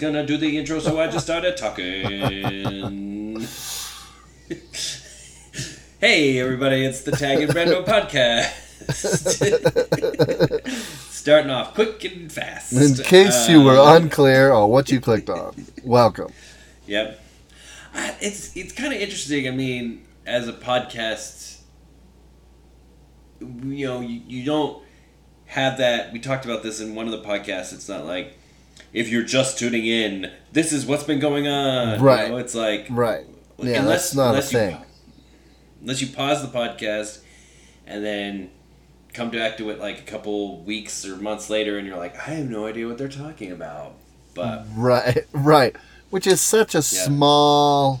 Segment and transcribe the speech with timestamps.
[0.00, 2.04] gonna do the intro, so I just started talking.
[6.00, 6.84] hey, everybody!
[6.86, 8.66] It's the Tag and Brando podcast.
[11.10, 12.72] Starting off quick and fast.
[12.72, 16.32] In case you were Uh, unclear on what you clicked on, welcome.
[16.86, 17.20] Yep.
[17.94, 19.46] Uh, It's it's kind of interesting.
[19.46, 21.58] I mean, as a podcast,
[23.40, 24.82] you know, you, you don't
[25.44, 26.10] have that.
[26.12, 27.74] We talked about this in one of the podcasts.
[27.74, 28.38] It's not like
[28.92, 31.98] if you're just tuning in, this is what's been going on.
[32.00, 32.30] you Right.
[32.30, 32.36] know?
[32.38, 33.24] It's like Right.
[33.58, 34.76] Yeah, unless- that's not a unless you- thing.
[35.82, 37.18] unless you pause the podcast
[37.86, 38.50] and then
[39.12, 42.32] come back to it like a couple weeks or months later, and you're like, I
[42.34, 43.94] have no idea what they're talking about.
[44.34, 45.74] But Right, right.
[46.10, 48.00] Which is such a small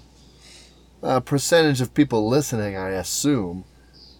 [1.02, 3.64] uh, percentage of people listening, I assume,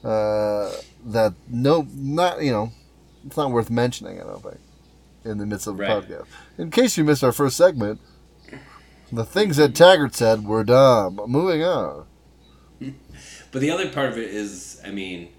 [0.04, 0.70] uh,
[1.06, 2.72] that no, not you know,
[3.26, 4.20] it's not worth mentioning.
[4.20, 4.58] I don't think
[5.24, 6.02] in the midst of the Right.
[6.08, 6.26] podcast.
[6.60, 8.02] In case you missed our first segment,
[9.10, 11.18] the things that Taggart said were dumb.
[11.26, 12.04] Moving on.
[13.50, 15.30] But the other part of it is, I mean,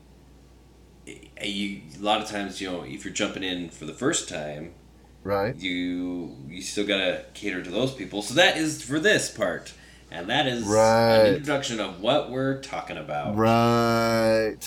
[1.07, 4.29] eh, you a lot of times, you know, if you're jumping in for the first
[4.29, 4.73] time,
[5.23, 5.55] Right.
[5.55, 8.23] you you still gotta cater to those people.
[8.23, 9.73] So that is for this part,
[10.09, 11.17] and that is Right.
[11.17, 13.35] an introduction of what we're talking about.
[13.37, 14.57] Right.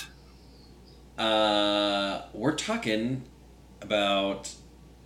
[1.18, 3.24] Uh, we're talking
[3.82, 4.54] about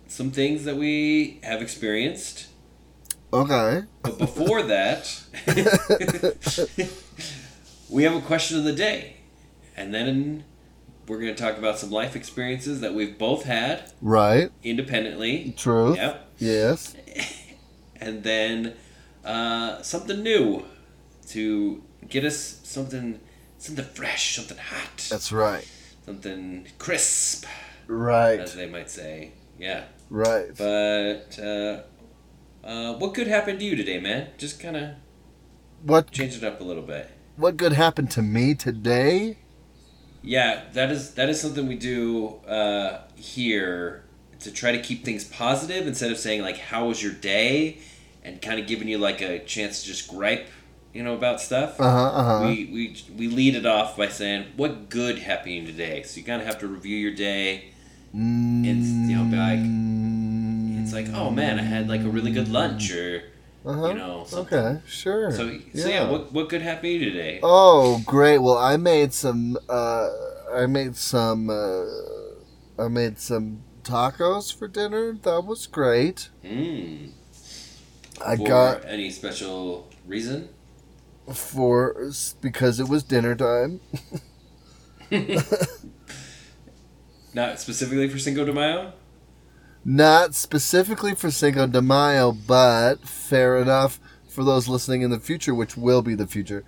[0.09, 2.47] some things that we have experienced.
[3.31, 3.83] Okay.
[4.01, 5.21] But before that,
[7.89, 9.17] we have a question of the day.
[9.77, 10.43] And then
[11.07, 14.51] we're going to talk about some life experiences that we've both had Right.
[14.63, 15.53] independently.
[15.57, 15.95] True.
[15.95, 16.27] Yep.
[16.39, 16.95] Yes.
[18.01, 18.75] And then
[19.25, 20.63] uh, something new
[21.27, 23.19] to get us something
[23.57, 25.67] something fresh, something hot, That's right.
[26.05, 27.43] something crisp,
[27.87, 28.39] Right.
[28.39, 29.33] as they might say.
[29.59, 29.83] Yeah.
[30.09, 30.55] Right.
[30.57, 31.81] But uh,
[32.65, 34.29] uh, what could happen to you today, man?
[34.37, 34.89] Just kind of
[35.83, 37.09] What change it up a little bit.
[37.37, 39.37] what good happened to me today?
[40.21, 44.03] Yeah, that is that is something we do uh, here
[44.41, 47.77] to try to keep things positive instead of saying like "How was your day?"
[48.23, 50.47] and kind of giving you like a chance to just gripe,
[50.93, 51.79] you know, about stuff.
[51.79, 52.09] Uh huh.
[52.19, 52.45] Uh huh.
[52.47, 56.03] We, we we lead it off by saying what good happened today.
[56.03, 57.69] So you kind of have to review your day.
[58.11, 58.65] And
[59.09, 59.88] you know, be like-
[60.89, 63.21] It's like, oh man, I had like a really good lunch, or
[63.63, 63.89] uh-huh.
[63.89, 64.57] you know, something.
[64.57, 65.29] Okay, sure.
[65.31, 67.39] So so yeah, what what good happened to you today?
[67.43, 68.39] Oh, great.
[68.39, 69.55] Well, I made some.
[69.69, 70.09] Uh,
[70.51, 71.51] I made some.
[71.51, 71.85] Uh,
[72.83, 75.13] I made some tacos for dinner.
[75.21, 76.29] That was great.
[76.43, 77.11] Mm.
[78.25, 80.49] I For got any special reason?
[81.35, 82.11] for
[82.41, 83.79] because it was dinner time.
[87.35, 88.93] Not specifically for Cinco de Mayo.
[89.85, 95.53] Not specifically for Cinco de Mayo, but fair enough for those listening in the future,
[95.55, 96.63] which will be the future.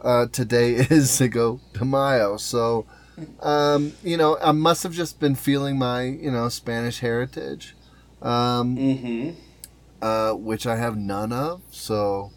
[0.00, 2.84] Uh, today is Cinco de Mayo, so
[3.40, 7.74] um, you know I must have just been feeling my you know Spanish heritage,
[8.20, 9.30] um, Mm-hmm.
[10.02, 11.62] uh, which I have none of.
[11.70, 12.30] So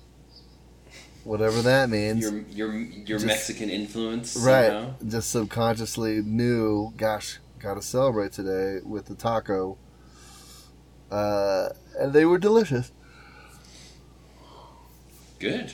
[1.26, 4.68] whatever that means, Your your your Just- Mexican influence, right?
[4.68, 4.94] somehow.
[5.06, 9.78] Just subconsciously knew, gosh, got to celebrate today with the taco,
[11.12, 12.92] uh, and they were delicious.
[15.40, 15.74] Good.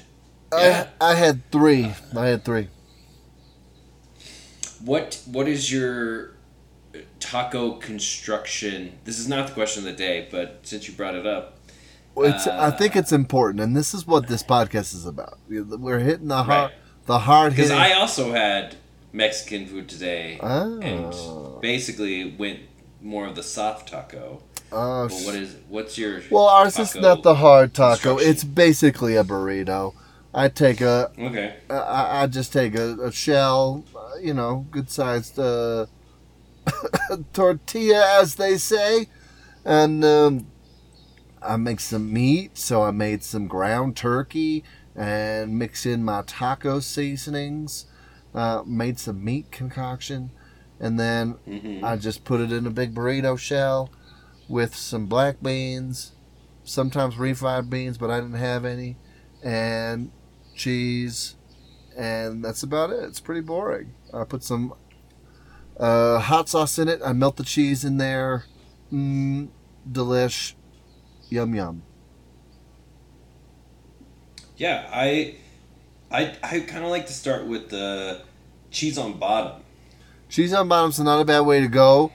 [0.53, 0.87] Yeah.
[1.01, 1.91] I, I had three.
[2.15, 2.67] I had three.
[4.83, 6.31] What what is your
[7.19, 8.99] taco construction?
[9.05, 11.57] This is not the question of the day, but since you brought it up,
[12.13, 15.37] Well, It's, I Uh, think it's important, and this is what this podcast is about.
[15.49, 16.73] We're hitting the hard, Right.
[17.07, 17.71] the hard because.
[17.71, 18.75] I also had
[19.11, 20.79] Mexican food today, Oh.
[20.79, 22.59] and basically went
[23.01, 24.43] more of the soft taco.
[24.77, 28.17] Oh, But what is what's your well, ours is not the hard taco.
[28.17, 29.93] It's basically a burrito.
[30.33, 31.55] I take a, okay?
[31.69, 35.85] I, I just take a, a shell, uh, you know, good sized uh,
[37.33, 39.07] tortilla, as they say,
[39.63, 40.47] and um,
[41.41, 42.57] I make some meat.
[42.57, 44.63] So I made some ground turkey
[44.95, 47.85] and mix in my taco seasonings.
[48.33, 50.31] Uh, made some meat concoction,
[50.81, 51.85] and then Mm-hmm.
[51.85, 53.89] I just put it in a big burrito shell
[54.47, 56.13] with some black beans,
[56.63, 58.97] sometimes refried beans, but I didn't have any,
[59.43, 60.11] and
[60.55, 61.35] cheese,
[61.97, 63.03] and that's about it.
[63.03, 63.93] It's pretty boring.
[64.13, 64.73] I put some
[65.77, 67.01] uh, hot sauce in it.
[67.03, 68.45] I melt the cheese in there.
[68.91, 69.49] Mmm,
[69.89, 70.53] delish.
[71.29, 71.83] Yum yum.
[74.57, 75.35] Yeah, I
[76.11, 78.21] I I kind of like to start with the
[78.71, 79.63] cheese on bottom.
[80.29, 82.11] Cheese on bottom's not a bad way to go.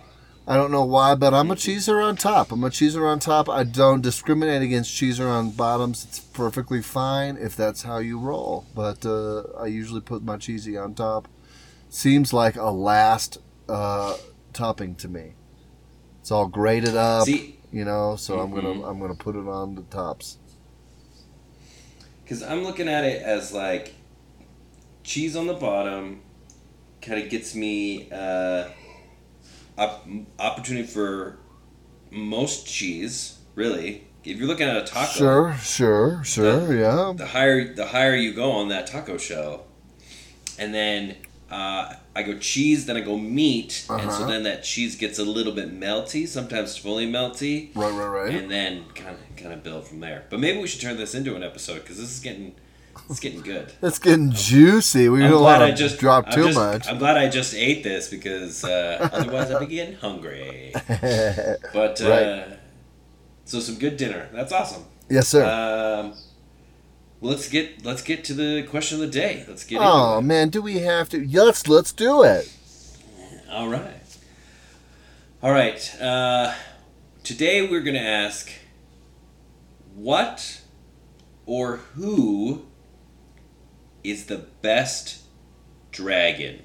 [0.51, 2.51] I don't know why, but I'm a cheeser on top.
[2.51, 3.49] I'm a cheeser on top.
[3.49, 6.05] I don't discriminate against cheeser on bottoms.
[6.05, 8.67] It's perfectly fine if that's how you roll.
[8.75, 11.29] But uh, I usually put my cheesy on top.
[11.89, 13.39] Seems like a last
[13.69, 14.17] uh,
[14.53, 15.35] topping to me.
[16.21, 18.17] It's all grated up, See, you know.
[18.17, 18.55] So I'm Mhm.
[18.57, 20.39] gonna I'm gonna put it on the tops.
[22.25, 23.95] because I'm looking at it as like
[25.05, 26.23] cheese on the bottom,
[27.03, 28.65] kind of gets me uh,
[29.81, 30.07] op-
[30.39, 31.39] opportunity for
[32.11, 33.39] most cheese.
[33.57, 36.75] Really, if you're looking at a taco, Sure, sure, sure.
[36.75, 37.13] Yeah.
[37.17, 39.67] the higher the higher you go on that taco shell,
[40.59, 41.17] and then
[41.51, 44.27] uh, I go cheese, then I go meat, and so Uh-huh.
[44.29, 48.35] then that cheese gets a little bit melty, sometimes fully melty, Right, right, right.
[48.35, 50.25] and then kind of kind of build from there.
[50.31, 52.55] But maybe we should turn this into an episode because this is getting
[53.11, 53.73] it's getting good.
[53.83, 55.09] It's getting juicy.
[55.09, 56.89] We I'm glad I to just drop I'm too just- much.
[56.89, 60.73] I'm glad I just ate this because uh, otherwise I'd be getting hungry.
[61.73, 62.59] But uh, Right.
[63.45, 64.29] so some good dinner.
[64.33, 64.85] That's awesome.
[65.09, 65.45] yes, sir.
[65.45, 66.15] Um,
[67.21, 69.45] let's get let's get to the question of the day.
[69.49, 69.85] Let's get it.
[69.85, 71.21] oh man, do we have to?
[71.21, 72.51] Yeah, let's do it.
[73.51, 73.97] All right.
[75.43, 76.01] All right.
[76.01, 76.55] Uh,
[77.25, 78.51] today we're gonna ask
[79.95, 80.61] what
[81.47, 82.67] or who
[84.05, 85.23] is the best
[85.91, 86.63] dragon.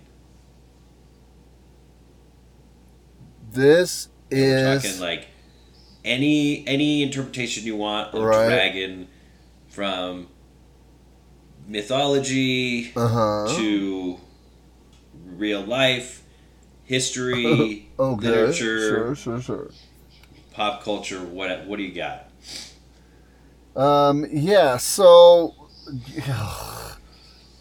[3.52, 5.28] This is talking like
[6.04, 8.48] any any interpretation you want of Right.
[8.48, 9.08] dragon
[9.68, 10.28] from
[11.68, 13.56] mythology uh huh.
[13.58, 14.20] to
[15.26, 16.24] real life,
[16.84, 18.28] history, Okay.
[18.28, 19.72] literature, Sure, sure, sure.
[20.52, 21.22] pop culture.
[21.24, 22.30] What what do you got?
[23.76, 24.78] Um, yeah.
[24.78, 25.54] So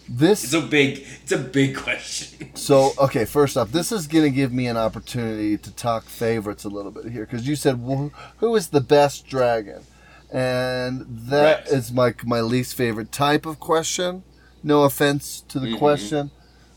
[0.08, 2.50] this It's a big it's a big question.
[2.56, 6.64] So, okay, first off, this is going to give me an opportunity to talk favorites
[6.64, 9.82] a little bit here because you said well, who is the best dragon,
[10.30, 12.16] and that is Right.
[12.24, 14.22] my my least favorite type of question.
[14.62, 15.78] No offense to the Mhm.
[15.78, 16.30] question.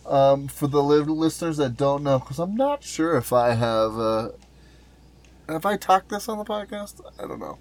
[0.05, 4.29] Um, for the listeners that don't know, because I'm not sure if I have uh,
[5.49, 7.01] have I talked this on the podcast.
[7.21, 7.57] I don't know.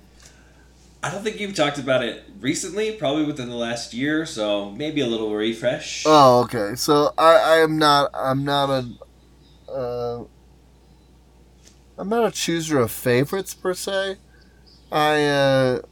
[1.06, 5.00] I don't think you've talked about it recently, probably within the last year, so maybe
[5.02, 6.02] a little refresh.
[6.04, 6.74] Oh, okay.
[6.74, 8.10] So I, I am not.
[8.12, 9.70] I'm not a.
[9.70, 10.24] Uh,
[11.96, 14.16] I'm not a chooser of favorites per se.
[14.90, 15.82] I uh,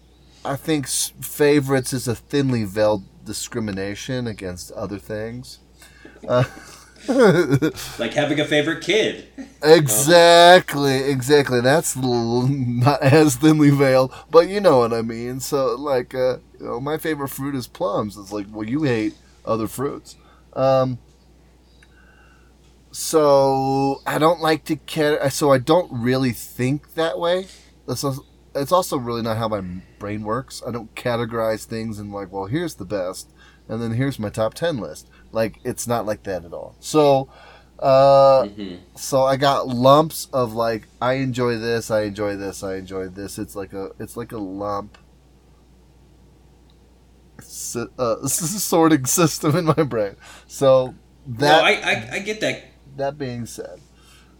[0.45, 5.61] I think favorites is a thinly veiled discrimination against other things.
[6.27, 6.43] Uh,
[7.09, 9.27] like having a favorite kid.
[9.62, 11.61] exactly, exactly.
[11.61, 15.41] That's not as thinly veiled, but you know what I mean.
[15.41, 18.17] So, like, uh, you know, my favorite fruit is plums.
[18.17, 19.15] It's like, well, you hate
[19.45, 20.17] other fruits.
[20.55, 20.99] Um,
[22.91, 25.29] so I don't like to care.
[25.31, 27.49] So I don't really think that way.
[27.87, 28.25] That's also,
[28.55, 29.61] it's also really not how my
[29.99, 30.62] brain works.
[30.67, 33.31] I don't categorize things and like, well, here's the best,
[33.69, 35.09] and then here's my top ten list.
[35.33, 36.77] Like, it's not like that at all.
[36.81, 37.29] So.
[37.79, 42.77] Uh, hmm so I got lumps of like I enjoy this, I enjoy this, I
[42.77, 43.39] enjoy this.
[43.39, 44.97] It's like a it's like a lump
[47.41, 50.17] si- uh, sorting system in my brain.
[50.47, 50.94] So
[51.37, 52.63] No, that I, I I get that
[52.97, 53.81] that being said,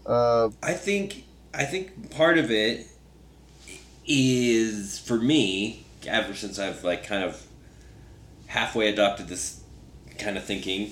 [0.05, 2.87] uh, I think I think part of it
[4.05, 7.44] is for me ever since I've like kind of
[8.55, 9.61] halfway adopted this
[10.17, 10.91] kind of thinking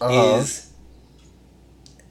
[0.00, 0.70] uh, is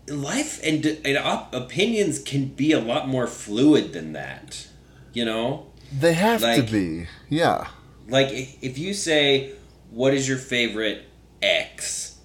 [0.08, 4.68] life and, and op- opinions can be a lot more fluid than that.
[5.14, 7.08] You know, they have to be.
[7.30, 7.68] Yeah.
[8.08, 9.54] like if you say
[9.90, 11.04] what is your favorite
[11.42, 12.18] X,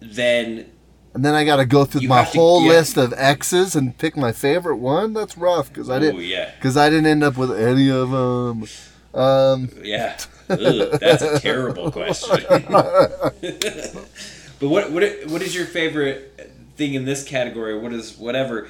[0.00, 0.70] then
[1.14, 2.68] And then I got to go through my have to- whole yeah.
[2.72, 5.12] list of X's and pick my favorite one.
[5.12, 8.64] That's rough because I didn't yeah, because I didn't end up with any of them.
[9.12, 10.16] Um, yeah,
[10.56, 12.44] That's a terrible question.
[12.68, 17.78] but what what what is your favorite thing in this category?
[17.78, 18.68] What is whatever?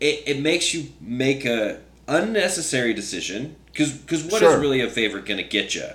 [0.00, 4.58] It, it makes you make a unnecessary decision because because what is Sure.
[4.58, 5.88] really a favorite gonna get you?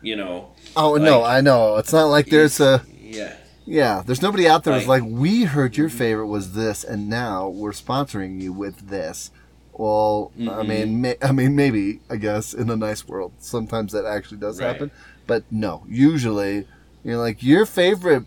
[0.00, 0.48] You know.
[0.76, 1.76] oh no, I know.
[1.76, 3.34] It's not like there's a Yeah.
[3.64, 5.98] Yeah, there's nobody out there who's Like- like, we heard your mm-hmm.
[5.98, 9.30] favorite was this, and now we're sponsoring you with this.
[9.74, 10.66] Well, I Mhm.
[10.66, 14.60] mean, may, I mean, maybe I guess in a nice world, sometimes that actually does
[14.60, 14.68] Right.
[14.68, 14.90] happen.
[15.26, 16.66] But no, usually
[17.04, 18.24] you're like your favorite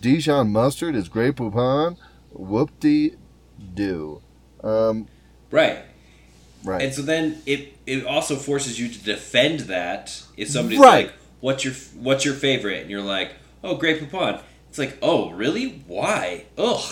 [0.00, 1.96] Dijon mustard is Grey Poupon.
[2.32, 3.14] Whoop de
[3.74, 4.22] do.
[4.64, 5.06] Um,
[5.50, 5.78] Right.
[6.64, 6.82] right.
[6.82, 11.06] And so then it it also forces you to defend that if somebody's Right.
[11.06, 15.30] like, "What's your what's your favorite?" and you're like, "Oh, Grey Poupon." It's like, "Oh,
[15.30, 15.82] really?
[15.86, 16.44] Why?
[16.58, 16.82] Ugh."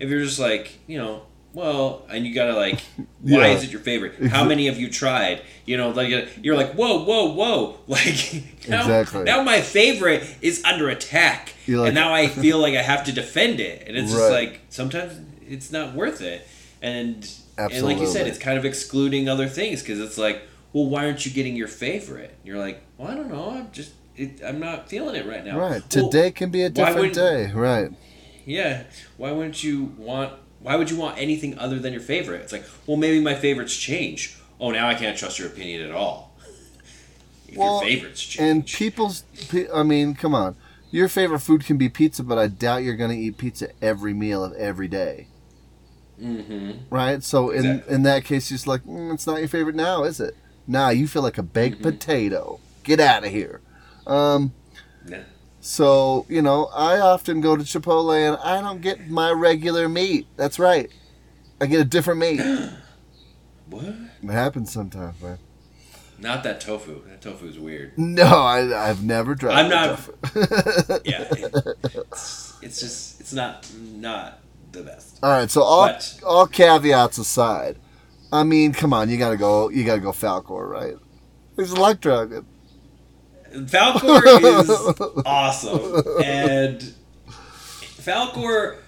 [0.00, 1.22] If you're just like, you know,
[1.54, 2.80] well, and you gotta like,
[3.20, 3.54] why Yeah.
[3.54, 4.26] is it your favorite?
[4.28, 5.42] How many have you tried?
[5.66, 6.08] You know, like
[6.42, 9.24] you're like, whoa, whoa, whoa, like now, Exactly.
[9.24, 13.12] now my favorite is under attack, like- and now I feel like I have to
[13.12, 15.14] defend it, and it's just like sometimes
[15.48, 16.46] it's not worth it,
[16.80, 17.28] and
[17.58, 20.42] and like you said, it's kind of excluding other things because it's like,
[20.72, 22.34] well, why aren't you getting your favorite?
[22.44, 25.58] You're like, well, I don't know, I'm just, it, I'm not feeling it right now.
[25.58, 25.82] Right.
[25.94, 27.52] Well, Today can be a different day.
[27.52, 27.90] Right.
[28.46, 28.84] yeah.
[29.18, 30.32] Why wouldn't you want?
[30.62, 32.40] Why would you want anything other than your favorite?
[32.42, 34.36] It's like, well, maybe my favorites change.
[34.60, 36.36] Oh, now I can't trust your opinion at all.
[37.48, 38.48] If Well, your favorites change.
[38.50, 39.24] And people's,
[39.74, 40.56] I mean, come on.
[40.90, 44.14] Your favorite food can be pizza, but I doubt you're going to eat pizza every
[44.14, 45.28] meal of every day.
[46.20, 46.72] mm-hmm.
[46.90, 47.22] Right?
[47.22, 47.94] So in Exactly.
[47.94, 50.36] in that case, it's like, mm, it's not your favorite now, is it?
[50.66, 51.82] Nah, you feel like a baked Mm-hmm.
[51.82, 52.60] potato.
[52.84, 53.60] Get out of here.
[54.06, 54.52] Um,
[55.06, 55.22] Yeah.
[55.64, 60.26] So, you know, I often go to Chipotle and I don't get my regular meat.
[60.36, 60.90] That's right.
[61.60, 62.40] I get a different meat.
[63.70, 63.84] What?
[63.84, 65.38] It happens sometimes, man.
[66.18, 67.00] Not that tofu.
[67.08, 67.96] That tofu is weird.
[67.96, 70.12] No, I, I've never tried I'm not- tofu.
[71.06, 71.22] Yeah.
[71.30, 74.40] it- it's, it's just, it's not, not
[74.72, 75.20] the best.
[75.22, 77.78] All right, so all But- all caveats aside,
[78.30, 80.96] I mean, come on, you gotta go, you gotta go Falkor, right?
[81.56, 82.44] He's a luck dragon.
[83.52, 84.22] Falkor
[84.62, 86.94] is awesome, and
[88.00, 88.78] Falkor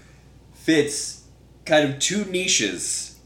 [0.53, 1.23] fits
[1.65, 3.17] kind of two niches.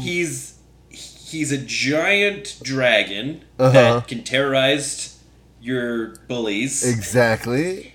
[0.00, 0.54] He's
[0.90, 3.72] he's a giant dragon Uh-huh.
[3.72, 5.18] that can terrorize
[5.60, 7.94] your bullies, Exactly,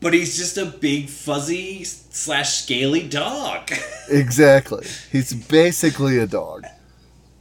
[0.00, 3.70] but he's just a big fuzzy slash scaly dog.
[4.10, 4.86] exactly.
[5.10, 6.64] He's basically a dog.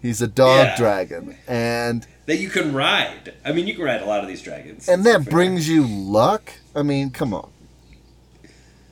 [0.02, 0.76] He's a dog Yeah.
[0.78, 3.34] dragon, and that you can ride.
[3.46, 6.54] I mean, you can ride a lot of these dragons, and that brings you luck.
[6.76, 7.50] I mean, come on,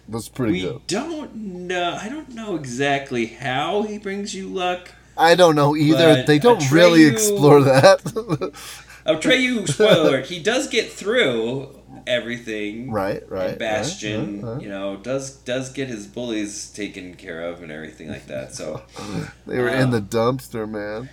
[0.08, 0.88] that's pretty We good.
[0.88, 1.98] don't know.
[2.02, 4.92] I don't know exactly how he brings you luck.
[5.18, 6.24] I don't know either.
[6.24, 8.00] They don't Atreyu- really explore that.
[9.06, 11.70] Atreyu, spoiler alert, he does get through
[12.06, 12.92] everything.
[12.92, 13.58] right, right.
[13.58, 14.62] Bastian, right, right.
[14.62, 18.54] you know, does does get his bullies taken care of and everything like that.
[18.54, 18.84] So,
[19.48, 21.10] They were in uh, the dumpster, man.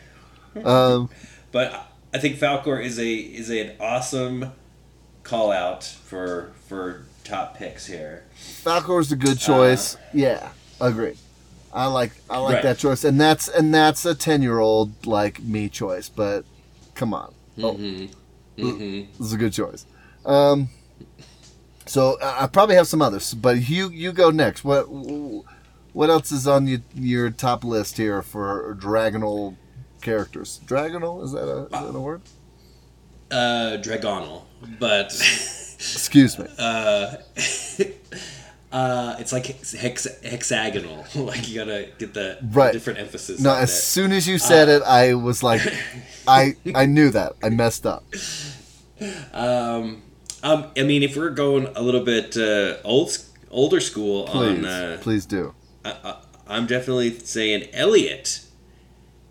[0.65, 1.09] Um,
[1.53, 4.53] but I think Falkor is a is an awesome
[5.23, 8.25] call out for for top picks here.
[8.37, 9.97] Falkor's a good choice.
[10.15, 10.51] yeah,
[10.81, 11.17] agree.
[11.73, 12.63] I like I like Right.
[12.63, 16.09] that choice, and that's and that's a ten year old like me choice.
[16.09, 16.45] But
[16.95, 17.75] come on, Oh.
[17.75, 18.63] Mm-hmm.
[18.65, 19.13] Mm-hmm.
[19.19, 19.85] this is a good choice.
[20.25, 20.71] Um,
[21.87, 24.65] so I I probably have some others, but you you go next.
[24.65, 24.85] What
[25.93, 29.57] what else is on your your top list here for dragonal
[30.01, 30.61] characters?
[30.67, 32.23] Dragonal is that a is that a word?
[33.31, 34.47] Uh, Dragonal,
[34.79, 35.13] but
[35.79, 36.47] Excuse me.
[36.59, 37.15] uh,
[38.73, 41.05] uh, it's like hex, hexagonal.
[41.15, 42.73] like you gotta get the Right.
[42.73, 43.41] different emphasis.
[43.41, 43.81] No, as there.
[43.81, 45.63] soon as you said it, I was like,
[46.29, 48.05] I I knew that I messed up.
[49.33, 50.03] Um,
[50.43, 53.17] um, I mean, if we're going a little bit uh, old,
[53.51, 55.55] older school Please, on, uh, please do.
[55.85, 56.17] I, I,
[56.49, 58.41] I'm definitely saying Elliot.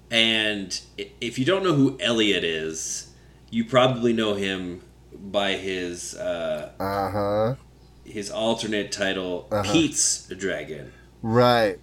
[0.10, 3.12] And if you don't know who Elliot is,
[3.50, 4.82] you probably know him
[5.14, 7.56] by his uh, Uh huh.
[8.06, 9.72] his alternate title, Uh-huh.
[9.72, 10.92] Pete's Dragon.
[11.22, 11.78] Right.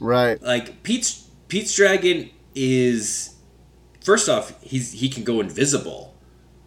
[0.00, 0.40] Right.
[0.42, 3.34] Like Pete's Pete's Dragon is
[4.04, 6.14] first off, he's he can go invisible.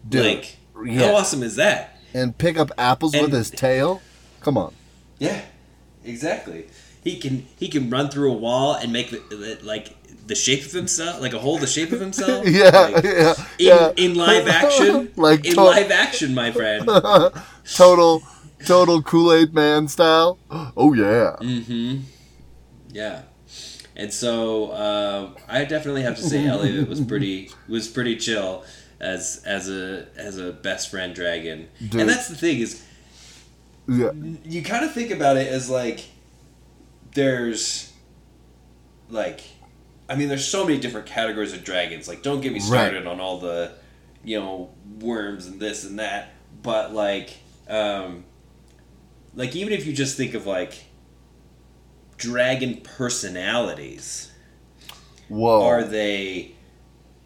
[0.08, 0.26] Dude.
[0.26, 1.06] like yeah.
[1.08, 1.96] how awesome is that?
[2.12, 4.02] And pick up apples with his tail.
[4.40, 4.74] Come on.
[5.18, 5.40] Yeah,
[6.04, 6.66] exactly.
[7.04, 9.12] He can he can run through a wall and make
[9.62, 12.46] like the shape of himself, like a hole the shape of himself.
[12.48, 12.70] Yeah.
[12.70, 13.34] Like, yeah.
[13.58, 13.92] in, yeah.
[13.96, 16.86] in live action, Like in to- live action, my friend.
[17.74, 18.22] total,
[18.64, 20.38] total Kool Aid Man style.
[20.76, 21.36] Oh yeah.
[21.40, 21.96] Mm hmm
[22.92, 23.22] Yeah,
[23.96, 28.64] and so uh, I definitely have to say Elliot was pretty was pretty chill
[29.00, 31.68] as as a as a best friend dragon.
[31.80, 32.00] Dude.
[32.02, 32.82] And that's the thing is
[33.88, 34.12] Yeah.
[34.44, 36.04] you kind of think about it as like
[37.14, 37.92] there's
[39.08, 39.42] like
[40.08, 42.08] I mean there's so many different categories of dragons.
[42.08, 43.72] Like don't get me started on all the
[44.24, 46.30] you know worms and this and that,
[46.62, 47.36] but like
[47.68, 48.24] um
[49.34, 50.84] like even if you just think of like
[52.16, 54.30] dragon personalities,
[55.28, 55.64] Whoa.
[55.64, 56.52] are they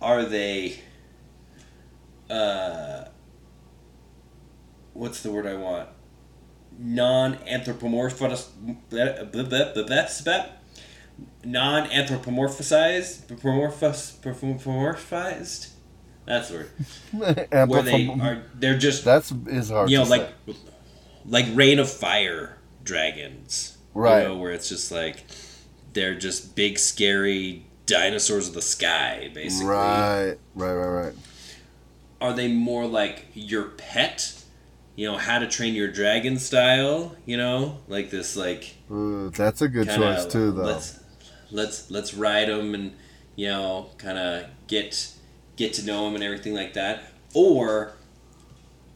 [0.00, 0.80] are they
[2.28, 3.04] uh
[4.92, 5.88] what's the word I want?
[6.78, 8.48] Non-anthropomorphous
[11.44, 15.70] non-anthropomorphized anthropomorphized anthropomorphized
[16.26, 16.70] that's the word
[17.68, 19.90] where they are they're just That's is hard.
[19.90, 20.54] you know to like say.
[21.24, 24.22] like Reign of Fire dragons Right.
[24.22, 25.24] you know where it's just like
[25.94, 29.66] they're just big scary dinosaurs of the sky, basically.
[29.68, 31.14] Right, right, right, right.
[32.20, 34.35] Are they more like your pet?
[34.96, 37.78] You know, how to train your dragon style, you know?
[37.86, 40.62] Like this like Ooh, that's a good kinda, choice too, though.
[40.62, 40.98] Let's
[41.50, 42.96] let's let's ride them and
[43.36, 45.12] you know kind of get
[45.56, 47.04] get to know them and everything like that.
[47.34, 47.92] Or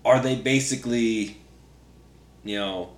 [0.04, 1.38] are they basically
[2.44, 2.92] you know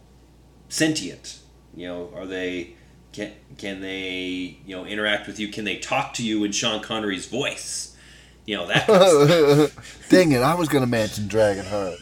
[0.68, 1.40] sentient?
[1.74, 2.74] You know, are they
[3.12, 5.48] can can they you know interact with you?
[5.48, 7.96] Can they talk to you in Sean Connery's voice?
[8.46, 8.86] You know that.
[8.86, 10.06] Kind of.
[10.08, 10.42] Dang it!
[10.42, 12.00] I was gonna mention Dragonheart.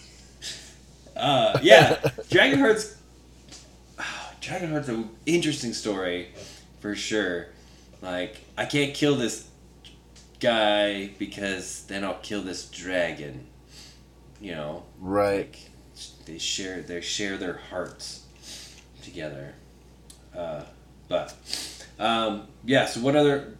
[1.20, 1.96] Uh, yeah,
[2.30, 2.96] Dragonheart's
[3.98, 4.02] oh,
[4.40, 6.28] Dragonheart's an interesting story
[6.80, 7.48] for sure.
[8.02, 9.46] Like, I can't kill this
[10.40, 13.46] guy because then I'll kill this dragon.
[14.40, 15.38] You know, Right.
[15.54, 15.58] like
[16.24, 18.24] they share they share their hearts
[19.02, 19.54] together.
[20.34, 20.62] Uh,
[21.08, 21.34] but
[21.98, 22.86] um, yeah.
[22.86, 23.58] So what other?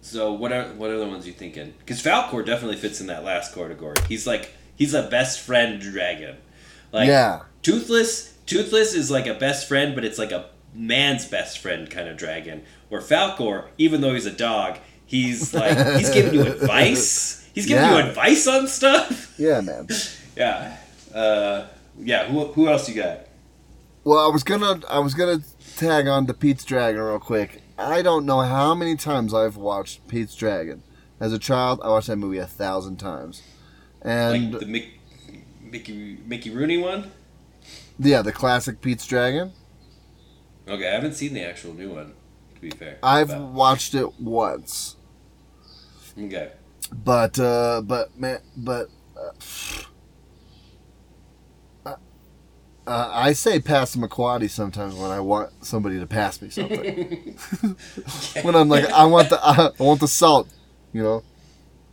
[0.00, 1.74] So what are what other ones you thinking?
[1.78, 3.94] Because Falkor definitely fits in that last category.
[4.08, 6.36] He's like he's a best friend dragon.
[6.92, 7.42] Like yeah.
[7.62, 12.08] Toothless, Toothless is like a best friend, but it's like a man's best friend kind
[12.08, 12.62] of dragon.
[12.88, 17.48] Where Falkor, even though he's a dog, he's like he's giving you advice.
[17.54, 17.98] He's giving Yeah.
[18.02, 19.34] you advice on stuff.
[19.38, 19.88] Yeah, man.
[20.36, 20.76] Yeah,
[21.14, 21.66] uh,
[21.98, 22.26] yeah.
[22.26, 23.20] Who, who else you got?
[24.04, 25.38] Well, I was gonna I was gonna
[25.76, 27.62] tag on to Pete's Dragon real quick.
[27.78, 30.82] I don't know how many times I've watched Pete's Dragon.
[31.18, 33.42] As a child, I watched that movie a thousand times.
[34.02, 34.66] And like the
[35.70, 37.10] Mickey Mickey Rooney one?
[37.98, 39.52] yeah, the classic Pete's Dragon.
[40.68, 42.14] Okay, I haven't seen the actual new one.
[42.54, 44.96] To be fair, I've But- watched it once,
[46.18, 46.52] okay.
[46.92, 49.30] but uh, but man, but uh,
[51.90, 51.96] uh,
[52.86, 57.36] uh, I say pass Passamaquoddy sometimes when I want somebody to pass me something.
[58.42, 60.48] when I'm like, I want the I want the salt,
[60.92, 61.22] you know,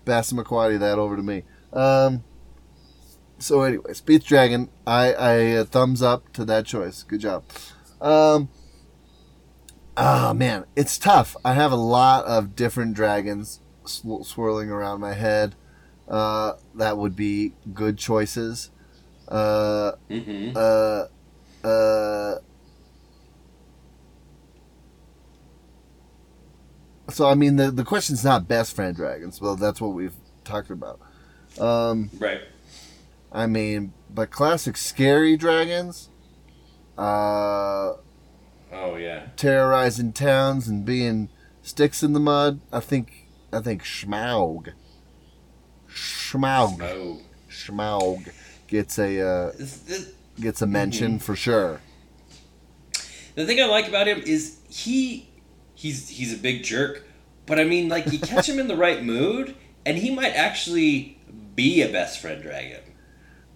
[0.05, 1.43] Passamaquoddy that over to me.
[1.73, 2.23] Um.
[3.43, 7.03] So anyway, Pete's Dragon, I I uh, thumbs up to that choice.
[7.03, 7.43] Good job.
[7.99, 8.47] Um.
[9.97, 11.35] Ah man, it's tough.
[11.43, 15.55] I have a lot of different dragons sw- swirling around my head.
[16.07, 18.71] Uh, that would be good choices.
[19.27, 20.51] Uh, Mm-hmm.
[20.55, 22.35] uh, uh.
[27.09, 29.41] So I mean, the the question's not best friend dragons.
[29.41, 30.99] Well, that's what we've talked about.
[31.59, 32.41] Um, Right.
[33.33, 36.09] I mean, but classic scary dragons.
[36.97, 37.93] Uh,
[38.71, 39.27] Oh yeah.
[39.35, 41.29] terrorizing towns and being
[41.61, 42.59] sticks in the mud.
[42.71, 44.73] I think I think Schmaug.
[45.89, 47.21] Schmaug.
[47.49, 48.31] Schmaug
[48.67, 51.81] gets a uh, This- this- gets a mention for sure.
[53.35, 55.29] The thing I like about him is he
[55.75, 57.03] he's he's a big jerk,
[57.45, 61.19] but I mean like you catch him in the right mood and he might actually
[61.55, 62.81] be a best friend dragon.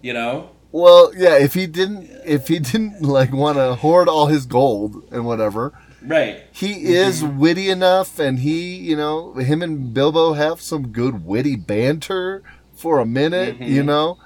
[0.02, 0.50] You know?
[0.72, 5.04] Well, yeah, if he didn't if he didn't like want to hoard all his gold
[5.12, 6.44] and whatever, Right.
[6.52, 11.56] he is witty enough and he, you know, him and Bilbo have some good witty
[11.56, 12.44] banter
[12.76, 13.86] for a minute, you Mhm.
[13.86, 14.18] know.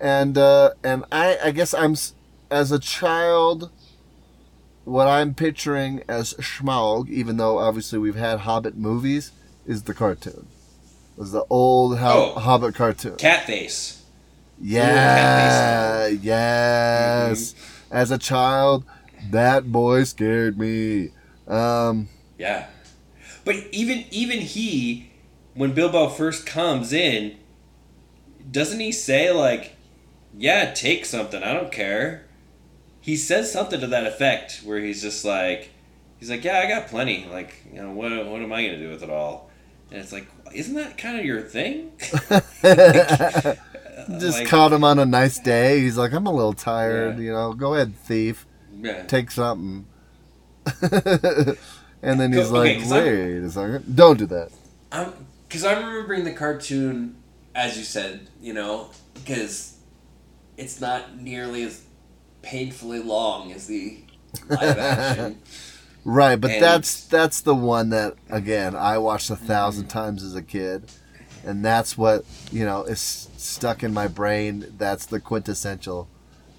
[0.00, 1.96] And uh and I I guess I'm
[2.50, 3.70] as a child
[4.84, 9.32] what I'm picturing as Schmaug, even though obviously we've had Hobbit movies,
[9.66, 10.46] is the cartoon.
[11.16, 12.34] Was the old Oh.
[12.38, 13.16] Hobbit cartoon.
[13.16, 13.95] Cat face.
[14.60, 17.54] Yeah, yes.
[17.90, 18.84] As a child,
[19.30, 21.10] that boy scared me.
[21.46, 22.66] Um, Yeah.
[23.44, 25.10] But even even he,
[25.54, 27.36] when Bilbo first comes in,
[28.50, 29.76] doesn't he say like,
[30.36, 31.42] "Yeah, take something.
[31.42, 32.24] I don't care."
[33.00, 35.70] He says something to that effect, where he's just like,
[36.18, 37.26] he's like, "Yeah, I got plenty.
[37.30, 39.50] Like, you know, what what am I gonna do with it all?"
[39.90, 41.92] And it's like, isn't that kind of your thing?
[44.20, 45.80] just like- caught him on a nice day.
[45.80, 47.22] He's like, I'm a little tired, Yeah.
[47.24, 47.52] you know.
[47.52, 48.46] Go ahead, thief.
[48.80, 49.02] Yeah.
[49.04, 49.86] Take something.
[50.82, 53.96] and then he's Okay, like, 'cause I'm- wait a second.
[53.96, 54.50] Don't do that.
[54.92, 55.12] I'm
[55.48, 57.16] because I'm remembering the cartoon,
[57.54, 59.76] as you said, you know, because
[60.56, 61.82] it's not nearly as
[62.42, 63.98] painfully long as the
[64.48, 65.38] live action.
[66.08, 69.88] Right, but And- that's that's the one that again I watched a 1000 Mm-hmm.
[69.90, 70.84] times as a kid,
[71.46, 74.74] and that's what you know is stuck in my brain.
[74.76, 76.08] That's the quintessential,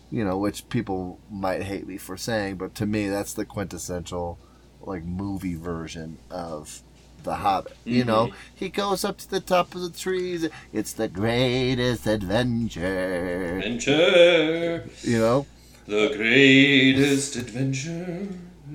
[0.09, 4.39] you know, which people might hate me for saying, but to me that's the quintessential,
[4.81, 6.81] like movie version of
[7.23, 7.75] the Hobbit.
[7.85, 8.07] You Mm-hmm.
[8.07, 10.47] know, he goes up to the top of the trees.
[10.71, 13.57] It's the greatest adventure.
[13.57, 15.45] Adventure, You know,
[15.85, 18.29] the greatest adventure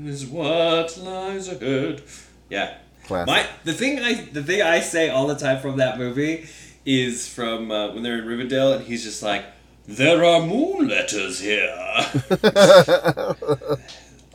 [0.04, 2.02] is what lies ahead.
[2.50, 2.74] Yeah.
[3.12, 3.26] Classic.
[3.28, 6.46] My the thing I the thing I say all the time from that movie
[6.84, 9.44] is from uh, when they're in Rivendell and he's just like,
[9.86, 11.70] "There are moon letters here,"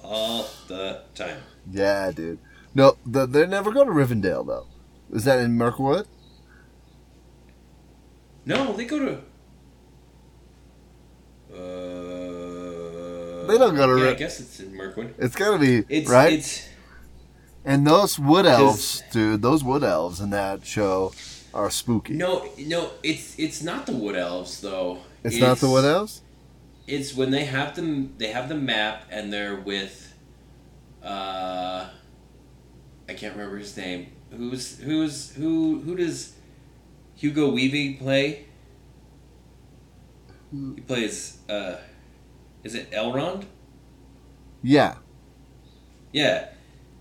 [0.04, 1.40] all the time.
[1.72, 2.40] yeah, dude.
[2.74, 4.68] No, the, they never go to Rivendell though.
[5.12, 6.08] Is that in Mirkwood?
[8.46, 9.14] No, they go to.
[11.54, 15.16] Uh, They don't go to Yeah, I guess it's in Mirkwood.
[15.18, 16.34] It's gotta be It's right.
[16.34, 16.68] It's
[17.68, 19.42] and those wood elves, dude.
[19.42, 21.12] Those wood elves in that show
[21.54, 22.14] are spooky.
[22.14, 22.92] no, no.
[23.04, 25.00] It's it's not the Wood Elves though.
[25.24, 26.22] it's, not the wood elves.
[26.88, 28.14] It's when they have them.
[28.18, 30.14] They have the map and they're with.
[31.04, 31.90] Uh,
[33.10, 34.12] I can't remember his name.
[34.32, 35.82] Who's who's who?
[35.82, 36.34] Who does
[37.16, 38.46] Hugo Weaving play?
[40.52, 41.40] He plays.
[41.50, 41.76] Uh,
[42.64, 43.44] is it Elrond?
[44.64, 44.96] Yeah.
[46.14, 46.48] Yeah,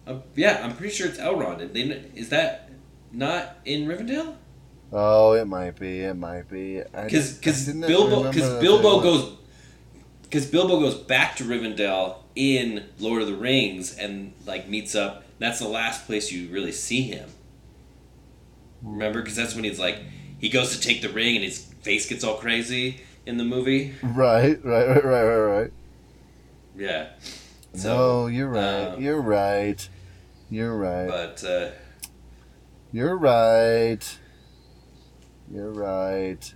[0.07, 0.61] uh, yeah.
[0.65, 1.61] I'm pretty sure it's Elrond.
[1.61, 1.81] And they,
[2.15, 2.71] is that
[3.13, 4.37] not in Rivendell?
[4.93, 6.01] Oh, it might be.
[6.01, 6.81] It might be.
[6.81, 9.37] Because because Bilbo because Bilbo goes
[10.23, 15.25] because Bilbo goes back to Rivendell in Lord of the Rings and like meets up.
[15.39, 17.29] That's the last place you really see him.
[18.83, 19.99] Remember, because that's when he's like
[20.39, 23.95] he goes to take the ring and his face gets all crazy in the movie.
[24.03, 25.73] Right, right, right, right, right, right.
[26.77, 27.09] Yeah.
[27.83, 28.89] no, you're right.
[28.89, 29.89] um, you're right.
[30.51, 31.09] You're right.
[31.09, 31.71] But uh,
[32.93, 34.19] You're right.
[35.51, 36.55] You're right.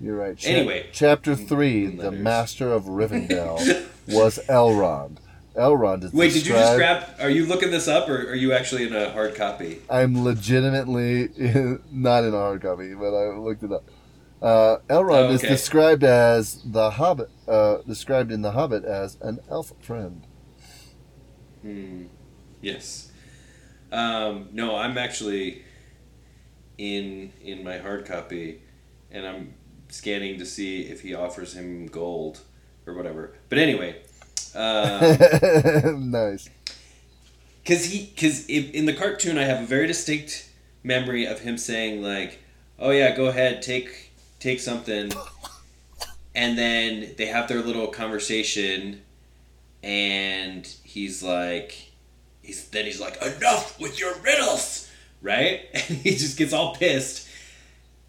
[0.00, 0.36] You're right.
[0.36, 0.86] Chap- Anyway.
[0.92, 3.58] chapter three, Moon the master of Rivendell
[4.08, 5.18] was Elrond.
[5.56, 7.04] Elrond is wait, did you just grab?
[7.20, 9.82] Are you looking this up, or are you actually in a hard copy?
[9.90, 13.84] I'm legitimately in, not in a hard copy, but I looked it up.
[14.40, 17.28] Uh, Elrond Oh, is described as the Hobbit.
[17.46, 20.26] Uh, described in the Hobbit as an elf friend.
[21.62, 22.04] Hmm.
[22.60, 23.10] Yes.
[23.92, 25.64] Um, no, I'm actually
[26.78, 28.60] in in my hard copy,
[29.10, 29.54] and I'm
[29.88, 32.40] scanning to see if he offers him gold
[32.86, 33.34] or whatever.
[33.48, 33.96] But anyway,
[34.54, 36.48] um, nice.
[37.62, 40.48] because he because in the cartoon I have a very distinct
[40.82, 42.38] memory of him saying like,
[42.78, 45.12] "Oh yeah, go ahead, take take something,"
[46.34, 49.02] and then they have their little conversation,
[49.82, 51.89] and he's like,
[52.52, 54.90] he's then he's like, "Enough with your riddles,"
[55.22, 55.60] right?
[55.74, 57.28] And he just gets all pissed.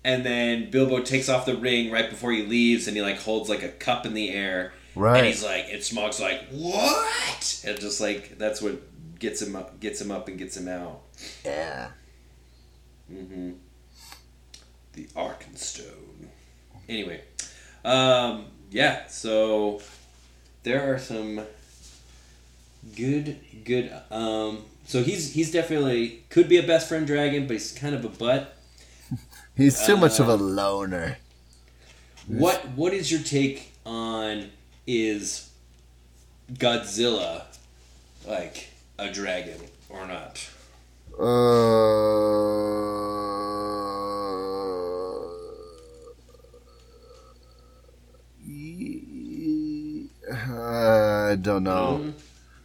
[0.03, 3.49] And then Bilbo takes off the ring right before he leaves, and he like holds
[3.49, 5.17] like a cup in the air, Right.
[5.19, 8.81] and he's like, and Smaug's like, "What?" And just like that's what
[9.19, 11.01] gets him up, gets him up, and gets him out.
[11.45, 11.91] Yeah.
[13.13, 13.51] Mm-hmm.
[14.93, 16.27] The Arkenstone.
[16.89, 17.21] Anyway,
[17.85, 19.07] um, yeah.
[19.07, 19.81] So
[20.63, 21.41] there are some
[22.95, 23.91] good, good.
[24.09, 28.03] Um, so he's he's definitely could be a best friend dragon, but he's kind of
[28.05, 28.57] a butt.
[29.57, 31.17] He's too much of a Uh, loner.
[32.27, 34.49] What what is your take on
[34.87, 35.49] is
[36.53, 37.43] Godzilla
[38.25, 40.47] like a dragon or not?
[41.19, 41.31] Uh,
[50.31, 52.01] I don't know.
[52.03, 52.13] Mhm.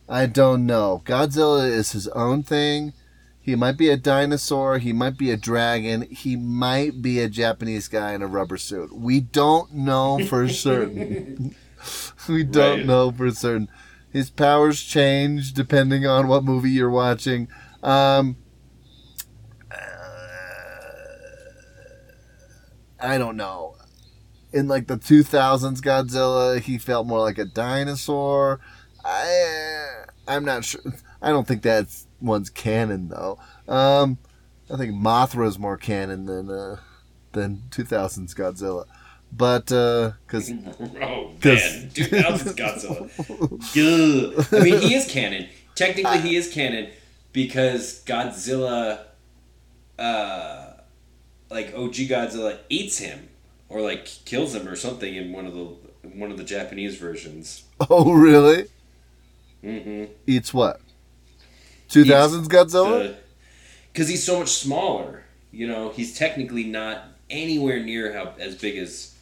[0.09, 1.03] I don't know.
[1.05, 2.93] Godzilla is his own thing.
[3.41, 4.79] He might be a dinosaur.
[4.79, 6.03] He might be a dragon.
[6.11, 8.95] He might be a Japanese guy in a rubber suit.
[8.97, 11.55] We don't know for certain.
[12.29, 12.87] we don't Right.
[12.87, 13.69] know for certain.
[14.13, 17.49] His powers change depending on what movie you're watching.
[17.83, 18.37] Um,
[23.01, 23.75] I don't know.
[24.53, 28.61] In like the 2000s Godzilla, he felt more like a dinosaur.
[29.05, 29.96] I
[30.29, 30.81] I'm not sure.
[31.23, 31.87] I don't think that
[32.21, 33.39] one's canon though.
[33.69, 34.19] Um,
[34.73, 36.77] I think Mothra is more canon than uh,
[37.33, 38.87] than 2000s Godzilla.
[39.33, 40.51] But because
[41.03, 42.55] Oh 'Cause- man, 2000s
[43.71, 44.49] Godzilla.
[44.51, 44.57] Gah.
[44.59, 45.49] I mean, he is canon.
[45.75, 46.91] Technically, he is canon
[47.33, 49.01] because Godzilla,
[49.99, 50.73] uh,
[51.51, 53.29] like OG Godzilla, eats him
[53.69, 55.65] or like kills him or something in one of the
[56.15, 57.65] one of the Japanese versions.
[57.91, 58.67] oh really
[59.67, 60.13] Mm-hmm.
[60.27, 60.81] eats what
[61.89, 63.17] 2000s Godzilla?
[63.93, 65.25] Because he's so much smaller.
[65.51, 69.15] You know, he's technically not anywhere near how as big as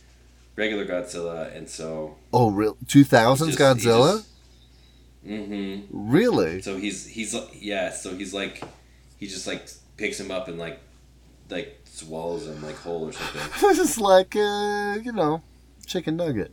[0.56, 2.16] regular Godzilla, and so.
[2.32, 4.24] oh real 2000s Godzilla?
[5.26, 6.10] Mm-hmm.
[6.10, 6.60] Really?
[6.60, 7.90] So he's he's like yeah.
[7.90, 8.62] So he's like
[9.18, 10.80] he just like picks him up and like
[11.50, 13.40] like swallows him like whole or something.
[13.80, 15.42] It's like uh, you know,
[15.86, 16.52] chicken nugget.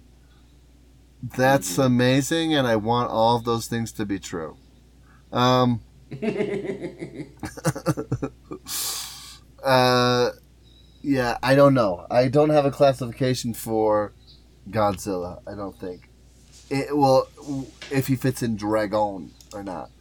[1.24, 1.82] That's Mm-hmm.
[1.82, 4.58] amazing, and I want all of those things to be true.
[5.32, 5.82] Um,
[9.64, 10.30] uh,
[11.02, 12.06] yeah, I don't know.
[12.10, 14.14] I don't have a classification for
[14.70, 15.42] Godzilla.
[15.48, 16.10] I don't think.
[16.70, 17.28] It well,
[17.92, 19.92] if he fits in Dragon or not.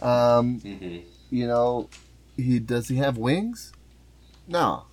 [0.00, 0.98] Um, hmm
[1.30, 1.88] you know,
[2.36, 3.72] he does he have wings?
[4.46, 4.84] No,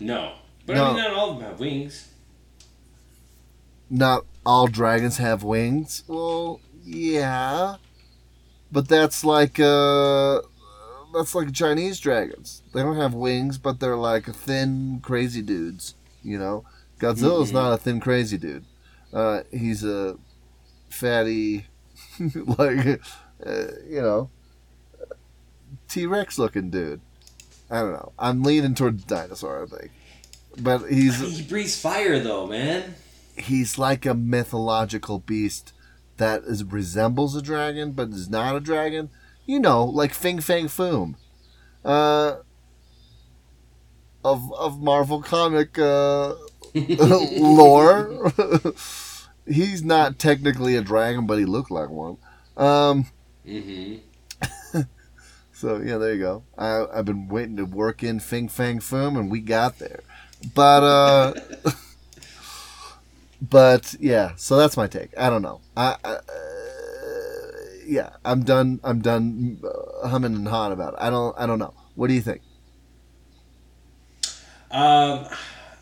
[0.00, 0.32] No,
[0.66, 0.84] but No.
[0.84, 2.08] I mean, not all of them have wings.
[3.90, 6.04] Not all dragons have wings.
[6.06, 7.76] Well, yeah,
[8.72, 10.40] but that's like uh,
[11.14, 12.62] that's like Chinese dragons.
[12.72, 15.94] They don't have wings, but they're like thin, crazy dudes.
[16.22, 16.64] You know,
[16.98, 17.54] Godzilla's Mhm.
[17.54, 18.64] not a thin, crazy dude.
[19.12, 20.16] Uh, he's a
[20.90, 21.66] fatty,
[22.34, 23.00] like
[23.46, 24.30] uh, you know,
[25.88, 27.00] T Rex looking dude.
[27.70, 28.12] I don't know.
[28.18, 29.64] I'm leaning towards dinosaur.
[29.64, 29.90] I think,
[30.58, 32.94] but he's he breathes fire though, man.
[33.36, 35.72] He's like a mythological beast
[36.16, 39.10] that is resembles a dragon but is not a dragon.
[39.46, 41.16] You know, like Fing Fang Foom.
[41.84, 42.36] Uh
[44.24, 46.34] of of Marvel comic uh
[46.74, 48.32] lore.
[49.46, 52.16] he's not technically a dragon, but he looked like one.
[52.56, 53.06] Um
[53.44, 53.96] hmm
[55.52, 56.44] so yeah, there you go.
[56.58, 60.00] I I've been waiting to work in Fing Fang Foom and we got there.
[60.54, 61.34] But uh
[63.50, 65.16] but yeah, so that's my take.
[65.18, 65.60] I don't know.
[65.76, 66.20] I, I uh,
[67.86, 68.80] yeah, I'm done.
[68.84, 70.98] I'm done uh, humming and hawing about it.
[71.00, 71.34] I don't.
[71.38, 71.74] I don't know.
[71.94, 72.42] What do you think?
[74.70, 75.26] Um,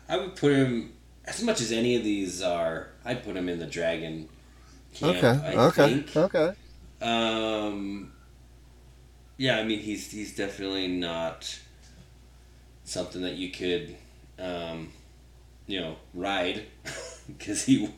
[0.07, 0.93] I would put him
[1.25, 2.89] as much as any of these are.
[3.05, 4.29] I'd put him in the dragon
[4.93, 5.17] camp.
[5.17, 5.57] okay.
[5.57, 6.01] I okay.
[6.01, 6.15] think.
[6.15, 6.53] Okay.
[7.01, 8.13] Um,
[9.37, 11.59] yeah, I mean he's he's definitely not
[12.83, 13.95] something that you could,
[14.37, 14.91] um,
[15.67, 16.63] you know, ride
[17.27, 17.89] because he,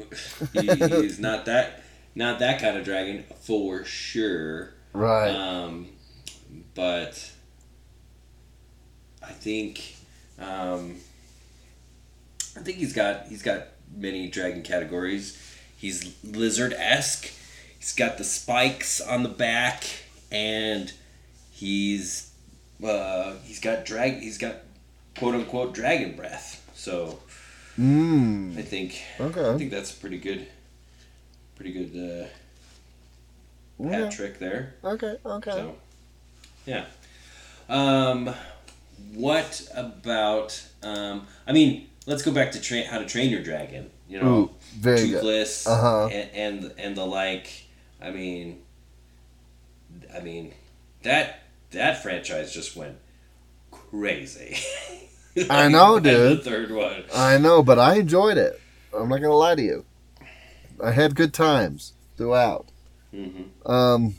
[0.54, 1.84] he he's not that
[2.16, 4.74] not that kind of dragon for sure.
[4.94, 5.30] Right.
[5.30, 5.90] Um,
[6.74, 7.32] but
[9.22, 9.96] I think
[10.40, 10.96] um,
[12.56, 15.42] I think he's got he's got many dragon categories.
[15.78, 17.32] He's lizard esque.
[17.78, 19.84] He's got the spikes on the back,
[20.32, 20.92] and
[21.52, 22.32] he's
[22.84, 24.20] uh, he's got drag.
[24.20, 24.56] He's got
[25.18, 26.62] quote unquote dragon breath.
[26.74, 27.20] So
[27.78, 28.64] I Mm.
[28.64, 30.48] think I think that's pretty good.
[31.56, 32.30] Pretty good
[33.82, 34.16] uh, hat Okay.
[34.16, 34.76] trick there.
[34.84, 35.18] Okay.
[35.26, 35.52] Okay.
[35.52, 35.76] So,
[36.66, 36.86] yeah.
[37.68, 38.34] Um,
[39.14, 40.64] what about?
[40.84, 43.90] Um, I mean, let's go back to train how to train your dragon.
[44.08, 45.14] You know, Ooh, very good.
[45.22, 46.08] toothless Uh-huh.
[46.12, 46.30] and,
[46.64, 47.64] and and the like.
[48.02, 48.62] I mean,
[50.14, 50.54] I mean
[51.04, 52.98] that that franchise just went
[53.72, 54.58] crazy.
[55.50, 56.44] I know, Like, the dude.
[56.44, 57.04] third one.
[57.14, 58.60] I know, but I enjoyed it.
[58.98, 59.86] I'm not gonna lie to you.
[60.84, 62.68] I had good times throughout.
[63.12, 64.16] hmm Um,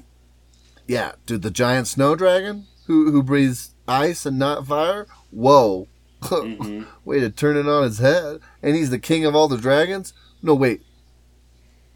[0.86, 5.06] yeah, dude, the giant snow dragon who who breathes ice and not fire.
[5.30, 5.88] Whoa,
[6.22, 8.40] hmm way to turn it on his head.
[8.62, 10.12] And he's the king of all the dragons.
[10.42, 10.82] No, wait,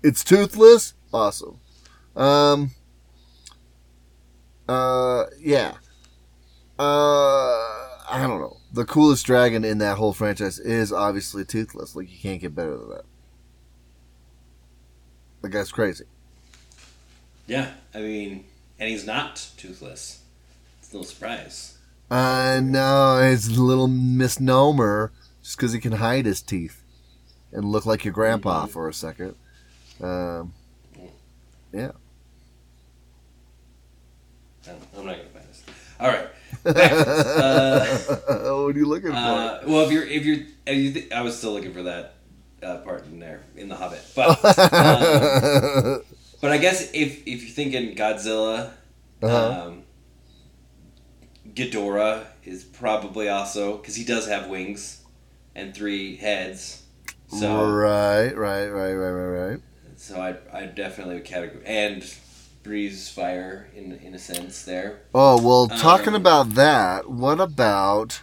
[0.03, 0.95] it's toothless.
[1.13, 1.59] Awesome.
[2.17, 2.71] Um.
[4.69, 5.75] Uh, yeah.
[6.79, 7.59] Uh,
[8.09, 8.57] I don't know.
[8.73, 11.97] The coolest dragon in that whole franchise is obviously toothless.
[11.97, 13.05] Like you can't get better than that.
[15.43, 16.05] The guy's crazy.
[17.47, 18.45] Yeah, I mean,
[18.79, 20.21] and he's not toothless.
[20.79, 21.79] It's no surprise.
[22.11, 25.11] I know it's a little misnomer
[25.43, 26.83] just because he can hide his teeth
[27.53, 28.71] and look like your grandpa Mhm.
[28.71, 29.35] for a second.
[30.01, 30.55] Um,
[31.73, 31.93] No,
[34.97, 35.63] I'm not gonna find this.
[35.99, 36.29] All right.
[36.65, 39.17] Uh, what are you looking for?
[39.17, 42.15] Uh, well, if you're if you're, if you th- I was still looking for that
[42.63, 44.29] uh, part in there in the Hobbit, but
[44.73, 46.03] um,
[46.41, 48.71] but I guess if if you're thinking Godzilla,
[49.23, 49.67] Uh-huh.
[49.69, 49.83] um,
[51.55, 55.03] Ghidorah is probably also because he does have wings
[55.55, 56.83] and three heads,
[57.29, 59.61] so right, right, right, right, right, right.
[59.97, 62.03] so I I definitely would categorize and
[62.63, 65.01] breathes fire in in a sense there.
[65.15, 68.23] Oh well, talking Um, about that, what about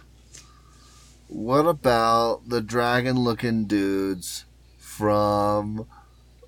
[1.28, 4.44] what about the dragon-looking dudes
[4.78, 5.86] from?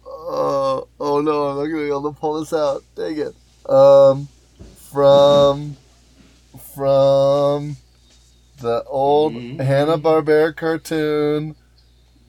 [0.06, 2.82] Uh, oh no, I'm not gonna be able to pull this out.
[2.94, 3.34] Dang it.
[3.70, 4.28] Um,
[4.90, 5.76] from
[6.74, 7.76] from
[8.60, 9.60] the old Mhm.
[9.60, 11.56] Hanna Barbera cartoon.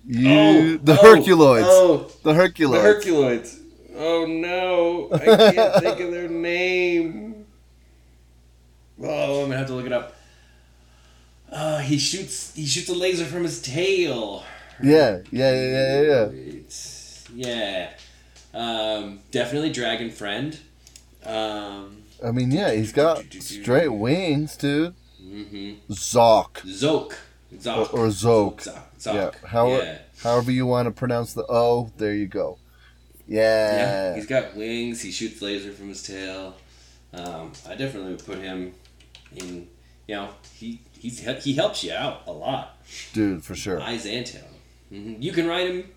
[0.06, 1.64] You, Oh, the oh, Herculoids.
[1.68, 3.04] Oh, The Herculoids.
[3.04, 3.61] The Herculoids.
[4.04, 7.46] Oh no, I can't think of their name.
[9.00, 10.16] Oh, I'm gonna have to look it up.
[11.52, 12.54] Uh, he shoots.
[12.56, 14.44] He shoots a laser from his tail.
[14.82, 16.26] yeah, yeah, yeah, yeah, yeah.
[16.32, 17.90] It's- yeah.
[18.54, 20.58] Um, definitely Dragon Friend.
[21.26, 24.96] Um, I mean, yeah, he's got straight wings, dude.
[25.24, 25.94] Mm-hmm.
[25.94, 26.66] Zoc.
[26.68, 27.18] Zoke.
[27.56, 27.94] Zoc.
[27.94, 28.64] Or, or Zoc.
[28.64, 28.82] Zoc.
[29.00, 29.14] Zoc.
[29.14, 29.48] Yeah.
[29.48, 29.98] How, yeah.
[30.24, 32.58] However you want to pronounce the O, there you go.
[33.28, 33.76] Yeah.
[33.76, 35.02] Yeah, he's got wings.
[35.02, 36.56] He shoots laser from his tail.
[37.14, 38.74] Um, I definitely would put him
[39.36, 39.68] in.
[40.08, 42.78] You know, he he's he helps you out a lot.
[43.14, 43.80] Dude, for sure.
[43.82, 44.48] Eyes and tail.
[44.90, 45.92] hmm You can ride him.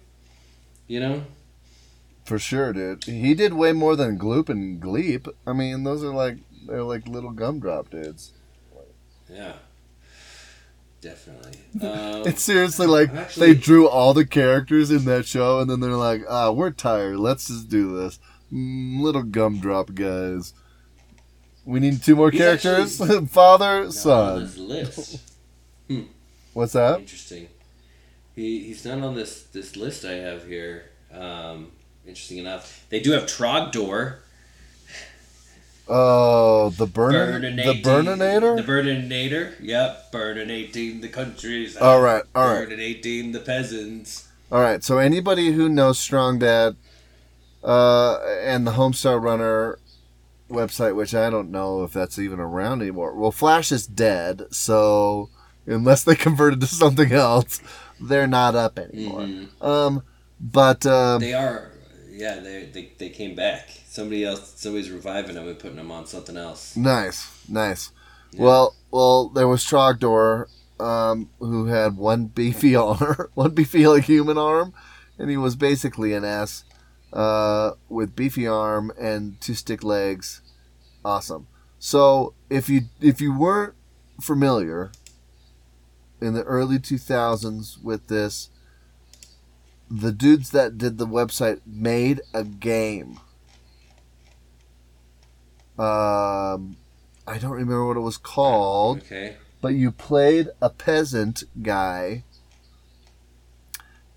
[0.87, 1.25] You know.
[2.25, 3.05] For sure, dude.
[3.05, 5.29] He did way more than Gloop and Gleep.
[5.47, 8.33] I mean, those are like they're like little gumdrop dudes.
[9.29, 9.55] Yeah.
[11.05, 11.53] Definitely.
[11.83, 15.81] Um, It's seriously like actually- they drew all the characters in that show, and then
[15.81, 17.19] they're like, "Ah, we're tired.
[17.19, 18.19] Let's just do this."
[18.53, 20.55] Mm, little gumdrop guys.
[21.67, 24.51] We need two more characters: father, son.
[24.57, 25.21] list.
[26.55, 27.01] What's that?
[27.01, 27.49] Interesting.
[28.37, 30.85] He he's not on this this list I have here.
[31.13, 31.73] Um,
[32.07, 34.19] interesting enough, they do have Trogdor.
[35.87, 38.57] Oh, the burn, the burninator.
[38.57, 39.53] The Burninator.
[39.61, 40.13] Yep.
[40.13, 41.77] Burninating the countries.
[41.77, 42.69] All right, all right.
[42.69, 44.29] Burninating the peasants.
[44.51, 46.77] All right, so anybody who knows Strong Bad
[47.63, 49.79] uh, and the Homestar Runner
[50.51, 53.15] website, which I don't know if that's even around anymore.
[53.15, 55.29] Well, Flash is dead, so
[55.67, 57.61] unless they converted to something else,
[58.01, 59.21] they're not up anymore.
[59.23, 59.63] Mhm.
[59.63, 60.03] Um,
[60.41, 61.71] but um, They are.
[62.11, 63.69] Yeah, they, they they came back.
[63.95, 64.55] Somebody else.
[64.57, 66.77] Somebody's reviving them and putting them on something else.
[66.77, 67.93] nice, nice.
[68.33, 68.43] Yeah.
[68.43, 70.49] Well, well, there was Trogdor,
[70.81, 74.75] um, who had one beefy arm, one beefy like human arm,
[75.17, 76.65] and he was basically an ass
[77.13, 80.43] uh, with beefy arm and two stick legs.
[81.05, 81.47] Awesome.
[81.79, 83.75] So if you if you weren't
[84.21, 84.91] familiar
[86.21, 88.51] in the early two thousands with this,
[89.89, 93.21] the dudes that did the website made a game.
[95.79, 96.77] Um,
[97.27, 99.37] I don't remember what it was called Okay.
[99.61, 102.23] but you played a peasant guy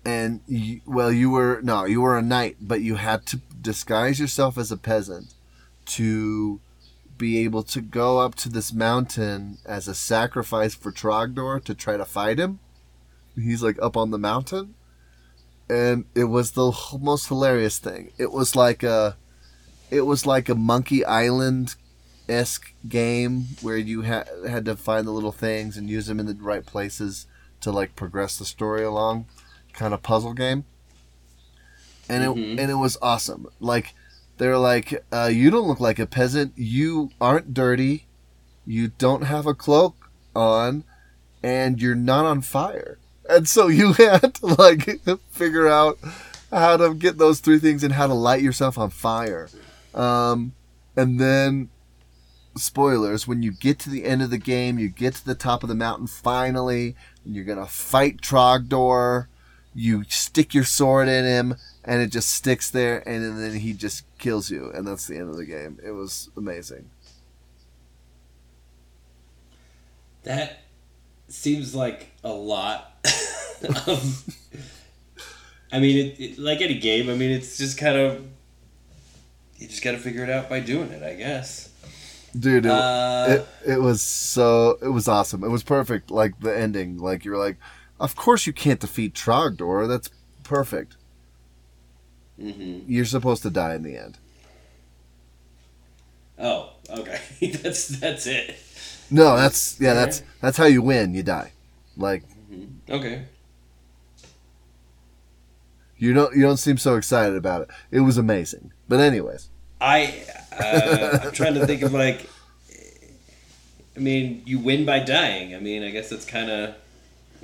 [0.04, 4.20] and you, well you were no you were a knight but you had to disguise
[4.20, 5.34] yourself as a peasant
[5.86, 6.60] to
[7.16, 11.96] be able to go up to this mountain as a sacrifice for Trogdor to try
[11.96, 12.60] to fight him.
[13.34, 14.74] He's like up on the mountain.
[15.68, 18.12] And it was the most hilarious thing.
[18.18, 19.16] It was like a
[19.90, 21.74] it was like a monkey island
[22.28, 26.26] esque game where you ha- had to find the little things and use them in
[26.26, 27.26] the right places
[27.60, 29.26] to like progress the story along,
[29.72, 30.64] kind of puzzle game.
[32.08, 32.58] And it Mhm.
[32.60, 33.46] and it was awesome.
[33.60, 33.94] Like
[34.38, 36.52] they're like, uh, you don't look like a peasant.
[36.56, 38.06] You aren't dirty.
[38.66, 40.84] You don't have a cloak on,
[41.42, 42.98] and you're not on fire.
[43.28, 45.98] And so you had to like figure out
[46.50, 49.48] how to get those three things and how to light yourself on fire.
[49.98, 50.54] Um,
[50.96, 51.70] and then
[52.56, 55.62] spoilers when you get to the end of the game you get to the top
[55.62, 59.28] of the mountain finally and you're gonna fight trogdor
[59.74, 64.02] you stick your sword in him and it just sticks there and then he just
[64.18, 66.90] kills you and that's the end of the game it was amazing
[70.28, 70.58] That
[71.28, 72.94] seems like a lot.
[73.86, 74.14] um,
[75.72, 77.08] I mean, it, it, like any game.
[77.08, 78.26] I mean, it's just kind of
[79.58, 81.68] you just got to figure it out by doing it, I guess.
[82.38, 83.26] dude it, Uh,
[83.64, 87.38] it, it was so it was awesome it was perfect like the ending like you're
[87.38, 87.56] like
[87.98, 90.10] of course you can't defeat trogdor that's
[90.44, 90.96] perfect
[92.40, 92.84] mhm.
[92.86, 94.18] you're supposed to die in the end
[96.38, 97.18] Oh, okay.
[97.62, 98.56] that's that's it.
[99.10, 101.52] no that's yeah that's that's how you win you die
[101.96, 102.68] like Mhm.
[102.88, 103.24] Okay.
[105.98, 107.68] You don't you don't seem so excited about it.
[107.90, 108.72] It was amazing.
[108.88, 109.48] But anyways,
[109.80, 110.14] I
[110.58, 112.28] uh, I'm trying to think of like.
[113.96, 115.56] I mean, you win by dying.
[115.56, 116.74] I mean, I guess that's kind of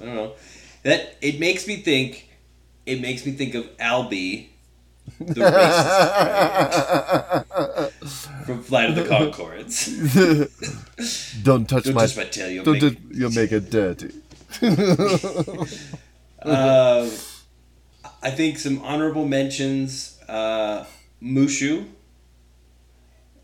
[0.01, 0.32] I don't know.
[0.84, 2.28] That it makes me think.
[2.86, 4.51] It makes me think of Albi,
[5.18, 7.45] the racist
[8.45, 9.88] from Flight of the Conchords.
[11.45, 14.11] don't touch Don't my touch my tail, you'll don't make touch- you'll make it dirty.
[16.42, 17.11] Um,
[18.22, 20.18] I think some honorable mentions.
[20.28, 20.84] Uh,
[21.25, 21.87] Mushu.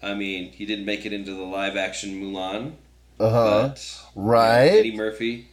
[0.03, 2.72] I mean, he didn't make it into the live action Mulan,
[3.18, 3.45] Uh huh.
[3.68, 4.68] but Right.
[4.78, 5.49] Eddie Murphy.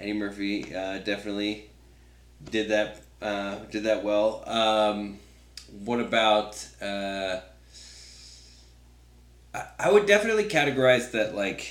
[0.00, 1.70] Eddie Murphy uh, definitely
[2.50, 3.00] did that.
[3.20, 4.42] Uh, did that well.
[4.48, 5.18] Um,
[5.84, 6.66] what about?
[6.80, 7.40] Uh,
[9.54, 11.68] I, I would definitely categorize that like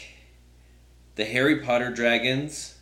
[1.15, 2.75] the Harry Potter dragons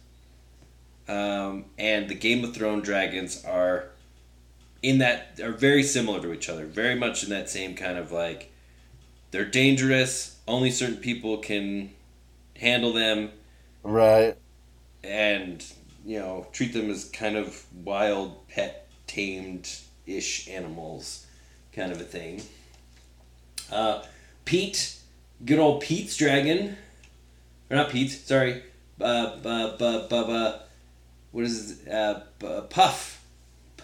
[1.07, 3.89] um, and the Game of Thrones dragons are
[4.81, 6.65] in that are very similar to each other.
[6.65, 8.51] Very much in that same kind of like
[9.31, 10.37] they're dangerous.
[10.47, 11.91] Only certain people can
[12.55, 13.31] handle them,
[13.83, 14.35] Right.
[15.03, 15.63] and
[16.05, 19.69] you know treat them as kind of wild, pet, tamed
[20.05, 21.25] ish animals,
[21.73, 22.41] kind of a thing.
[23.71, 24.03] Uh,
[24.45, 24.95] Pete,
[25.43, 26.77] good old Pete's dragon,
[27.69, 28.11] or not Pete?
[28.11, 28.63] Sorry,
[29.01, 30.53] uh, bu, bu, bu, bu,
[31.31, 31.91] what is it?
[31.91, 32.21] Uh,
[32.69, 33.21] Puff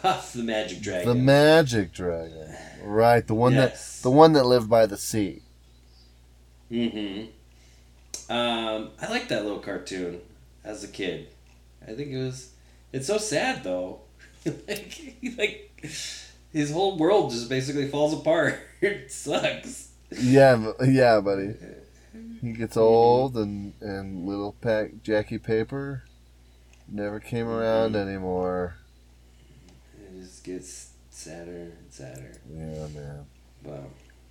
[0.34, 1.08] the magic dragon.
[1.08, 2.54] The magic dragon.
[2.84, 3.26] Right.
[3.26, 3.98] The one Yes.
[3.98, 5.42] that the one that lived by the sea.
[6.70, 7.26] Mm-hmm.
[8.32, 10.22] Um, I liked that little cartoon
[10.64, 11.28] as a kid.
[11.88, 12.52] I think it was.
[12.92, 14.02] It's so sad though.
[14.46, 15.88] like, like
[16.52, 18.60] his whole world just basically falls apart.
[18.82, 19.90] it sucks.
[20.12, 21.56] Yeah, yeah, buddy.
[22.42, 26.04] He gets old, and and little pack Jackie Paper
[26.90, 28.76] never came around anymore.
[30.14, 32.32] It just gets sadder and sadder.
[32.52, 33.26] Yeah, man.
[33.64, 33.86] Wow.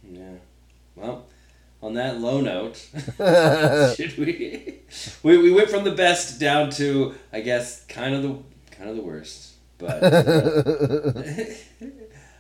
[0.09, 0.35] Yeah.
[0.95, 1.27] Well,
[1.83, 2.77] on that low note,
[3.97, 4.81] should we?
[5.23, 8.39] we we went from the best down to I guess kind of the
[8.71, 10.03] kind of the worst, but.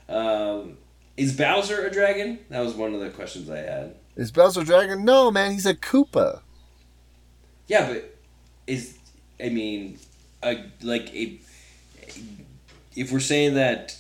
[0.09, 0.79] uh, um,
[1.17, 2.39] is Bowser a dragon?
[2.49, 3.97] That was one of the questions I had.
[4.17, 5.05] Is Bowser a dragon?
[5.05, 5.53] No, man.
[5.53, 6.41] He's a Koopa.
[7.67, 8.17] Yeah, but
[8.67, 8.99] is
[9.43, 9.99] I mean,
[10.43, 11.39] a, like a,
[12.95, 13.99] if we're saying that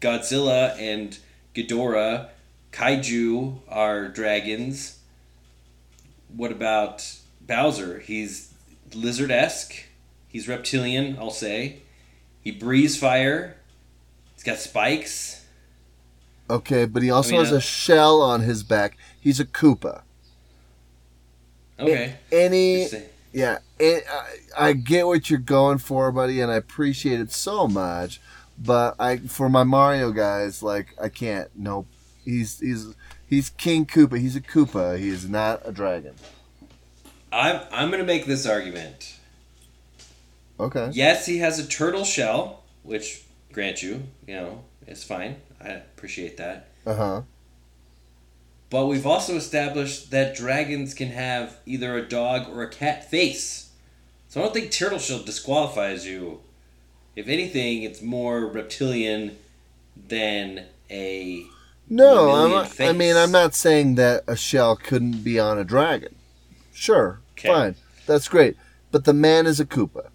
[0.00, 1.18] Godzilla and
[1.54, 2.28] Ghidorah,
[2.72, 4.98] kaiju are dragons,
[6.28, 8.00] what about Bowser?
[8.00, 8.52] He's
[8.94, 9.74] lizard esque.
[10.28, 11.16] He's reptilian.
[11.18, 11.82] I'll say.
[12.40, 13.56] He breathes fire.
[14.34, 15.44] He's got spikes.
[16.50, 18.96] Okay, but he also I mean, has uh, a shell on his back.
[19.18, 20.02] He's a Koopa.
[21.78, 22.16] Okay.
[22.30, 22.88] Any.
[23.34, 24.04] Yeah, it,
[24.56, 28.20] I, I get what you're going for, buddy, and I appreciate it so much.
[28.56, 31.50] But I, for my Mario guys, like I can't.
[31.56, 31.88] Nope.
[32.24, 32.94] He's he's
[33.26, 34.20] he's King Koopa.
[34.20, 35.00] He's a Koopa.
[35.00, 36.14] He is not a dragon.
[37.32, 39.16] I'm I'm gonna make this argument.
[40.60, 40.90] Okay.
[40.92, 45.36] Yes, he has a turtle shell, which grant you, you know, is fine.
[45.60, 46.68] I appreciate that.
[46.86, 47.22] Uh huh.
[48.74, 53.70] But we've also established that dragons can have either a dog or a cat face.
[54.26, 56.40] So I don't think turtle shell disqualifies you.
[57.14, 59.38] If anything, it's more reptilian
[60.08, 61.44] than a
[61.88, 65.62] No, I'm not, I mean I'm not saying that a shell couldn't be on a
[65.62, 66.16] dragon.
[66.72, 67.46] Sure, Okay.
[67.46, 67.74] fine,
[68.06, 68.56] that's great.
[68.90, 70.08] But the man is a Koopa.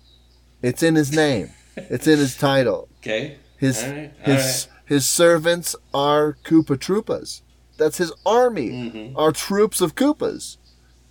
[0.62, 1.52] It's in his name.
[1.78, 2.90] it's in his title.
[3.02, 3.38] okay.
[3.56, 7.40] His All right, all his his servants are Koopa Troopas.
[7.80, 8.70] That's his army.
[8.70, 9.14] Mhm.
[9.16, 10.58] Are troops of Koopas.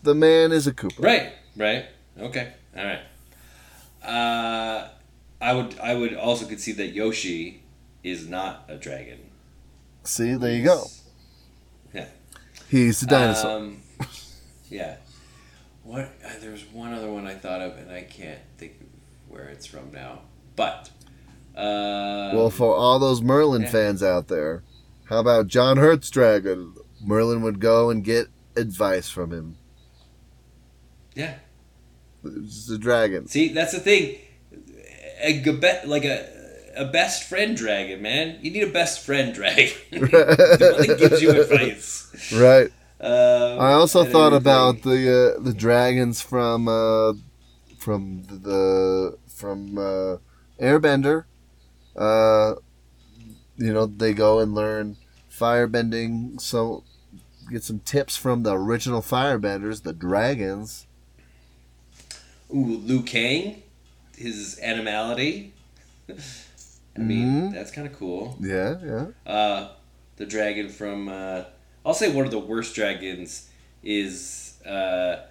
[0.03, 1.03] The man is a Koopa.
[1.03, 1.87] Right, right.
[2.21, 2.53] Okay.
[2.77, 3.01] All right.
[4.05, 4.89] Uh,
[5.41, 7.62] I would I would also concede that Yoshi
[8.05, 9.19] is not a dragon.
[10.05, 10.87] See, there you go.
[11.93, 12.07] Yeah.
[12.69, 13.51] He's a dinosaur.
[13.59, 13.83] Um,
[14.71, 14.97] yeah.
[15.83, 16.12] What?
[16.25, 18.87] Uh, there was one other one I thought of, and I can't think of
[19.29, 20.21] where it's from now.
[20.55, 20.91] But.
[21.57, 23.71] Uh, well, for all those Merlin yeah.
[23.71, 24.62] fans out there,
[25.09, 26.74] how about John Hurt's dragon?
[27.02, 29.56] Merlin would go and get advice from him.
[31.14, 31.36] yeah.
[32.24, 33.28] It's a dragon.
[33.28, 34.16] See, that's the thing.
[35.22, 35.42] A,
[35.86, 36.28] like a
[36.76, 38.38] a best friend dragon, man.
[38.40, 39.68] You need a best friend dragon.
[39.90, 42.04] the one that gives you advice.
[42.32, 42.70] Right.
[43.00, 44.36] Um, I also thought everything.
[44.36, 47.12] about the uh, the dragons from uh,
[47.78, 50.16] from the from uh,
[50.61, 51.24] Airbender.
[53.59, 54.96] You know, they go and learn
[55.30, 56.84] firebending, so
[57.50, 60.86] get some tips from the original firebenders, the dragons.
[62.54, 63.62] Ooh, Liu Kang,
[64.16, 65.52] his animality.
[66.96, 67.52] I mean, Mhm.
[67.52, 68.36] that's kind of cool.
[68.40, 69.06] Yeah, yeah.
[69.30, 69.68] Uh,
[70.16, 71.44] the dragon from, uh,
[71.84, 73.48] I'll say one of the worst dragons
[73.82, 75.26] is uh,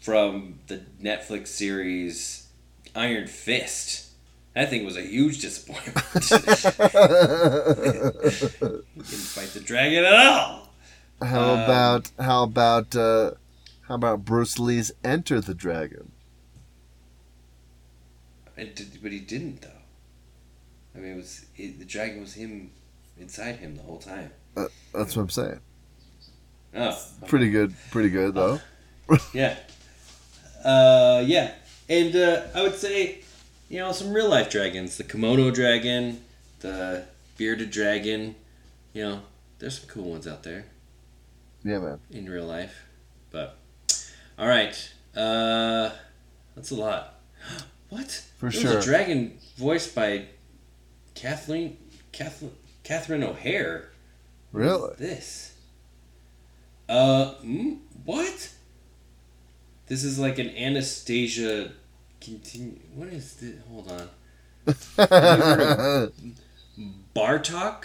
[0.00, 2.46] from the Netflix series
[2.94, 4.09] Iron Fist.
[4.54, 5.96] That thing was a huge disappointment.
[8.96, 10.68] Didn't fight the dragon at all.
[11.22, 13.32] how Um, about how about uh,
[13.88, 16.12] how about Bruce Lee's Enter the Dragon?
[18.56, 19.68] Did, but he didn't though.
[20.94, 22.72] I mean, it was it, the dragon was him
[23.18, 24.30] inside him the whole time.
[24.54, 25.60] That's what I'm saying.
[26.74, 28.60] Oh, Pretty good, pretty good though.
[29.32, 29.56] Yeah.
[30.64, 31.52] Uh, yeah.
[31.88, 33.22] And uh, I would say,
[33.70, 34.98] you know, some real life dragons.
[34.98, 36.22] The kimono dragon,
[36.58, 37.04] the
[37.38, 38.34] bearded dragon.
[38.92, 39.20] You know,
[39.58, 40.66] there's some cool ones out there
[41.64, 42.00] Yeah, man.
[42.10, 42.84] in real life.
[43.30, 43.56] But,
[44.38, 44.74] all right.
[45.16, 45.90] Uh,
[46.54, 47.14] that's a lot.
[47.88, 48.22] What?
[48.38, 48.76] For There sure.
[48.76, 50.26] was a dragon voiced by
[51.16, 51.76] Kathleen,
[52.12, 52.52] Kathleen,
[52.84, 53.90] Catherine O'Hare.
[54.52, 54.94] Really?
[54.96, 55.54] This.
[56.88, 58.52] Uh, mm, what?
[59.88, 61.72] This is like an Anastasia.
[62.20, 62.78] Continue.
[62.94, 63.54] What is this?
[63.68, 64.08] Hold on.
[67.14, 67.84] Bartok.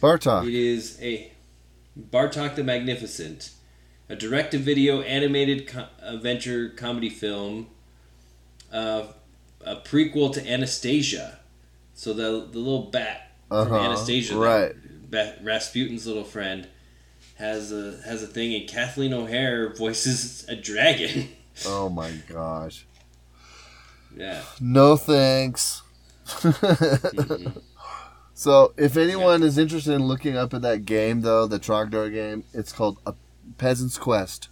[0.00, 0.46] Bartok.
[0.48, 1.32] It is a
[2.10, 3.50] Bartok the Magnificent,
[4.08, 7.68] a direct-to-video animated co- adventure comedy film,
[8.72, 9.04] uh,
[9.64, 11.38] a prequel to Anastasia.
[11.94, 14.74] So the the little bat from Uh-huh, Anastasia, right.
[15.10, 16.66] Ba- Rasputin's little friend,
[17.36, 21.28] has a has a thing, and Kathleen O'Hare voices a dragon.
[21.66, 22.86] Oh my gosh.
[24.16, 24.42] Yeah.
[24.60, 25.82] No thanks.
[28.34, 32.44] so, if anyone is interested in looking up at that game, though, the Trogdor game,
[32.52, 33.14] it's called A
[33.58, 34.48] Peasant's Quest.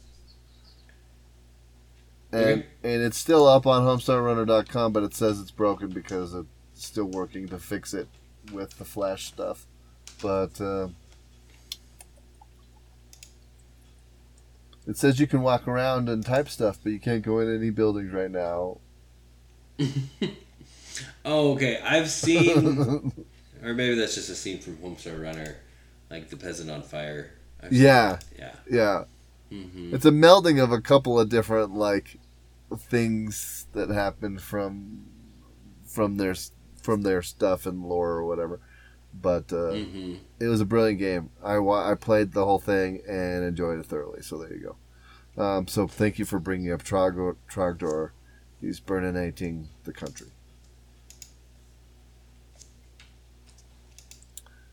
[2.33, 2.67] And, Okay.
[2.85, 7.49] and it's still up on HomestarRunner.com, but it says it's broken because it's still working
[7.49, 8.09] to fix it
[8.53, 9.67] with the Flash stuff.
[10.23, 10.89] But uh,
[14.87, 17.71] it says you can walk around and type stuff, but you can't go in any
[17.71, 18.79] buildings right now.
[21.25, 21.81] Oh, okay.
[21.83, 22.87] I've seen,
[23.63, 25.57] or maybe that's just a scene from Homestar Runner,
[26.11, 27.33] like the peasant on fire.
[27.63, 28.19] I've seen Yeah.
[28.39, 28.57] Yeah.
[28.71, 29.05] yeah.
[29.51, 32.19] hmm It's a melding of a couple of different like
[32.77, 35.07] things that happen from
[35.87, 36.35] from their
[36.83, 38.61] from their stuff and lore or whatever.
[39.15, 41.31] But uh, hmm it was a brilliant game.
[41.45, 44.23] I I played the whole thing and enjoyed it thoroughly.
[44.23, 44.77] So there you
[45.37, 45.43] go.
[45.43, 47.37] Um, so thank you for bringing up Trogdor.
[47.51, 48.11] Trogdor.
[48.61, 50.29] He's burninating the country.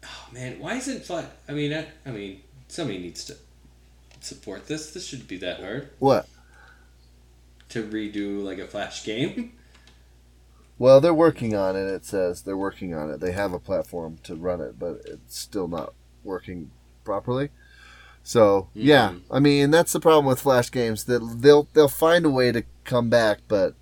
[0.04, 1.26] Oh man, why isn't Flash?
[1.48, 3.36] I mean, I, I mean, somebody needs to
[4.20, 4.92] support this.
[4.92, 6.28] This shouldn't be that hard What?
[7.70, 9.54] to redo like a Flash game.
[10.80, 11.88] Well, they're working on it.
[11.88, 13.20] It says they're working on it.
[13.20, 16.70] They have a platform to run it, but it's still not working
[17.04, 17.50] properly.
[18.28, 19.22] So yeah, Mhm.
[19.32, 21.06] I mean that's the problem with Flash games.
[21.06, 23.74] That they'll they'll find a way to come back, but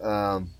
[0.00, 0.50] um,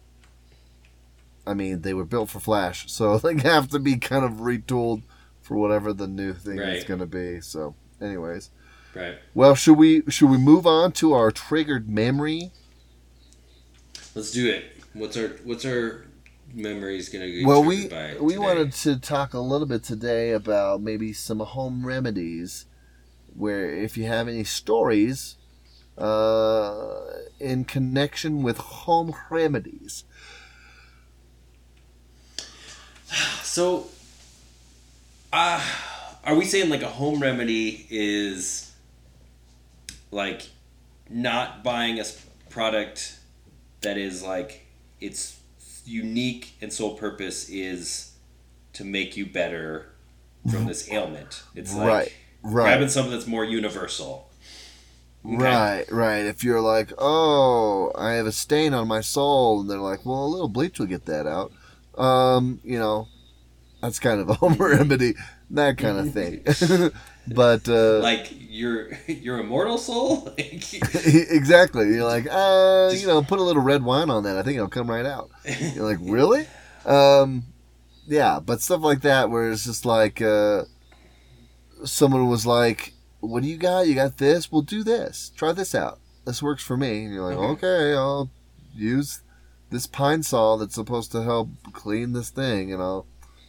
[1.46, 5.02] I mean they were built for Flash, so they have to be kind of retooled
[5.40, 7.40] for whatever the new thing is going to be.
[7.40, 8.50] So, anyways,
[8.96, 9.18] Right.
[9.32, 12.50] well, should we should we move on to our triggered memory?
[14.16, 14.64] Let's do it.
[14.92, 16.04] What's our What's our
[16.52, 17.88] memories gonna get well we
[18.20, 22.66] we wanted to talk a little bit today about maybe some home remedies
[23.36, 25.36] where if you have any stories
[25.98, 27.00] uh,
[27.38, 30.04] in connection with home remedies
[33.42, 33.88] So,
[35.32, 35.60] uh,
[36.24, 38.72] are we saying like a home remedy is
[40.10, 40.48] like
[41.08, 42.04] not buying a
[42.48, 43.18] product
[43.80, 44.66] that is like
[45.00, 45.40] its
[45.84, 48.12] unique and sole purpose is
[48.74, 49.92] to make you better
[50.48, 51.42] from this ailment?
[51.54, 52.12] It's like Right,
[52.42, 52.64] right.
[52.64, 54.28] grabbing something that's more universal.
[55.22, 55.36] Okay.
[55.36, 59.76] right right if you're like oh i have a stain on my soul and they're
[59.76, 61.52] like well a little bleach will get that out
[62.02, 63.06] um you know
[63.82, 65.12] that's kind of a home remedy
[65.50, 66.42] that kind of thing
[67.34, 70.32] but uh Like your your immortal soul.
[70.38, 71.86] exactly.
[71.88, 74.36] You're like, uh, Just- you know, put a little red wine on that.
[74.36, 75.30] I think it'll come right out.
[75.74, 76.46] You're like, really?
[76.84, 77.44] Um,
[78.08, 80.62] yeah, but stuff like that where it's just like, uh,
[81.84, 83.86] someone was like, what do you got?
[83.86, 84.50] You got this?
[84.50, 85.30] We'll do this.
[85.36, 85.98] Try this out.
[86.24, 87.04] This works for me.
[87.04, 87.66] And you're like, Okay.
[87.66, 88.30] okay, I'll
[88.74, 89.20] use
[89.70, 93.06] this Pine-Sol that's supposed to help clean this thing, and I'll,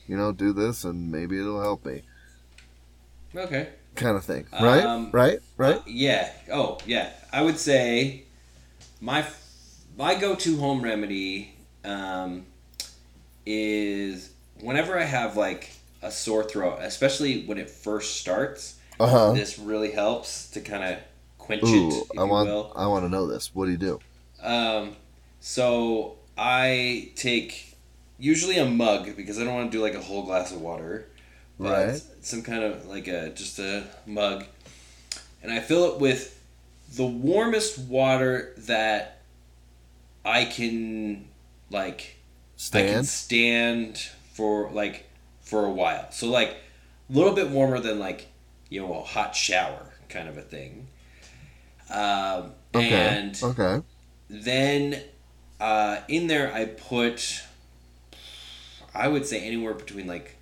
[0.08, 2.04] you know, do this, and maybe it'll help me,
[3.36, 3.70] okay.
[3.96, 4.46] kind of thing.
[4.54, 4.84] Right?
[4.84, 5.40] Um, right?
[5.58, 5.78] Right?
[5.78, 6.32] Uh, yeah.
[6.52, 7.10] Oh, yeah.
[7.34, 8.24] I would say
[9.00, 9.26] my
[9.98, 12.46] my go to home remedy um,
[13.46, 15.72] is whenever I have like
[16.02, 18.80] a sore throat, especially when it first starts.
[19.00, 19.32] Uh huh.
[19.34, 21.00] This really helps to kind of
[21.38, 22.74] quench Ooh, it, if I you want, will.
[22.76, 23.54] I want to know this.
[23.56, 24.02] What do you do?
[24.42, 24.96] Um,
[25.40, 27.78] so I take
[28.18, 31.08] usually a mug because I don't want to do like a whole glass of water,
[31.60, 32.02] but Right.
[32.22, 34.46] some kind of like a just a mug,
[35.44, 36.42] and I fill it with
[36.96, 39.22] the warmest water that
[40.26, 41.28] I can
[41.70, 42.18] like
[42.74, 43.06] I can Stand?
[43.06, 43.98] stand
[44.34, 45.06] for like
[45.52, 46.10] for a while.
[46.12, 46.50] So like
[47.10, 48.28] a little bit warmer than like
[48.70, 50.88] you know a hot shower kind of a thing.
[51.94, 52.90] Um, Okay.
[53.18, 53.82] And Okay.
[54.30, 55.02] then
[55.60, 57.44] uh, in there I put
[58.96, 60.38] I would say anywhere between like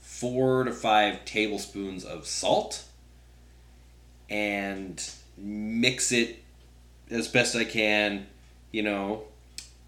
[0.00, 2.84] four to five tablespoons of salt
[4.30, 5.02] and
[5.36, 6.42] mix it
[7.10, 8.26] as best I can,
[8.72, 9.24] you know,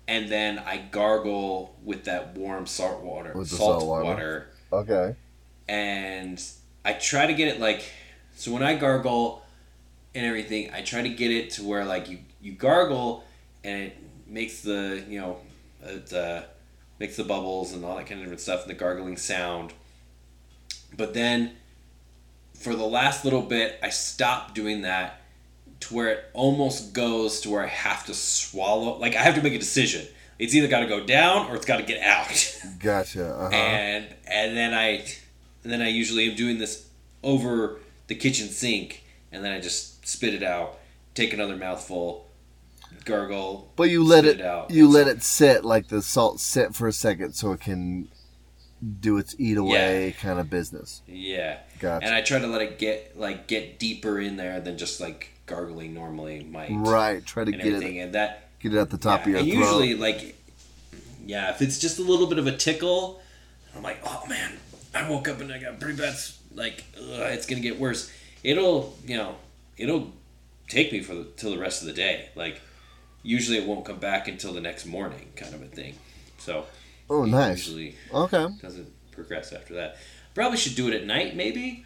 [0.09, 4.05] and then I gargle with that warm salt water, With salt salt water.
[4.05, 5.15] water, Okay.
[5.69, 6.43] and
[6.85, 7.83] I try to get it like
[8.37, 9.45] So when I gargle
[10.15, 13.25] and everything, I try to get it to where like you you gargle
[13.65, 13.97] and it
[14.27, 15.39] makes the you know
[15.83, 16.43] it uh,
[16.99, 19.73] makes the bubbles and all that kind of different stuff and the gargling sound.
[20.97, 21.53] But then
[22.55, 25.23] for the last little bit, I stop doing that
[25.81, 28.99] to where it almost goes to where I have to swallow.
[28.99, 30.07] Like I have to make a decision.
[30.41, 32.59] It's either got to go down or it's got to get out.
[32.81, 33.29] Gotcha.
[33.35, 33.55] Uh-huh.
[33.55, 35.05] and and then I
[35.63, 36.89] and then I usually am doing this
[37.23, 40.79] over the kitchen sink, and then I just spit it out,
[41.15, 42.27] take another mouthful,
[43.05, 43.71] gargle.
[43.77, 44.71] But you let spit it, out.
[44.71, 48.09] you let it sit like the salt sit for a second so it can
[49.01, 51.03] do its eat away kind of business.
[51.07, 52.07] Yeah, Gotcha.
[52.07, 55.33] and I try to let it get like get deeper in there than just like
[55.45, 56.71] gargling normally might.
[56.73, 57.25] right.
[57.27, 59.39] Try to get everything, it and that get it at the top yeah, of your
[59.41, 59.59] and throat.
[59.61, 60.37] usually like
[61.27, 63.21] yeah if it's just a little bit of a tickle
[63.77, 64.53] i'm like oh man
[64.95, 66.15] i woke up and i got pretty bad
[66.55, 68.11] like ugh, it's gonna get worse
[68.43, 69.35] it'll you know
[69.77, 70.13] it'll
[70.69, 72.61] take me for the till the rest of the day like
[73.23, 75.95] usually it won't come back until the next morning kind of a thing
[76.39, 76.65] so
[77.11, 77.59] oh, nice.
[77.67, 78.47] usually Okay.
[78.63, 79.97] doesn't progress after that
[80.35, 81.85] probably should do it at night maybe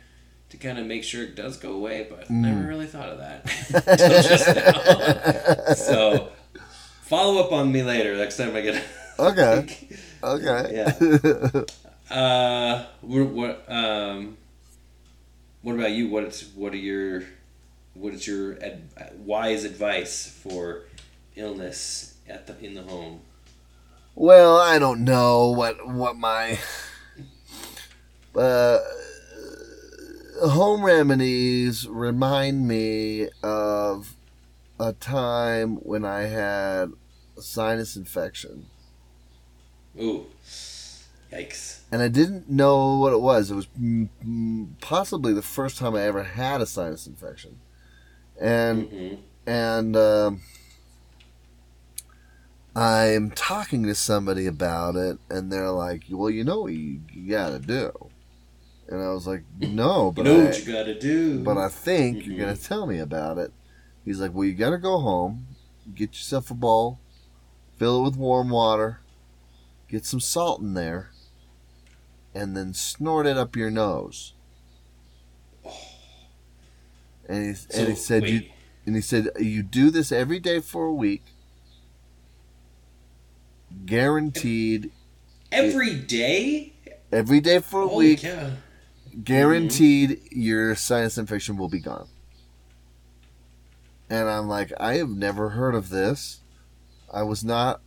[0.51, 2.43] to kind of make sure it does go away but Mm.
[2.43, 3.45] never really thought of that
[3.99, 5.75] Till just now.
[5.75, 6.29] so
[7.14, 8.82] follow up on me later next time i get
[9.18, 9.66] Okay.
[10.22, 11.64] Okay.
[12.10, 14.36] Uh, what, what um,
[15.62, 16.10] what about you?
[16.10, 17.22] What is what are your
[17.94, 18.82] what is your ad,
[19.16, 20.82] wise advice for
[21.34, 23.22] illness at the in the home?
[24.14, 26.58] Well, I don't know what what my
[28.36, 28.78] uh,
[30.42, 34.14] home remedies remind me of
[34.78, 36.92] a time when I had
[37.37, 38.66] a sinus infection,
[40.01, 40.26] Ooh,
[41.32, 41.80] yikes!
[41.91, 43.51] and I didn't know what it was.
[43.51, 43.68] It was
[44.80, 47.61] possibly the first time I ever had a sinus infection,
[48.41, 49.14] and hmm
[49.47, 50.43] and um,
[52.76, 57.30] I'm talking to somebody about it, and they're like, "Well, you know what you, you
[57.30, 57.93] gotta do,"
[58.89, 61.43] and I was like, "No, You but know I, what you gotta do.
[61.45, 62.26] but I think Mhm.
[62.26, 63.53] you're gonna tell me about it."
[64.05, 65.57] He's like, "Well, you gotta go home,
[65.95, 67.01] get yourself a bowl,
[67.77, 69.01] fill it with warm water,
[69.89, 71.11] get some salt in there,
[72.35, 74.35] and then snort it up your nose."
[77.27, 78.43] And he, So, and he said, "You."
[78.87, 81.22] And he said, You do this every day for a week.
[83.87, 84.93] Guaranteed.
[85.51, 86.75] every day.
[87.11, 88.20] Every day for a Holy week.
[88.20, 88.51] cow!
[89.22, 92.09] Guaranteed your sinus infection will be gone.
[94.11, 96.41] And I'm like, I have never heard of this.
[97.14, 97.80] I was not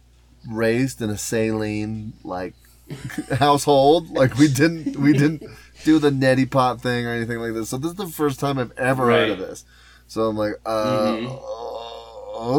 [0.49, 2.53] raised in a saline like
[3.39, 4.09] household.
[4.09, 5.43] Like we didn't we didn't
[5.83, 7.69] do the neti pot thing or anything like this.
[7.69, 9.65] So this is the first time I've ever heard of this.
[10.07, 11.41] So I'm like, uh, Mhm.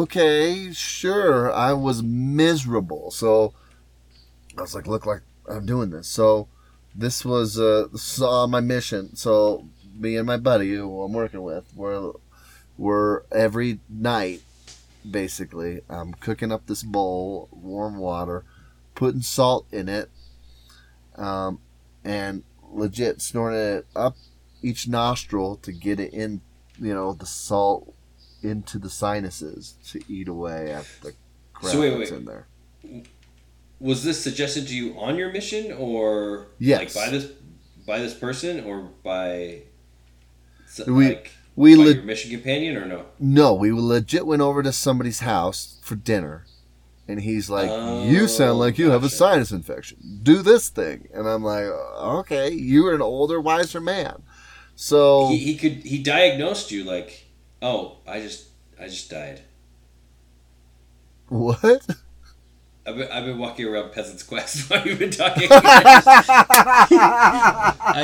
[0.03, 1.51] okay, sure.
[1.51, 3.11] I was miserable.
[3.11, 3.53] So
[4.57, 6.07] I was like, look like I'm doing this.
[6.07, 6.47] So
[6.95, 9.15] this was uh saw my mission.
[9.15, 9.65] So
[9.97, 12.13] me and my buddy who I'm working with were
[12.77, 14.41] were every night
[15.09, 18.43] basically I'm cooking up this bowl, warm water,
[18.95, 20.09] putting salt in it,
[21.15, 21.59] um,
[22.03, 24.15] and legit snorting it up
[24.61, 26.41] each nostril to get it in,
[26.79, 27.93] you know, the salt
[28.43, 31.13] into the sinuses to eat away at the
[31.53, 32.19] crap So wait, that's wait.
[32.19, 32.47] in there.
[33.79, 36.79] Was this suggested to you on your mission, or Yes.
[36.79, 37.31] like by this
[37.85, 39.63] by this person, or by
[40.65, 43.05] s- We- like We by le- your mission companion, or no?
[43.19, 46.45] No, we legit went over to somebody's house for dinner,
[47.07, 47.69] and he's like,
[48.09, 50.19] "You sound like you have a oh, sinus infection.
[50.23, 54.23] Do this thing." And I'm like, "Okay, you're an older, wiser man."
[54.75, 57.25] So he, he could he diagnosed you like
[57.61, 58.47] oh i just
[58.79, 59.41] i just died
[61.27, 61.85] what?
[62.85, 66.85] i've been, I've been walking around peasant's quest while you've been talking i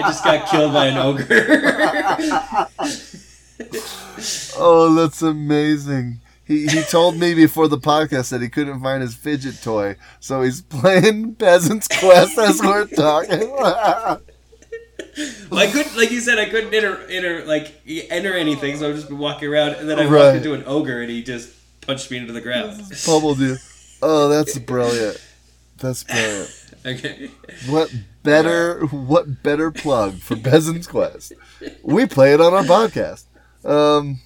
[0.01, 2.68] just got killed by an ogre
[4.58, 6.20] oh, that's amazing.
[6.45, 10.43] He, he told me before the podcast that he couldn't find his fidget toy, so
[10.43, 13.49] he's playing Peasant's Quest as we're talking.
[13.49, 14.22] well,
[15.60, 17.74] i couldn't like you said i couldn't enter enter like
[18.10, 20.26] enter anything so i've just been walking around and then i Right.
[20.26, 21.51] walked into an ogre and he just
[21.82, 23.56] punched me into the ground Pummeled you.
[24.01, 25.22] Oh, that's brilliant.
[25.78, 26.66] That's brilliant.
[26.86, 27.30] okay
[27.68, 27.93] What
[28.24, 31.34] better what better plug for Peasant's Quest?
[31.84, 33.24] We play it on our podcast.
[33.66, 34.20] Um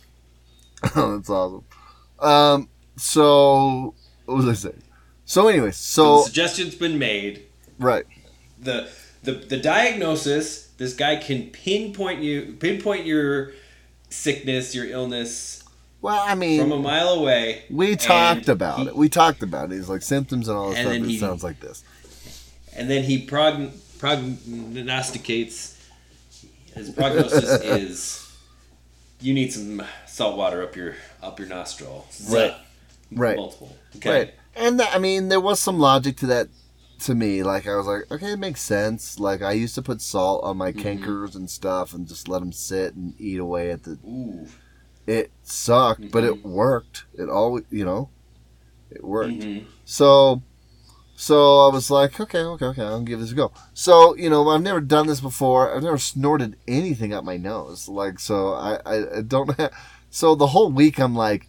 [0.95, 1.63] oh, that's awesome.
[2.19, 3.93] Um so
[4.25, 4.83] what was I saying?
[5.25, 7.43] So anyways, so so the suggestion's been made
[7.79, 8.05] right.
[8.59, 8.89] the
[9.23, 13.51] the the diagnosis this guy can pinpoint you pinpoint your
[14.09, 15.63] sickness, your illness
[16.01, 17.63] Well, I mean, from a mile away.
[17.69, 18.95] we talked about he- it.
[18.95, 19.75] We talked about it.
[19.75, 21.03] He's like symptoms and all this And stuff.
[21.03, 21.83] It he- sounds like this.
[22.75, 25.75] and then he progn- prognosticates.
[26.75, 28.28] His prognosis is
[29.21, 32.07] you need some salt water up your up your nostril.
[32.29, 32.53] Right.
[33.11, 33.35] Right.
[33.35, 33.75] Multiple.
[33.97, 34.09] Okay.
[34.09, 34.33] Right.
[34.55, 36.49] And that, I mean, there was some logic to that
[36.99, 37.43] to me.
[37.43, 39.19] Like, I was like, okay, it makes sense.
[39.19, 40.99] Like, I used to put salt on my Mhm.
[40.99, 43.97] cankers and stuff and just let them sit and eat away at the.
[44.05, 44.47] Ooh.
[45.07, 46.27] It sucked, but Mhm.
[46.27, 47.05] it worked.
[47.17, 48.09] It always, you know,
[48.91, 49.39] it worked.
[49.39, 49.65] Mhm.
[49.85, 50.43] So,
[51.21, 53.51] so I was like, okay, okay, okay, I'll give this a go.
[53.73, 55.75] So, you know, I've never done this before.
[55.75, 57.89] I've never snorted anything up my nose.
[57.89, 59.73] Like, so I, I, I don't have.
[60.11, 61.47] So the whole week I'm like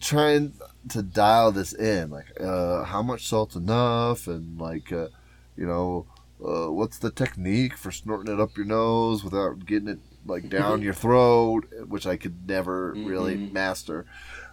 [0.00, 0.52] trying
[0.90, 2.10] to dial this in.
[2.10, 5.08] Like, uh, how much salt's enough, and like, uh,
[5.56, 6.06] you know,
[6.44, 10.82] uh, what's the technique for snorting it up your nose without getting it like down
[10.82, 13.52] your throat, which I could never really Mhm.
[13.52, 14.04] master.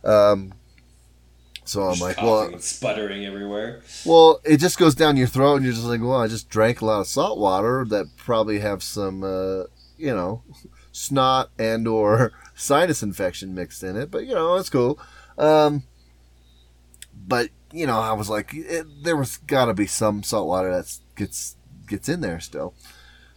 [0.05, 0.53] Um,
[1.65, 3.81] so I'm like, well, sputtering everywhere.
[4.05, 6.81] well, it just goes down your throat, and you're just like, well, I just drank
[6.81, 9.63] a lot of salt water that probably have some, uh,
[9.97, 10.43] you know,
[10.91, 14.11] snot and or sinus infection mixed in it.
[14.11, 14.99] But you know, it's cool.
[15.37, 15.83] Um,
[17.27, 20.69] but you know, I was like, it, there was got to be some salt water
[20.71, 21.55] that gets
[21.87, 22.73] gets in there still.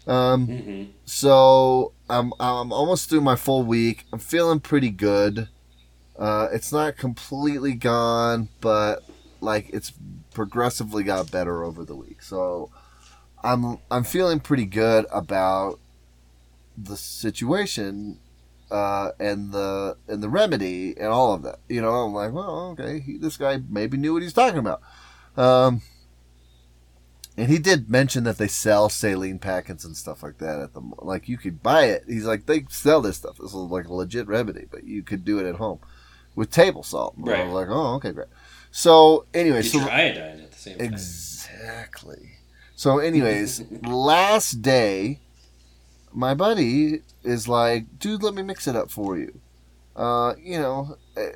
[0.07, 4.07] Um, hmm so I'm I'm almost through my full week.
[4.13, 5.49] I'm feeling pretty good.
[6.19, 9.05] Uh, it's not completely gone, but
[9.41, 9.93] like it's
[10.33, 12.23] progressively got better over the week.
[12.23, 12.71] So
[13.43, 15.79] I'm I'm feeling pretty good about
[16.77, 18.19] the situation
[18.71, 21.61] uh, and the and the remedy and all of that.
[21.69, 24.81] You know, I'm like, well, okay, he, this guy maybe knew what he's talking about.
[25.37, 25.83] Um,
[27.37, 30.81] and he did mention that they sell saline packets and stuff like that at the
[30.99, 32.05] like you could buy it.
[32.09, 33.37] He's like they sell this stuff.
[33.37, 35.81] This is like a legit remedy, but you could do it at home
[36.37, 37.17] with table salt.
[37.17, 38.29] And I was like, oh, okay, great.
[38.71, 40.87] So anyway, so iodine at the same time.
[40.87, 42.33] Exactly.
[42.77, 45.21] So, anyways, last day,
[46.13, 49.41] my buddy is like, "Dude, let me mix it up for you."
[49.97, 51.33] Uh, you know, eh,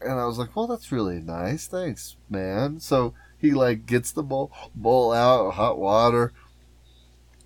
[0.00, 4.24] and I was like, "Well, that's really nice, thanks, man." So he like gets the
[4.24, 6.32] bowl bowl out, hot water,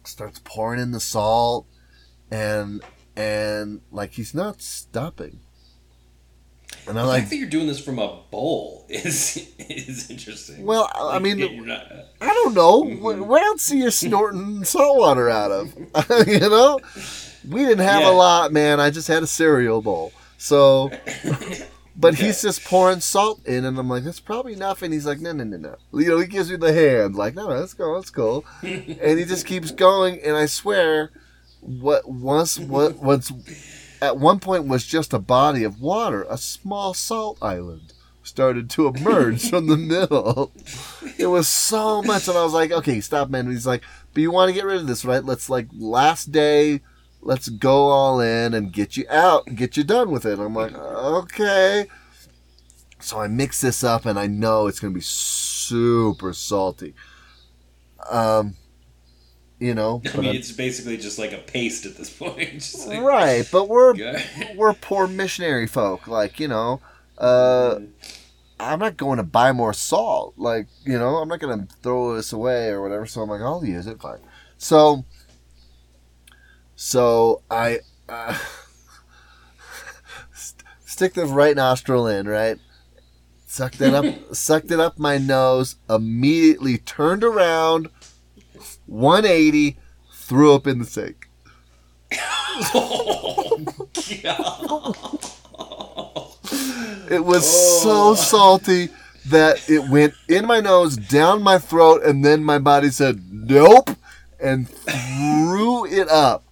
[0.04, 1.66] starts pouring in the salt,
[2.30, 2.82] and
[3.16, 5.40] and like he's not stopping.
[6.88, 10.64] And I'm fact like, that you're doing this from a bowl is is interesting.
[10.64, 11.86] well, I mean, not,
[12.20, 12.82] I don't know.
[12.84, 13.26] Mhm.
[13.26, 15.74] Where, else are you snorting salt water out of?
[16.26, 16.80] you know?
[17.48, 18.10] We didn't have Yeah.
[18.10, 18.80] a lot, man.
[18.80, 20.12] I just had a cereal bowl.
[20.38, 20.90] So,
[21.96, 22.26] but Okay.
[22.26, 24.82] he's just pouring salt in, and I'm like, that's probably enough.
[24.82, 25.76] And he's like, no, no, no, no.
[25.98, 28.44] You know, he gives me the hand, like, no, no, let's go, let's go.
[28.62, 31.10] And he just keeps going, and I swear,
[31.60, 33.32] what once, what once,
[34.00, 37.92] at one point was just a body of water, a small salt island
[38.28, 40.52] started to emerge from the middle.
[41.18, 43.46] It was so much, and I was like, okay, stop, man.
[43.46, 43.82] And he's like,
[44.14, 45.24] but you want to get rid of this, right?
[45.24, 46.80] Let's like last day,
[47.22, 50.38] let's go all in and get you out, and get you done with it.
[50.38, 51.86] I'm like, okay.
[53.00, 56.94] So I mix this up, and I know it's gonna be super salty.
[58.10, 58.54] Um,
[59.58, 62.74] you know, I mean, it's basically just like a paste at this point.
[62.86, 63.48] Like, right?
[63.50, 63.94] But we're
[64.54, 66.80] we're poor missionary folk, like you know.
[67.16, 67.80] Uh,
[68.60, 70.34] I'm not going to buy more salt.
[70.36, 73.06] Like, you know, I'm not going to throw this away or whatever.
[73.06, 74.00] So I'm like, I'll use it.
[74.00, 74.18] Fine.
[74.56, 75.04] So,
[76.74, 78.36] so I uh,
[80.34, 82.58] st- stick the right nostril in, right?
[83.46, 85.76] Sucked it up, sucked it up my nose.
[85.88, 87.88] Immediately turned around,
[88.88, 89.78] 180,
[90.12, 91.28] threw up in the sink.
[92.74, 93.88] oh,
[97.10, 97.80] It was Oh.
[97.82, 98.88] so salty
[99.26, 103.90] that it went in my nose, down my throat, and then my body said nope
[104.40, 106.44] and threw it up.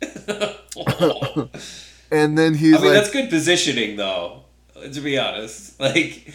[2.10, 4.44] And then he's I mean, like, that's good positioning, though.
[4.92, 6.32] To be honest, like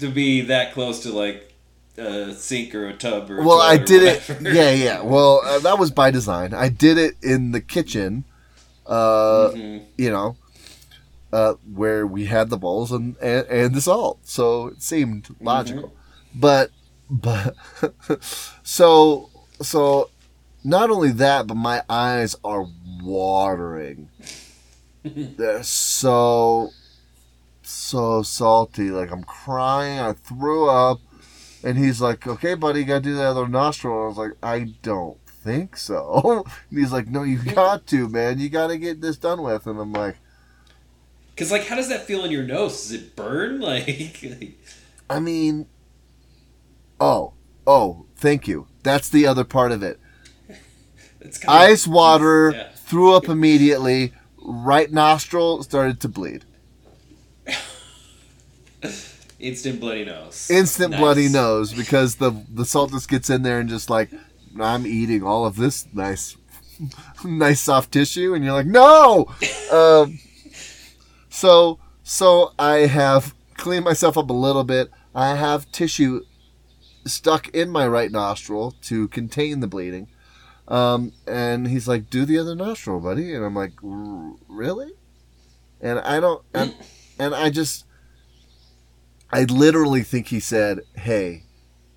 [0.00, 1.51] to be that close to like
[1.98, 3.42] a sink or a tub or.
[3.42, 4.22] "Well, I did it.
[4.42, 5.02] Yeah, yeah.
[5.02, 6.54] Well, uh, that was by design.
[6.54, 8.24] I did it in the kitchen.
[8.86, 9.82] Uh, Mhm.
[9.96, 10.36] you know,
[11.32, 14.18] uh, where we had the bowls and, and, and the salt.
[14.24, 15.92] So it seemed logical.
[16.34, 16.70] But,
[17.08, 17.54] but,
[18.64, 19.30] so,
[19.60, 20.10] so
[20.64, 22.66] not only that, but my eyes are
[23.02, 24.08] watering.
[25.04, 26.70] They're so,
[27.62, 28.90] so salty.
[28.90, 30.00] Like I'm crying.
[30.00, 31.00] I threw up.
[31.64, 34.04] And he's like, okay, buddy, you gotta do the other nostril.
[34.04, 36.44] I was like, I don't think so.
[36.70, 38.38] And he's like, no, you got to, man.
[38.38, 39.66] You got to get this done with.
[39.66, 40.16] And I'm like,
[41.34, 42.82] Because like, how does that feel in your nose?
[42.82, 43.60] Does it burn?
[43.60, 44.58] Like, like
[45.10, 45.66] I mean,
[47.00, 47.34] oh,
[47.66, 48.66] oh, thank you.
[48.82, 50.00] That's the other part of it.
[51.20, 52.68] it's kind Ice water, Yeah.
[52.74, 54.12] threw up immediately.
[54.44, 56.44] Right nostril started to bleed.
[59.42, 60.50] Instant bloody nose.
[60.50, 61.00] Instant Nice.
[61.00, 64.10] bloody nose because the the salt just gets in there and just like
[64.60, 66.36] I'm eating all of this nice,
[67.24, 69.26] nice soft tissue, and you're like, no.
[69.72, 70.18] um,
[71.28, 74.90] so so I have cleaned myself up a little bit.
[75.14, 76.22] I have tissue
[77.04, 80.08] stuck in my right nostril to contain the bleeding.
[80.68, 84.92] Um, and he's like, "Do the other nostril, buddy." And I'm like, "R- "Really?"
[85.80, 86.74] And I don't, and,
[87.18, 87.84] and I just,
[89.32, 91.44] I literally think he said, "Hey,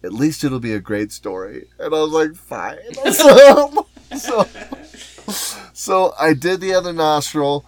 [0.03, 2.77] at least it'll be a great story." And I was like, "Fine."
[3.13, 4.47] so, so,
[5.73, 7.65] so I did the other nostril.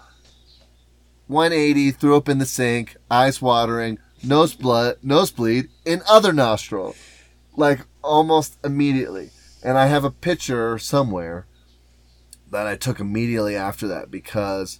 [1.28, 6.96] 180, threw up in the sink, eyes watering, nose blood, nosebleed in other nostril,
[7.58, 9.32] like almost immediately.
[9.62, 11.46] And I have a picture somewhere
[12.50, 14.80] that I took immediately after that because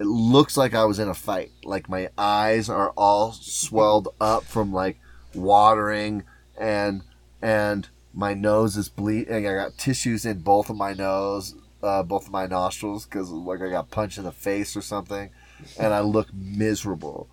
[0.00, 1.50] it looks like I was in a fight.
[1.64, 4.98] Like my eyes are all swelled up from like
[5.34, 6.22] watering
[6.58, 7.02] and
[7.42, 9.46] and my nose is bleeding.
[9.46, 13.60] I got tissues in both of my nose, uh, both of my nostrils because like
[13.60, 15.30] I got punched in the face or something,
[15.78, 17.28] and I look miserable.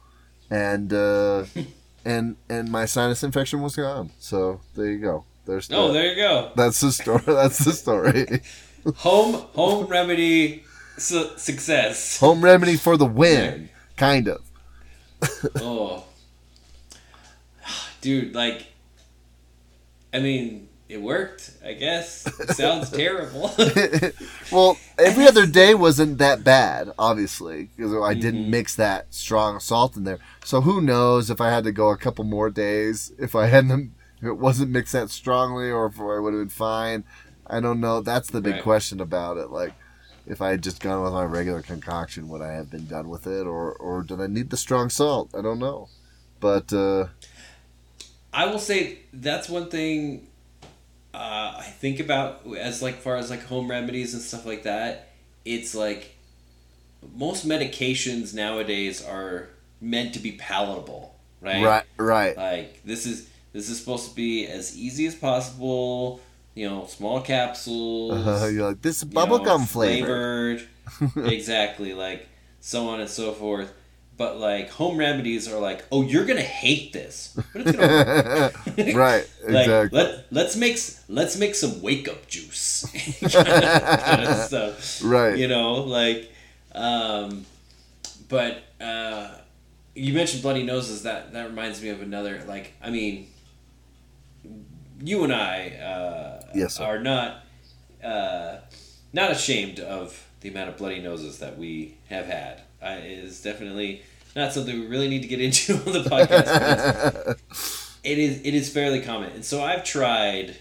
[0.51, 1.45] And uh,
[2.05, 4.11] and and my sinus infection was gone.
[4.19, 5.25] So there you go.
[5.45, 6.51] There's Oh, the- there you go.
[6.55, 7.21] that's the story.
[7.25, 8.41] That's the story.
[8.97, 10.63] Home home remedy
[10.97, 12.19] su- success.
[12.19, 14.41] Home remedy for the win, kind of.
[15.61, 16.03] oh,
[18.01, 18.67] dude, like,
[20.13, 21.51] I mean, it worked.
[21.65, 22.25] I guess.
[22.39, 23.51] It sounds terrible.
[24.51, 28.49] well, every other day wasn't that bad, obviously, because I didn't Mhm.
[28.49, 30.19] mix that strong salt in there.
[30.43, 33.91] So who knows if I had to go a couple more days, if I hadn't,
[34.21, 37.03] if it wasn't mixed that strongly, or if I would have been fine.
[37.47, 38.01] I don't know.
[38.01, 38.63] That's the big Right.
[38.63, 39.49] question about it.
[39.51, 39.73] Like,
[40.27, 43.27] if I had just gone with my regular concoction, would I have been done with
[43.27, 45.29] it, or or did I need the strong salt?
[45.37, 45.89] I don't know.
[46.39, 47.07] But uh,
[48.33, 50.27] I will say that's one thing
[51.15, 55.09] uh, I think about as like far as like home remedies and stuff like that.
[55.45, 56.15] It's like
[57.15, 59.49] most medications nowadays are
[59.79, 61.63] meant to be palatable, right?
[61.63, 66.19] right, right, Like this is this is supposed to be as easy as possible.
[66.55, 68.25] You know, small capsules.
[68.25, 70.57] uh, you're like this is you know, bubblegum flavor.
[70.57, 71.27] flavored.
[71.31, 72.27] exactly, like
[72.61, 73.71] so on and so forth.
[74.17, 78.77] But like home remedies are like, oh, you're gonna hate this, but it's gonna work.
[78.95, 79.99] right, like exactly.
[79.99, 80.77] let let's make
[81.09, 82.85] let's make some wake up juice
[83.21, 85.37] kind of stuff right.
[85.37, 86.31] you know like
[86.73, 87.45] um
[88.27, 89.29] but uh
[89.93, 93.27] you mentioned bloody noses that that reminds me of another like i mean
[95.01, 96.83] you and i uh Yes, sir.
[96.83, 97.43] are not
[98.03, 98.57] uh
[99.13, 103.41] not ashamed of the amount of bloody noses that we have had uh, it is
[103.41, 104.01] definitely
[104.35, 107.39] not something we really need to get into on the podcast
[108.03, 110.55] it is it is fairly common and so i've tried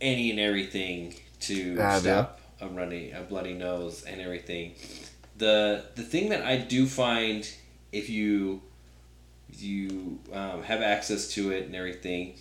[0.00, 1.98] any and everything to ya?
[1.98, 4.74] stop a runny a bloody nose and everything
[5.36, 7.52] the the thing that i do find
[7.92, 8.62] if you
[9.58, 12.34] you um, have access to it and everything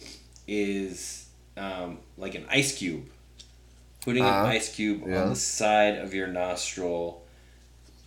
[0.47, 1.18] is
[1.59, 3.05] um, like an ice cube
[4.01, 4.45] putting Uh-huh.
[4.45, 5.23] an ice cube Yeah.
[5.23, 7.23] on the side of your nostril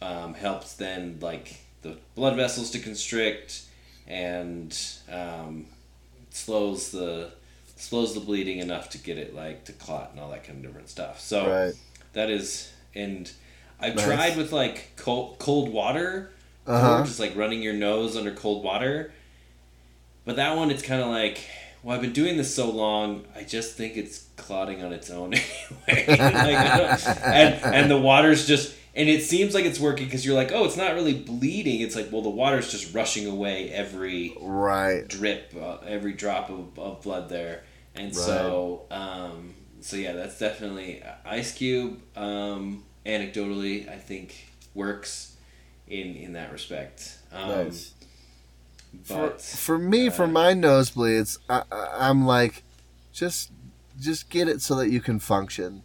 [0.01, 3.63] um, helps then like the blood vessels to constrict
[4.09, 4.77] and
[5.11, 5.67] um,
[6.31, 7.31] slows the
[7.77, 10.65] slows the bleeding enough to get it like to clot and all that kind of
[10.65, 11.21] different stuff.
[11.21, 11.75] So right.
[12.15, 13.31] that is and
[13.81, 14.05] I've Nice.
[14.05, 16.33] tried with like cold cold water,
[16.67, 17.05] Uh-huh.
[17.05, 19.13] just like running your nose under cold water.
[20.25, 21.41] But that one, it's kind of like,
[21.83, 25.35] well, I've been doing this so long, I just think it's clotting on its own
[25.89, 26.07] anyway.
[26.17, 30.53] like, and and the water's just, and it seems like it's working because you're like,
[30.53, 31.81] oh, it's not really bleeding.
[31.81, 35.07] It's like, well, the water's just rushing away every Right.
[35.09, 37.63] drip, uh, every drop of, of blood there,
[37.95, 42.01] and so um, so yeah, that's definitely Ice Cube.
[42.17, 44.35] Um, anecdotally, I think
[44.75, 45.37] works
[45.89, 47.19] in in that respect.
[47.33, 47.93] Um, Nice.
[49.05, 52.63] For, But for me, for uh, my nosebleeds, I, I, I'm like,
[53.13, 53.51] just
[54.01, 55.83] just get it so that you can function.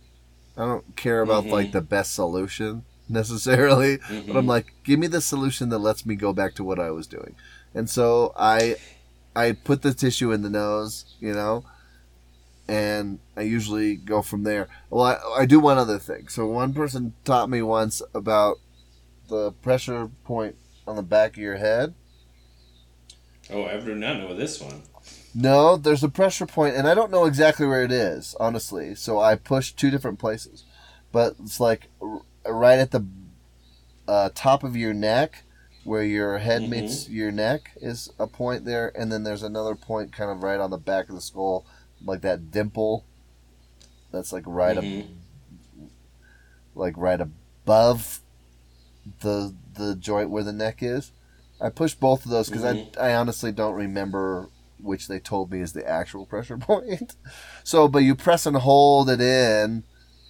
[0.58, 1.52] I don't care about Mhm.
[1.52, 4.50] like the best solution necessarily, but I'm Mhm.
[4.50, 7.36] like, give me the solution that lets me go back to what I was doing.
[7.74, 8.78] And so I
[9.36, 11.64] I put the tissue in the nose, you know,
[12.68, 14.68] and I usually go from there.
[14.90, 16.28] Well, I, I do one other thing.
[16.28, 18.58] So one person taught me once about
[19.30, 20.56] the pressure point
[20.88, 21.94] on the back of your head.
[23.52, 24.82] Oh, I do not know this one.
[25.34, 28.96] No, there's a pressure point, and I don't know exactly where it is, honestly.
[28.96, 30.64] So I pushed two different places,
[31.12, 33.06] but it's like r- right at the
[34.08, 35.44] uh, top of your neck,
[35.84, 36.70] where your head Mhm.
[36.70, 40.60] meets your neck, is a point there, and then there's another point kind of right
[40.60, 41.66] on the back of the skull,
[42.04, 43.06] like that dimple.
[44.12, 45.06] That's like right, ab- Mhm.
[46.76, 48.22] like right above
[49.22, 51.12] the the joint where the neck is.
[51.60, 52.80] I pushed both of those because Mhm.
[52.98, 54.50] I I honestly don't remember
[54.80, 57.16] which they told me is the actual pressure point.
[57.64, 59.84] So, but you press and hold it in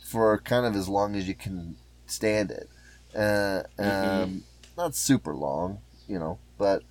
[0.05, 1.75] for kind of as long as you can
[2.05, 2.69] stand it.
[3.15, 4.41] Uh, um, Mhm.
[4.77, 6.83] Not super long, you know, but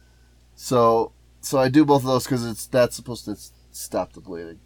[0.56, 3.36] so so I do both of those because it's that's supposed to
[3.72, 4.60] stop the bleeding.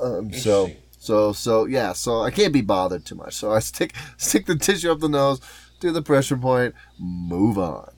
[0.00, 3.34] Um, so so so yeah, so I can't be bothered too much.
[3.34, 5.40] So I stick stick the tissue up the nose,
[5.80, 7.90] do the pressure point, move on.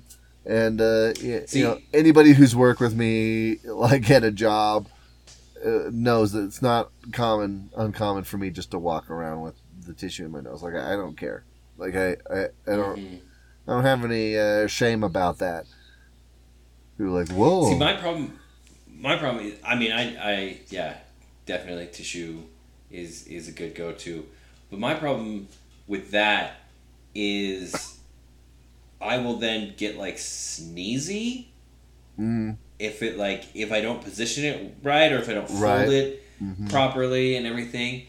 [0.46, 4.88] And uh, y- See- you know anybody who's worked with me, like at a job,
[5.64, 9.54] uh, knows that it's not common uncommon for me just to walk around with
[9.86, 10.62] the tissue in my nose.
[10.62, 11.44] Like I, I don't care.
[11.76, 13.20] Like I, I, I don't Mhm.
[13.68, 15.66] I don't have any uh, shame about that.
[16.98, 17.70] You're like, whoa.
[17.70, 18.38] See, my problem,
[18.92, 20.96] my problem is, I mean, I, I, yeah,
[21.46, 22.42] definitely tissue
[22.90, 24.26] is is a good go to,
[24.70, 25.46] but my problem
[25.86, 26.56] with that
[27.14, 27.98] is,
[29.00, 31.46] I will then get like sneezy
[32.18, 35.62] mm, if it like if I don't position it right or if I don't fold
[35.62, 35.88] Right.
[35.88, 36.70] it mhm.
[36.70, 38.06] properly and everything.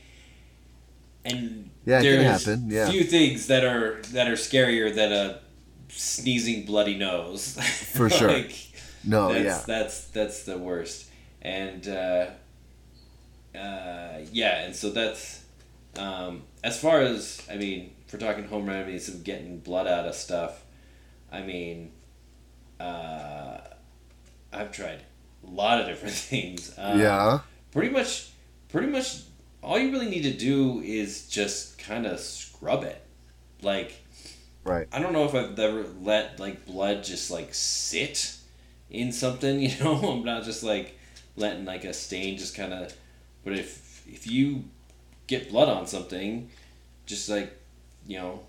[1.24, 2.89] And Yeah, there's happen, yeah.
[2.89, 5.39] few things that are that are scarier than a
[5.89, 7.56] sneezing bloody nose.
[7.93, 8.43] For sure.
[9.04, 9.64] No, that's, yeah.
[9.68, 11.10] that's that's the worst.
[11.41, 12.28] And uh,
[13.56, 15.43] uh, yeah, and so that's
[15.97, 20.16] um, as far as I mean, we're talking home remedies of getting blood out of
[20.16, 20.64] stuff.
[21.32, 21.91] I mean,
[22.80, 23.59] uh,
[24.51, 25.01] I've tried
[25.45, 26.74] a lot of different things.
[26.78, 27.39] Um, yeah.
[27.72, 28.30] pretty much
[28.70, 29.22] pretty much
[29.64, 33.01] all you really need to do is just kind of scrub it
[33.62, 33.93] like
[34.64, 34.88] Right.
[34.91, 38.36] i don't know if i've ever let like blood just like sit
[38.89, 40.97] in something you know i'm not just like
[41.36, 42.93] letting like a stain just kind of
[43.43, 44.64] but if if you
[45.28, 46.49] get blood on something
[47.05, 47.57] just like
[48.12, 48.39] you know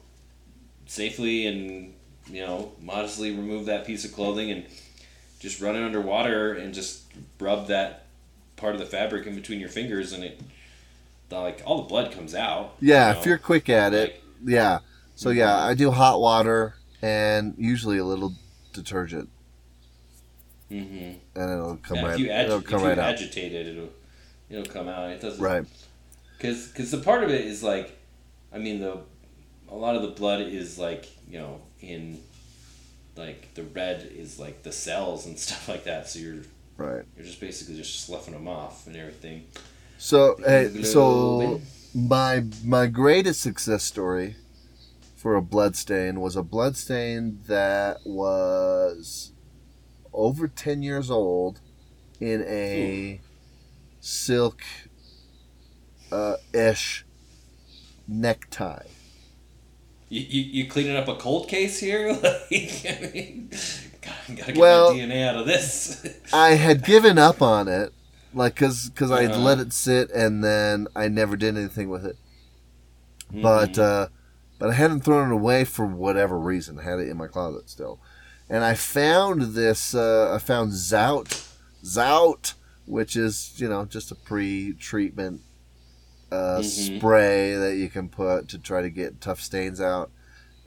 [0.86, 1.94] safely and
[2.30, 4.64] you know modestly remove that piece of clothing and
[5.38, 7.04] just run it under water and just
[7.40, 8.06] rub that
[8.56, 10.40] part of the fabric in between your fingers and it
[11.30, 13.20] like all the blood comes out Yeah, you know?
[13.20, 14.78] if you're quick at it, Like, yeah.
[15.16, 18.34] So yeah, I do hot water and usually a little
[18.74, 19.28] detergent,
[20.70, 21.16] mhm.
[21.34, 22.14] and it'll come Yeah, right.
[22.14, 23.14] if you, agi- it'll if you right out.
[23.14, 23.88] agitate it it'll
[24.50, 25.64] it'll come out it doesn't Right.
[26.36, 27.98] because because the part of it is like
[28.52, 28.98] i mean the
[29.72, 32.20] a lot of the blood is like you know in
[33.16, 36.42] like the red is like the cells and stuff like that so you're
[36.78, 37.04] Right.
[37.16, 39.44] you're just basically just sloughing them off and everything
[39.98, 41.60] So hey, so
[41.94, 44.36] my my greatest success story
[45.14, 49.32] for a blood stain was a blood stain that was
[50.12, 51.60] over 10 years old
[52.20, 53.20] in a
[54.00, 54.62] silk
[56.10, 57.04] uh, ish
[58.08, 58.86] necktie.
[60.12, 62.12] You, you, you cleaning up a cold case here?
[62.22, 63.48] like, I mean,
[64.02, 66.06] gotta, gotta get Well- my DNA out of this.
[66.34, 67.94] I had given up on it,
[68.34, 69.38] like, cause, cause I Uh-huh.
[69.40, 72.16] let it sit and then I never did anything with it.
[73.32, 73.78] But, Mhm.
[73.78, 74.08] uh,
[74.58, 76.78] but I hadn't thrown it away for whatever reason.
[76.78, 77.98] I had it in my closet still.
[78.50, 81.48] And I found this, uh, I found Zout,
[81.82, 82.52] Zout,
[82.84, 85.40] which is, you know, just a pre-treatment,
[86.32, 86.96] uh, Mhm.
[86.98, 90.10] spray that you can put to try to get tough stains out.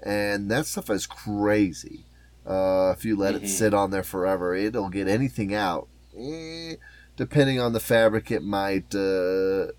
[0.04, 2.06] And that stuff is crazy.
[2.46, 3.44] Uh, if you let Mhm.
[3.44, 5.88] it sit on there forever, it'll get anything out.
[6.16, 6.76] Eh,
[7.18, 8.94] depending on the fabric, it might.
[8.94, 9.72] Uh,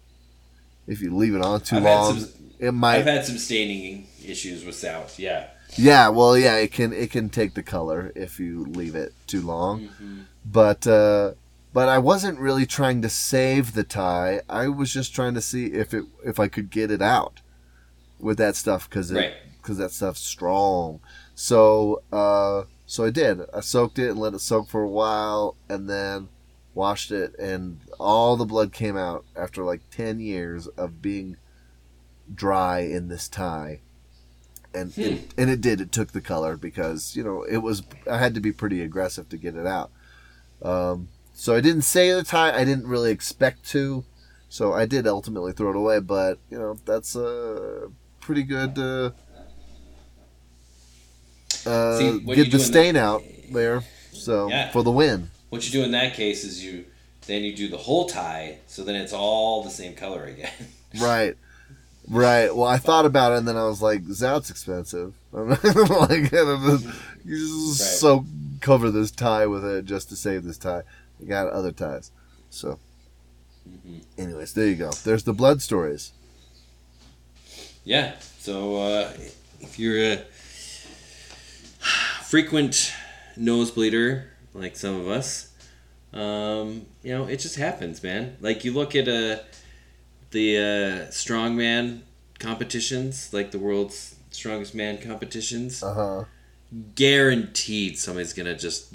[0.89, 2.97] if you leave it on too I've long, some, it might.
[2.99, 5.19] I've had some staining issues with Zout.
[5.19, 5.47] Yeah.
[5.77, 9.43] yeah, well, yeah, it can it can take the color if you leave it too
[9.43, 9.89] long.
[10.45, 11.33] But uh,
[11.77, 14.41] but I wasn't really trying to save the tie.
[14.49, 17.43] I was just trying to see if it if I could get it out
[18.19, 19.35] with that stuff because Right.
[19.59, 21.01] because that stuff's strong.
[21.35, 23.41] So uh, so I did.
[23.53, 26.31] I soaked it and let it soak for a while, and then
[26.73, 31.37] washed it, and all the blood came out after like ten years of being
[32.35, 33.81] dry in this tie.
[34.73, 35.03] And Hmm.
[35.03, 35.83] it, and it did.
[35.83, 37.83] It took the color because you know it was.
[38.11, 39.91] I had to be pretty aggressive to get it out.
[40.63, 41.09] Um,
[41.39, 42.57] so I didn't say the tie.
[42.59, 44.05] I didn't really expect to.
[44.49, 47.89] So I did ultimately throw it away, but you know that's a
[48.21, 48.79] pretty good.
[48.79, 49.11] Uh,
[51.67, 53.23] uh, See, get the stain out
[53.53, 53.83] there.
[54.13, 54.71] So Yeah.
[54.71, 55.31] for the win.
[55.51, 56.85] What you do in that case is you
[57.27, 60.51] then you do the whole tie, so then it's all the same color again.
[61.01, 61.37] Right.
[62.09, 62.55] Right.
[62.55, 65.61] Well, I thought about it, and then I was like, "That's expensive." I'm like,
[66.33, 66.89] you
[67.27, 67.89] just Right.
[67.99, 68.25] so
[68.63, 70.83] cover this tie with it just to save this tie.
[71.21, 72.11] You got other ties.
[72.51, 72.79] So,
[73.69, 74.03] Mhm.
[74.19, 74.91] anyways, there you go.
[74.93, 76.13] There's the blood stories.
[77.85, 78.17] Yeah.
[78.41, 79.13] So uh,
[79.61, 80.25] if you're a
[82.25, 82.93] frequent
[83.39, 85.53] nosebleeder like some of us,
[86.13, 88.37] um, you know it just happens, man.
[88.41, 89.39] Like you look at uh,
[90.31, 92.03] the uh, strongman
[92.39, 95.83] competitions, like the world's strongest man competitions.
[95.83, 96.25] Uh huh.
[96.95, 98.95] Guaranteed, somebody's gonna just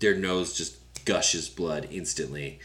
[0.00, 0.76] their nose just
[1.06, 2.58] gushes blood instantly.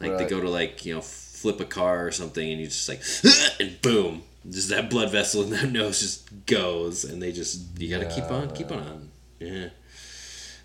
[0.00, 2.88] Like they go to like you know flip a car or something, and you just
[2.88, 3.02] like
[3.60, 7.90] and boom, just that blood vessel in that nose just goes, and they just you
[7.90, 9.08] gotta keep Yeah, on, keep on.
[9.40, 9.68] Yeah.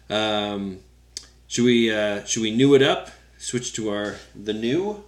[0.10, 0.80] Um,
[1.48, 3.10] should we uh, should we new it up?
[3.40, 5.04] Switch to our the new.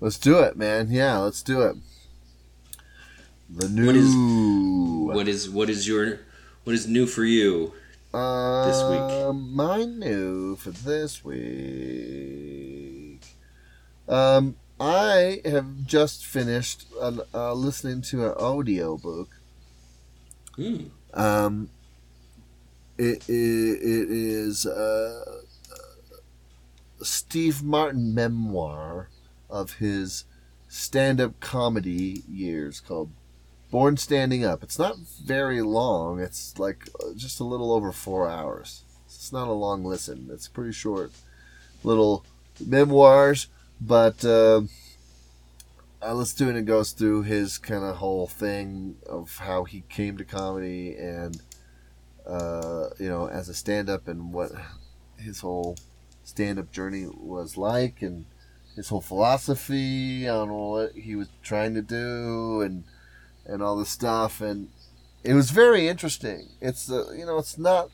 [0.00, 0.88] Let's do it, man.
[0.90, 1.76] Yeah, let's do it.
[3.48, 3.86] The new.
[3.86, 4.14] What is-
[5.14, 6.20] What is what is your
[6.64, 7.72] what is new for you?
[8.14, 9.00] This week?
[9.00, 13.22] Um, my new for this week.
[14.08, 19.30] Um, I have just finished an, uh, listening to an audio book.
[20.56, 20.84] Hmm.
[21.12, 21.70] Um,
[22.98, 25.42] it, it, it is uh,
[27.00, 29.08] a Steve Martin memoir
[29.50, 30.24] of his
[30.68, 33.10] stand-up comedy years called
[33.74, 34.62] Born Standing Up.
[34.62, 36.20] It's not very long.
[36.20, 38.84] It's like just a little over four hours.
[39.06, 40.28] It's not a long listen.
[40.30, 41.10] It's pretty short,
[41.82, 42.24] little
[42.64, 43.48] memoirs.
[43.80, 44.60] But uh,
[46.00, 46.54] uh, let's do it.
[46.54, 51.42] It goes through his kind of whole thing of how he came to comedy and
[52.24, 54.52] uh, you know as a stand-up and what
[55.18, 55.76] his whole
[56.22, 58.26] stand-up journey was like and
[58.76, 62.84] his whole philosophy on what he was trying to do and
[63.46, 64.68] and all this stuff and
[65.22, 66.50] it was very interesting.
[66.60, 67.90] It's uh, you know it's not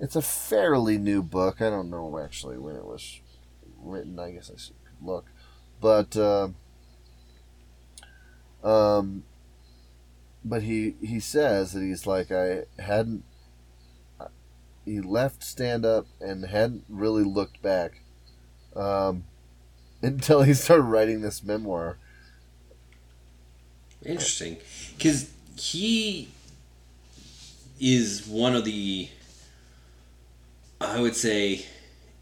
[0.00, 1.60] it's a fairly new book.
[1.60, 3.20] I don't know actually when it was
[3.78, 4.18] written.
[4.18, 5.26] I guess i should look.
[5.80, 6.48] But uh,
[8.64, 9.24] um
[10.44, 13.24] but he he says that he's like i hadn't
[14.84, 18.02] he left stand up and hadn't really looked back
[18.74, 19.24] um
[20.02, 21.98] until he started writing this memoir
[24.04, 24.56] Interesting,
[24.96, 26.28] because he
[27.80, 29.08] is one of the,
[30.80, 31.66] I would say,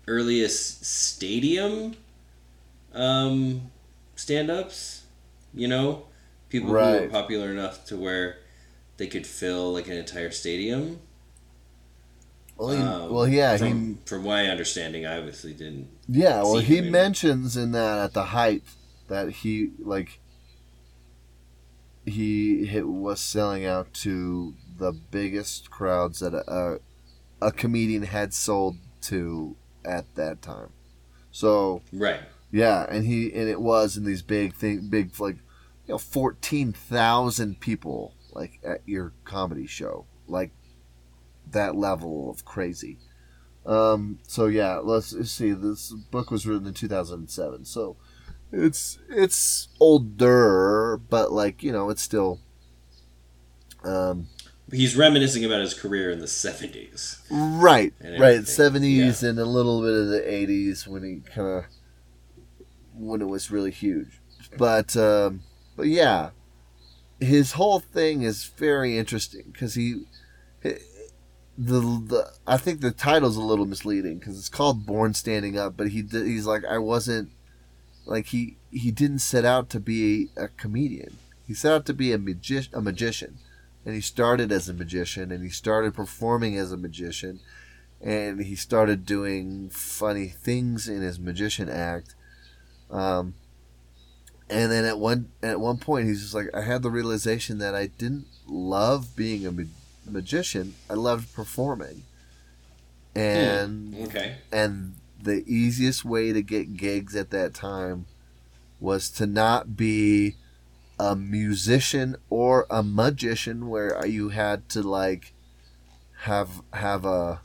[0.07, 1.95] earliest stadium
[2.95, 3.71] um,
[4.17, 5.05] stand-ups.
[5.55, 6.05] You know,
[6.49, 8.39] people who were popular enough to where
[8.99, 11.01] they could fill like an entire stadium.
[12.57, 15.89] well, he, Um, well yeah he from, from my understanding, I obviously didn't.
[16.09, 18.63] Yeah, well, he mentions in that at the height
[19.09, 20.21] that he like
[22.11, 26.81] he hit, was selling out to the biggest crowds that a,
[27.41, 30.71] a comedian had sold to at that time.
[31.31, 32.21] So Right.
[32.51, 35.37] yeah, and he and it was in these big thing, big like
[35.87, 40.51] you know fourteen thousand people like at your comedy show, like
[41.51, 42.99] that level of crazy.
[43.67, 45.53] Um, so yeah, let's, let's see.
[45.53, 47.97] This book was written in two thousand and seven, so
[48.53, 52.41] it's it's older, but like you know, it's still.
[53.85, 54.29] Um,
[54.73, 57.21] He's reminiscing about his career in the seventies.
[57.31, 61.65] right, right, seventies and a little bit of the eighties when he kind of
[62.95, 64.21] when it was really huge,
[64.57, 65.41] but um,
[65.77, 66.31] but yeah,
[67.19, 70.05] his whole thing is very interesting because he,
[70.63, 70.73] the
[71.59, 75.89] the I think the title's a little misleading because it's called Born Standing Up, but
[75.89, 77.31] he he's like I wasn't
[78.11, 81.17] like he he didn't set out to be a comedian.
[81.47, 83.39] He set out to be a magi- a magician,
[83.87, 87.41] and he started as a magician, and he started performing as a magician,
[88.01, 92.15] and he started doing funny things in his magician act.
[92.91, 93.35] Um,
[94.49, 97.75] and then at one at one point, he's just like, I had the realization that
[97.75, 99.63] I didn't love being a ma-
[100.05, 100.75] magician.
[100.89, 102.03] I loved performing,
[103.15, 104.39] and Okay.
[104.53, 108.07] and the easiest way to get gigs at that time
[108.79, 110.37] was to not be
[110.99, 115.33] a musician or a magician where you had to like
[116.23, 117.41] have have a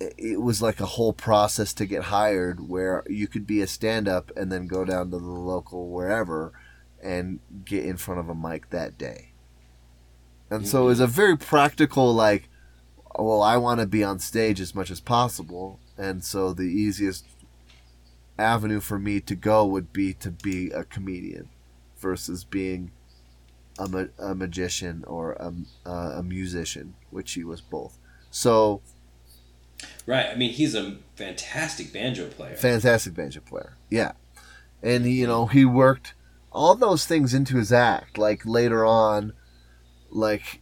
[0.00, 4.06] it was like a whole process to get hired where you could be a stand
[4.06, 6.52] up and then go down to the local wherever
[7.02, 9.32] and get in front of a mic that day.
[10.50, 12.48] And so it was a very practical, like,
[13.18, 15.78] well, I want to be on stage as much as possible.
[15.98, 17.26] And so the easiest
[18.38, 21.48] avenue for me to go would be to be a comedian
[21.98, 22.92] versus being
[23.78, 25.52] a, ma- a magician or a,
[25.84, 27.98] uh, a musician, which he was both.
[28.30, 28.80] So
[30.06, 30.26] Right.
[30.26, 32.56] I mean, he's a fantastic banjo player.
[32.56, 33.76] fantastic banjo player.
[33.90, 34.12] Yeah,
[34.82, 36.14] and he, you know he worked
[36.50, 38.18] all those things into his act.
[38.18, 39.32] Like later on,
[40.10, 40.60] like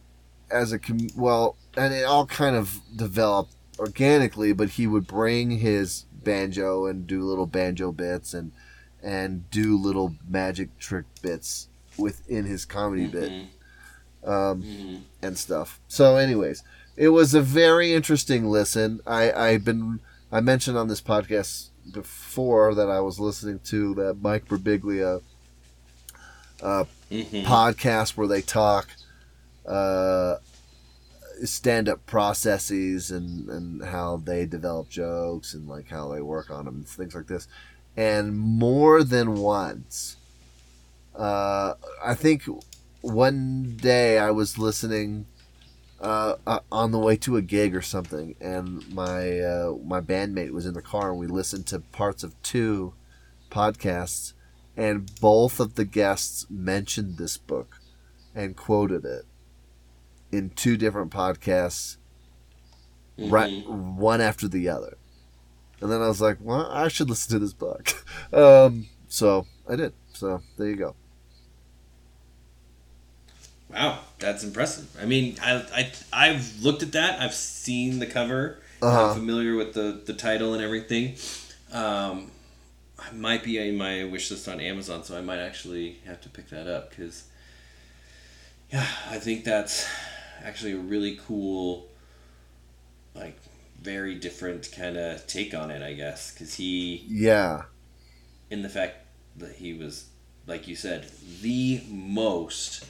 [0.51, 4.53] as a com- well, and it all kind of developed organically.
[4.53, 8.51] But he would bring his banjo and do little banjo bits and
[9.03, 11.67] and do little magic trick bits
[11.97, 13.47] within his comedy bit Mhm.
[14.29, 15.01] um, Mhm.
[15.21, 15.79] and stuff.
[15.87, 16.63] So, anyways,
[16.95, 18.99] it was a very interesting listen.
[19.07, 19.99] I I've been
[20.31, 25.21] I mentioned on this podcast before that I was listening to that Mike Birbiglia
[26.61, 27.45] uh, Mhm.
[27.45, 28.87] podcast where they talk
[29.65, 30.37] uh,
[31.45, 36.65] stand up processes and, and how they develop jokes and like how they work on
[36.65, 37.47] them and things like this.
[37.95, 40.17] And more than once,
[41.15, 41.73] uh,
[42.03, 42.43] I think
[43.01, 45.25] one day I was listening
[45.99, 50.51] uh, uh, on the way to a gig or something, and my uh, my bandmate
[50.51, 52.93] was in the car, and we listened to parts of two
[53.49, 54.33] podcasts,
[54.75, 57.79] and both of the guests mentioned this book
[58.35, 59.25] and quoted it
[60.31, 61.97] in two different podcasts,
[63.17, 63.95] right, Mhm.
[63.95, 64.97] one after the other.
[65.81, 67.93] And then I was like, well, I should listen to this book.
[68.33, 69.93] um, so I did.
[70.13, 70.95] So there you go.
[73.69, 74.87] Wow, that's impressive.
[75.01, 77.19] I mean, I, I I've looked at that.
[77.21, 78.59] I've seen the cover.
[78.81, 79.09] Uh-huh.
[79.09, 81.15] I'm familiar with the the title and everything.
[81.71, 82.31] Um,
[82.97, 86.29] I might be in my wish list on Amazon, so I might actually have to
[86.29, 87.25] pick that up because,
[88.71, 89.85] yeah, I think that's
[90.43, 91.87] actually a really cool,
[93.15, 93.37] like,
[93.81, 95.81] very different kind of take on it.
[95.81, 97.63] I guess because he Yeah.
[98.49, 99.05] in the fact
[99.37, 100.05] that he was,
[100.45, 101.11] like you said,
[101.41, 102.85] the most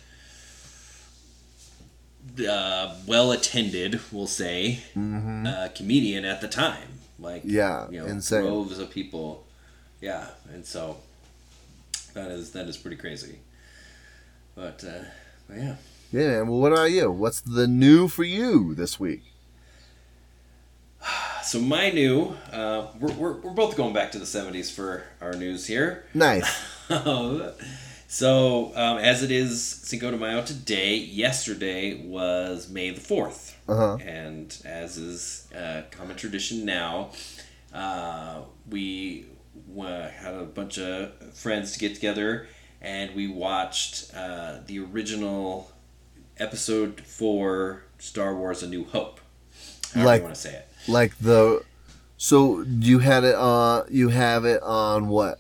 [2.48, 7.00] uh, well attended, we'll say, hmm uh, comedian at the time.
[7.20, 8.42] Like, Yeah, you know, insane.
[8.42, 9.46] droves of people.
[10.02, 10.98] Yeah, and so
[12.14, 13.40] that is that is pretty crazy.
[14.56, 15.06] But, uh,
[15.48, 15.76] but yeah.
[16.12, 16.48] Yeah, man.
[16.48, 17.12] Well, what about you?
[17.12, 19.24] What's the new for you this week?
[21.44, 25.34] So my new, uh, we're, we're, we're both going back to the 70s for our
[25.34, 26.06] news here.
[26.14, 26.46] Nice.
[28.08, 33.54] so, um, as it is Cinco de Mayo today, yesterday was May the 4th.
[33.68, 33.98] Uh huh.
[34.02, 37.12] And as is uh, common tradition now,
[37.74, 39.28] uh, we
[39.78, 42.48] uh, had a bunch of friends to get together
[42.82, 45.72] and we watched uh, the original
[46.40, 49.20] episode 4 Star Wars A New Hope.
[49.94, 50.68] However Like- you want to say it.
[50.88, 51.64] Like the.
[52.18, 53.36] So you had it.
[53.36, 55.40] Uh, you have it on what?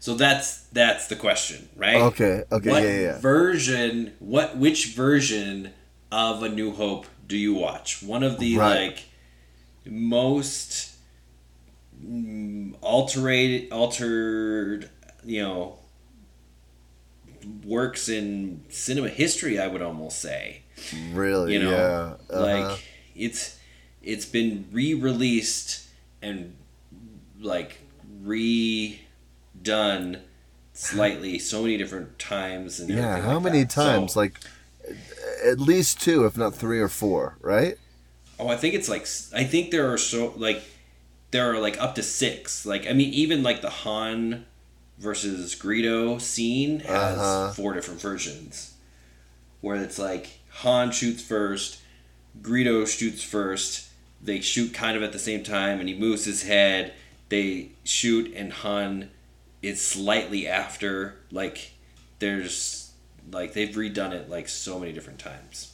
[0.00, 1.96] So that's that's the question, right?
[1.96, 2.42] Okay.
[2.50, 2.70] Okay.
[2.70, 3.18] what yeah, yeah.
[3.20, 5.72] version what which version
[6.10, 8.86] of a new hope do you watch one of the Right.
[8.88, 9.04] like
[9.86, 10.92] most
[12.04, 14.90] mm, altered altered
[15.24, 15.78] you know
[17.64, 20.62] works in cinema history i would almost say
[21.12, 21.54] Really?
[21.54, 22.34] you know yeah.
[22.36, 22.40] Uh-huh.
[22.70, 23.58] like it's
[24.02, 25.86] it's been re-released
[26.20, 26.56] and
[27.40, 27.78] like
[28.24, 30.20] redone
[30.72, 33.20] slightly so many different times and Yeah.
[33.20, 33.72] How like many that.
[33.72, 34.16] So- times?
[34.16, 34.38] Like,
[35.44, 37.76] at least two, if not three or four, right?
[38.40, 40.62] oh i think it's like i think there are so like
[41.32, 44.46] there are like up to six like i mean even like the han
[45.02, 47.52] versus greedo scene has Uh-huh.
[47.52, 48.74] four different versions
[49.60, 51.80] where it's like han shoots first
[52.40, 53.88] greedo shoots first
[54.22, 56.94] they shoot kind of at the same time and he moves his head
[57.28, 59.10] they shoot and han
[59.62, 61.72] is slightly after like
[62.20, 62.92] there's
[63.30, 65.68] like they've redone it like so many different times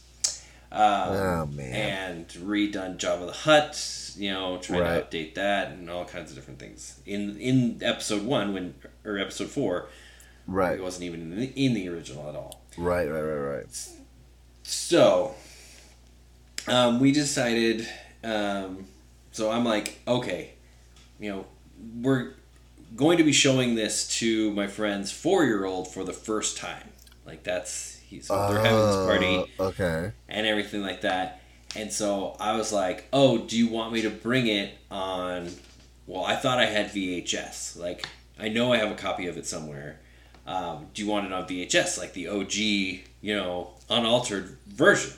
[0.70, 1.72] um, Oh, man.
[1.74, 5.10] and redone Jabba the Hutt you know trying Right.
[5.10, 8.74] to update that and all kinds of different things in in episode one when
[9.08, 9.86] or episode four
[10.46, 10.78] Right.
[10.78, 13.10] it wasn't even in the, in the original at all Right.
[13.10, 13.20] Right.
[13.20, 13.56] Right.
[13.56, 13.88] Right.
[14.62, 15.34] so,
[16.68, 17.88] um, we decided.
[18.22, 18.84] Um,
[19.32, 20.50] so I'm like, okay,
[21.18, 21.46] you know,
[22.00, 22.34] we're
[22.96, 26.88] going to be showing this to my friend's four year old for the first time.
[27.26, 30.12] Like that's he's they're having this party Uh, Okay.
[30.28, 31.40] and everything like that.
[31.76, 35.50] And so I was like, "Oh, do you want me to bring it on?"
[36.06, 37.76] Well, I thought I had VHS.
[37.78, 40.00] Like, I know I have a copy of it somewhere.
[40.46, 42.54] Um, do you want it on VHS, like the OG,
[43.20, 45.12] you know, unaltered version?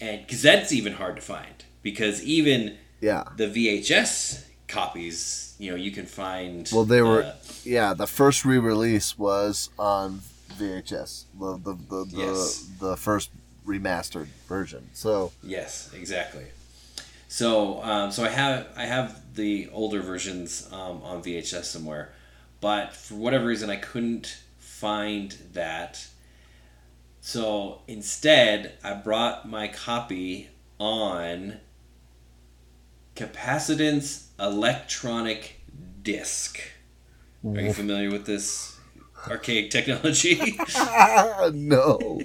[0.00, 3.24] And because that's even hard to find, because even Yeah.
[3.36, 6.68] the VHS copies, you know, you can find.
[6.72, 7.34] Well, they were- uh,
[7.64, 10.22] Yeah, the first re-release was on
[10.58, 11.24] VHS.
[11.38, 12.66] The the the, the, Yes.
[12.78, 13.30] the first
[13.66, 14.88] remastered version.
[14.94, 16.44] So Yes, exactly.
[17.30, 22.12] So, um, so I have I have the older versions um, on VHS somewhere,
[22.60, 26.08] but for whatever reason I couldn't find that.
[27.20, 30.48] So instead, I brought my copy
[30.80, 31.58] on
[33.14, 35.60] capacitance electronic
[36.02, 36.60] disc.
[37.44, 38.76] Are you familiar with this
[39.28, 40.58] archaic technology?
[41.52, 42.20] no,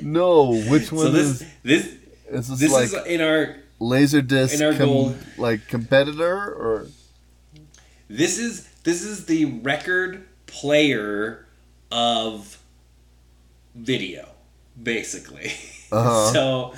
[0.00, 0.54] no.
[0.70, 1.40] Which one so is?
[1.40, 1.86] this this
[2.30, 6.86] Is this, this like is in our laser disc com- like competitor or?
[8.08, 11.46] This is this is the record player
[11.90, 12.58] of
[13.74, 14.28] video,
[14.80, 15.52] basically.
[15.92, 16.32] Uh-huh.
[16.32, 16.74] so,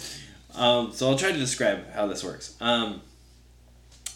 [0.54, 2.56] um, so I'll try to describe how this works.
[2.60, 3.02] Um,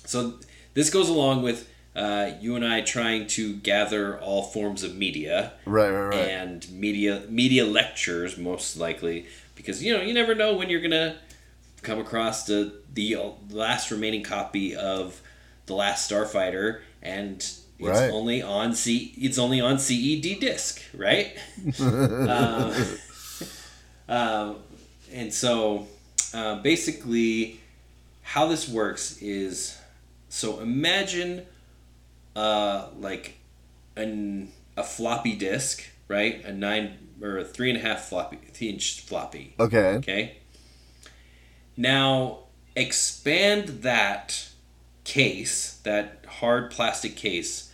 [0.04, 0.34] so
[0.74, 5.52] this goes along with uh, you and I trying to gather all forms of media
[5.66, 6.28] Right, right, right.
[6.28, 11.16] and media media lectures, most likely, because you know you never know when you're gonna
[11.82, 13.16] come across the the
[13.50, 15.20] last remaining copy of
[15.66, 18.10] the Last Starfighter, and it's Right.
[18.10, 21.36] only on C it's only on CED disc, right?
[22.26, 22.74] um,
[24.08, 24.56] um,
[25.12, 25.88] and so
[26.34, 27.60] uh, basically,
[28.22, 29.78] how this works is
[30.28, 31.46] so imagine
[32.36, 33.38] uh, like
[33.96, 36.44] an a floppy disk, right?
[36.44, 39.54] A nine or a three and a half floppy three inch floppy.
[39.58, 39.96] okay.
[39.96, 40.36] Okay.
[41.76, 42.40] Now
[42.76, 44.48] expand that
[45.04, 47.72] case, that hard plastic case,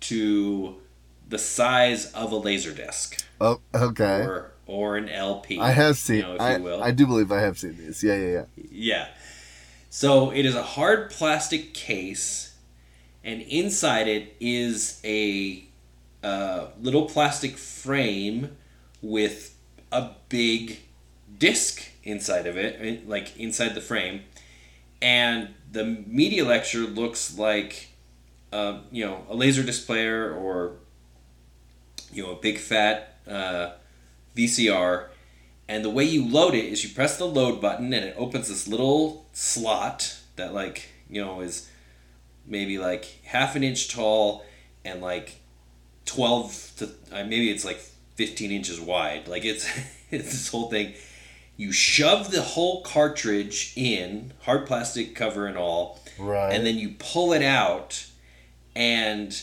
[0.00, 0.76] to
[1.28, 4.22] the size of a laser disc Oh, okay.
[4.24, 5.58] or or an LP.
[5.60, 6.16] I have seen.
[6.16, 6.82] you know, if I you will.
[6.82, 8.02] I do believe I have seen these.
[8.02, 8.44] Yeah, yeah, yeah.
[8.70, 9.08] Yeah.
[9.90, 12.54] So it is a hard plastic case,
[13.24, 15.64] and inside it is a
[16.22, 18.56] uh, little plastic frame
[19.00, 19.56] with
[19.92, 20.80] a big
[21.38, 24.22] disc inside of it, like inside the frame.
[25.02, 27.90] And the media lecture looks like,
[28.52, 30.76] uh, you know, a laser displayer or,
[32.12, 33.72] you know, a big fat uh,
[34.36, 35.08] VCR.
[35.68, 38.48] And the way you load it is you press the load button and it opens
[38.48, 41.68] this little slot that like, you know, is
[42.46, 44.44] maybe like half an inch tall
[44.84, 45.40] and like
[46.04, 47.80] 12 to uh, maybe it's like
[48.14, 49.28] 15 inches wide.
[49.28, 49.66] Like it's
[50.10, 50.94] it's this whole thing.
[51.56, 56.52] You shove the whole cartridge in, hard plastic cover and all, Right.
[56.52, 58.06] and then you pull it out
[58.74, 59.40] and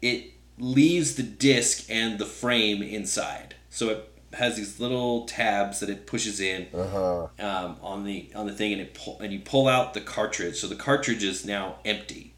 [0.00, 3.54] it leaves the disc and the frame inside.
[3.70, 7.22] So it has these little tabs that it pushes in uh huh.
[7.38, 10.56] um, on the on the thing, and it pull, and you pull out the cartridge.
[10.56, 12.32] So the cartridge is now empty,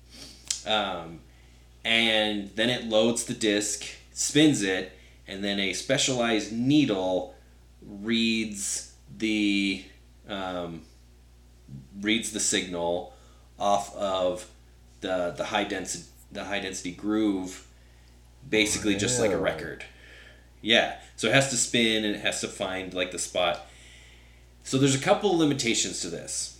[0.67, 1.21] um,
[1.85, 4.93] and then it loads the disc, spins it,
[5.27, 7.35] and then a specialized needle
[7.83, 8.88] reads
[9.19, 9.85] the
[10.29, 10.83] um,
[12.01, 13.13] reads the signal
[13.59, 14.47] off of
[15.01, 17.67] the the high density the high density groove,
[18.49, 19.85] basically just like a record.
[20.61, 23.67] Yeah, so it has to spin and it has to find like the spot.
[24.65, 26.59] So there's a couple limitations to this.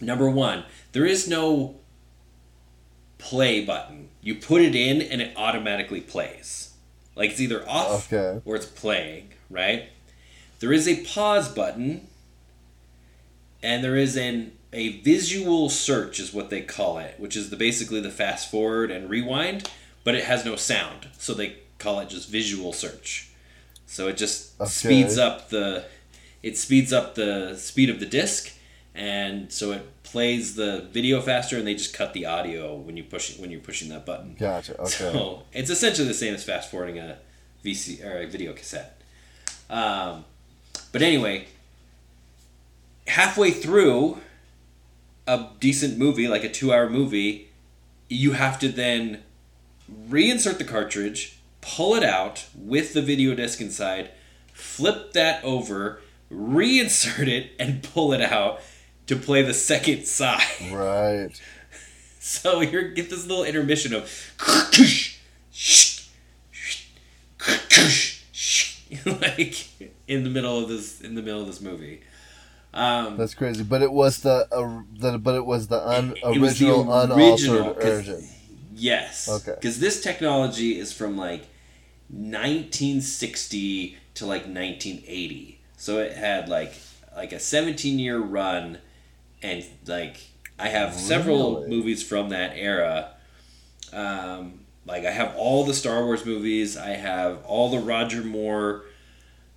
[0.00, 1.76] Number one, there is no
[3.18, 4.10] play button.
[4.22, 6.74] You put it in and it automatically plays.
[7.16, 8.40] Like it's either off Okay.
[8.44, 9.88] or it's playing, right?
[10.60, 12.08] There is a pause button
[13.62, 17.56] and there is an a visual search is what they call it, which is the
[17.56, 19.70] basically the fast forward and rewind,
[20.04, 21.08] but it has no sound.
[21.18, 23.30] So they call it just visual search.
[23.86, 24.68] So it just Okay.
[24.68, 25.84] speeds up the
[26.42, 28.52] it speeds up the speed of the disc
[28.94, 33.04] and so it plays the video faster and they just cut the audio when you
[33.04, 34.36] push when you're pushing that button.
[34.38, 34.74] Gotcha.
[34.80, 34.88] Okay.
[34.90, 37.18] So it's essentially the same as fast forwarding a
[37.64, 39.00] VC or a video cassette.
[39.70, 40.24] Um,
[40.92, 41.46] but anyway,
[43.06, 44.18] halfway through
[45.26, 47.50] a decent movie, like a two-hour movie,
[48.08, 49.22] you have to then
[50.08, 54.10] reinsert the cartridge, pull it out with the video disc inside,
[54.52, 56.00] flip that over,
[56.30, 58.60] reinsert it, and pull it out
[59.06, 60.72] to play the second side.
[60.72, 61.40] right.
[62.20, 64.02] So you get this little intermission of
[69.06, 69.68] like
[70.08, 72.00] in the middle of this in the middle of this movie.
[72.74, 73.62] Um, That's crazy.
[73.62, 76.92] But it was the, uh, the but it was the un, It was the original,
[76.92, 78.28] original, unaltered version.
[78.74, 79.28] Yes.
[79.28, 79.54] Okay.
[79.54, 81.46] Because this technology is from like
[82.10, 86.74] 1960 to like 1980, so it had like
[87.16, 88.78] like a 17 year run,
[89.42, 90.18] and like
[90.58, 93.14] I have several movies from that era.
[93.92, 96.76] Um, like I have all the Star Wars movies.
[96.76, 98.84] I have all the Roger Moore,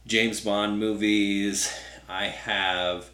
[0.05, 1.71] James Bond movies.
[2.09, 3.09] I have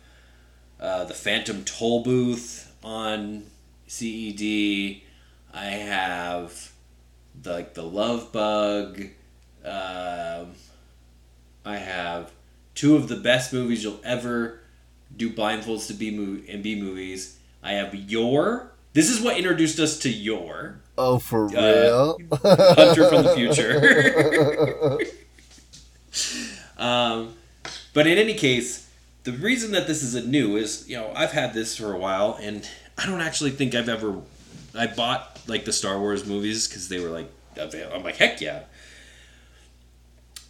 [0.79, 3.43] uh, the Phantom Tollbooth on
[3.87, 5.01] CED.
[5.53, 6.71] I have
[7.39, 9.01] the, like the Love Bug.
[9.63, 10.51] Um,
[11.65, 12.31] I have
[12.75, 14.61] two of the best movies you'll ever
[15.15, 17.37] do blindfolds to be mo- and be movies.
[17.61, 18.71] I have Yor.
[18.93, 22.17] This is what introduced us to Yor Oh, for Uh, real?
[22.41, 24.97] Hunter from the Future.
[26.77, 27.33] um,
[27.93, 28.89] but in any case,
[29.23, 32.37] the reason that this is new is you know I've had this for a while,
[32.41, 32.67] and
[32.97, 34.21] I don't actually think I've ever
[34.73, 37.29] I bought like the Star Wars movies because they were like
[37.59, 38.63] I'm like heck yeah,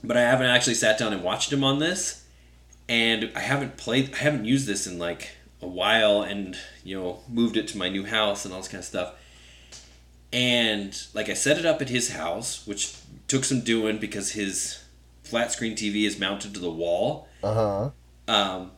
[0.04, 2.26] but I haven't actually sat down and watched them on this,
[2.88, 5.32] and I haven't played I haven't used this in like
[5.62, 8.80] a while, and you know moved it to my new house and all this kind
[8.80, 9.14] of stuff.
[10.34, 12.98] And like I set it up at his house, which
[13.28, 14.84] took some doing because his
[15.28, 17.28] flat screen TV is mounted to the wall.
[17.44, 17.90] uh huh.
[18.34, 18.72] Um,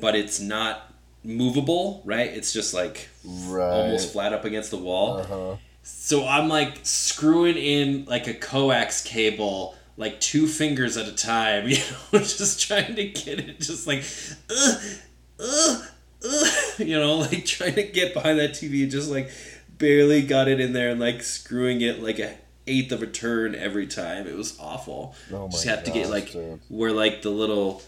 [0.00, 0.92] but it's not
[1.24, 2.30] movable, right?
[2.30, 3.72] It's just like Right.
[3.72, 5.18] almost flat up against the wall.
[5.18, 5.56] Uh huh.
[5.82, 11.68] So I'm like screwing in like a coax cable, like two fingers at a time,
[11.68, 11.76] you
[12.12, 14.04] know, just trying to get it, just like,
[14.50, 14.74] uh,
[15.40, 15.82] uh,
[16.26, 19.30] uh, you know, like trying to get behind that TV, just like
[19.78, 22.34] barely got it in there and like screwing it like a
[22.66, 24.26] eighth of a turn every time.
[24.26, 25.14] It was awful.
[25.32, 26.60] Oh just have to get like dude.
[26.68, 27.82] where like the little,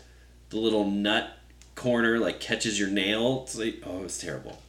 [0.50, 1.30] the little nut
[1.74, 3.42] corner like catches your nail.
[3.44, 4.60] It's like, oh, it's terrible.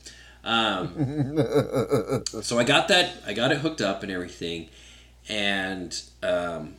[0.44, 1.38] Um,
[2.42, 3.12] so I got that.
[3.26, 4.70] I got it hooked up and everything,
[5.28, 6.76] and um,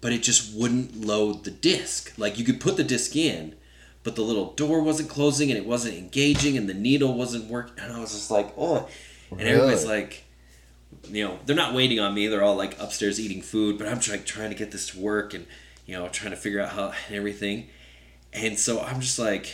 [0.00, 2.14] but it just wouldn't load the disc.
[2.16, 3.56] Like you could put the disc in,
[4.02, 7.74] but the little door wasn't closing and it wasn't engaging and the needle wasn't working.
[7.82, 8.88] And I was just like, oh.
[9.30, 10.00] And everybody's Really?
[10.02, 10.24] like,
[11.08, 12.26] you know, they're not waiting on me.
[12.26, 15.34] They're all like upstairs eating food, but I'm trying trying to get this to work
[15.34, 15.46] and
[15.86, 17.68] you know trying to figure out how and everything.
[18.32, 19.52] And so I'm just like,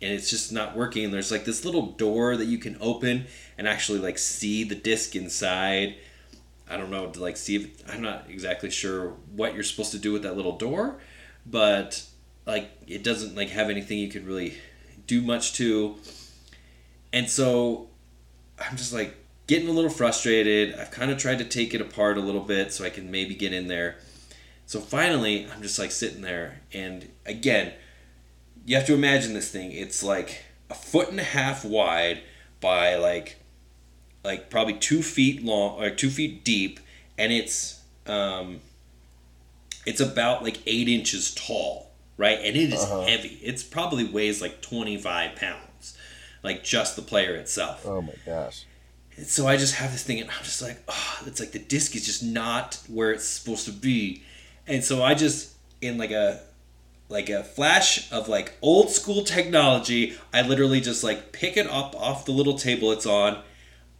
[0.00, 1.04] and it's just not working.
[1.04, 3.26] And there's like this little door that you can open
[3.58, 5.96] and actually like see the disc inside.
[6.68, 9.98] I don't know to like see if I'm not exactly sure what you're supposed to
[9.98, 11.00] do with that little door,
[11.44, 12.04] but
[12.46, 14.58] like it doesn't like have anything you can really
[15.06, 15.96] do much to.
[17.12, 17.88] And so
[18.58, 20.74] I'm just like getting a little frustrated.
[20.78, 23.34] I've kind of tried to take it apart a little bit so I can maybe
[23.34, 23.96] get in there.
[24.66, 27.72] So finally, I'm just like sitting there, and again,
[28.64, 29.72] you have to imagine this thing.
[29.72, 32.22] It's like a foot and a half wide
[32.62, 33.36] by like,
[34.24, 36.80] like probably two feet long or two feet deep,
[37.18, 38.60] and it's um,
[39.84, 42.38] it's about like eight inches tall, right?
[42.38, 43.02] And it is Uh-huh.
[43.02, 43.38] heavy.
[43.42, 45.98] It's probably weighs like 25 pounds,
[46.42, 47.84] like just the player itself.
[47.84, 48.64] Oh my gosh.
[49.16, 51.58] And so I just have this thing, and I'm just like, oh, it's like the
[51.58, 54.22] disc is just not where it's supposed to be.
[54.66, 56.40] And so I just, in like a,
[57.08, 61.94] like a flash of like old school technology, I literally just like pick it up
[61.94, 63.42] off the little table it's on.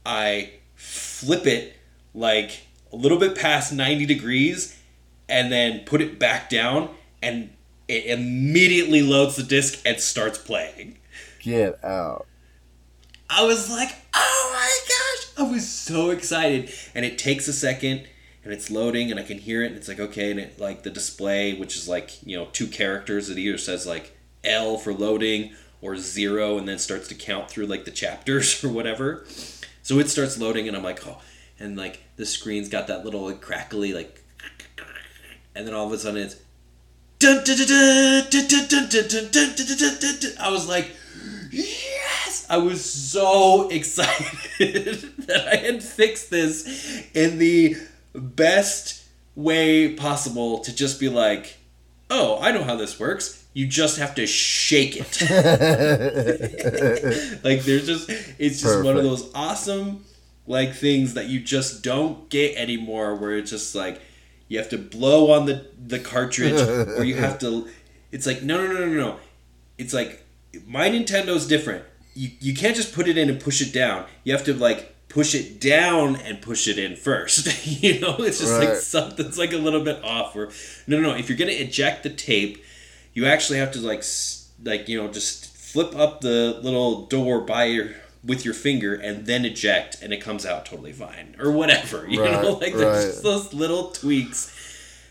[0.04, 1.76] I flip it
[2.14, 2.62] like
[2.92, 4.78] a little bit past 90 degrees
[5.28, 6.90] and then put it back down
[7.22, 7.50] and
[7.88, 10.98] it immediately loads the disc and starts playing.
[11.40, 12.26] Get out.
[13.28, 15.03] I was like, oh my gosh!
[15.36, 16.72] I was so excited.
[16.94, 18.06] And it takes a second
[18.44, 20.82] and it's loading and I can hear it and it's like okay and it like
[20.82, 24.92] the display which is like you know two characters it either says like L for
[24.92, 29.24] loading or zero and then starts to count through like the chapters or whatever.
[29.82, 31.20] So it starts loading and I'm like oh
[31.58, 34.22] and like the screen's got that little like, crackly like
[35.54, 36.36] and then all of a sudden it's
[40.38, 40.90] I was like
[41.50, 42.03] yeah
[42.48, 44.58] I was so excited
[45.26, 47.76] that I had fixed this in the
[48.14, 49.04] best
[49.34, 51.56] way possible to just be like,
[52.10, 53.44] oh, I know how this works.
[53.52, 55.20] You just have to shake it.
[57.44, 60.04] like there's just it's just one of those awesome
[60.46, 64.00] like things that you just don't get anymore where it's just like
[64.48, 66.60] you have to blow on the the cartridge
[66.98, 67.66] or you have to
[68.12, 69.16] it's like no no no no no
[69.78, 70.22] it's like
[70.66, 71.84] my nintendo's different
[72.14, 74.06] you, you can't just put it in and push it down.
[74.24, 77.46] You have to like push it down and push it in first.
[77.82, 80.50] You know it's just like something's like a little bit off or
[80.86, 81.16] no no no.
[81.16, 82.62] If you're gonna eject the tape
[83.12, 87.40] you actually have to like s- like you know just flip up the little door
[87.42, 87.90] by your
[88.24, 92.22] with your finger and then eject and it comes out totally fine or whatever you
[92.22, 92.52] Right, know?
[92.60, 93.10] Like there's right.
[93.12, 94.50] just those little tweaks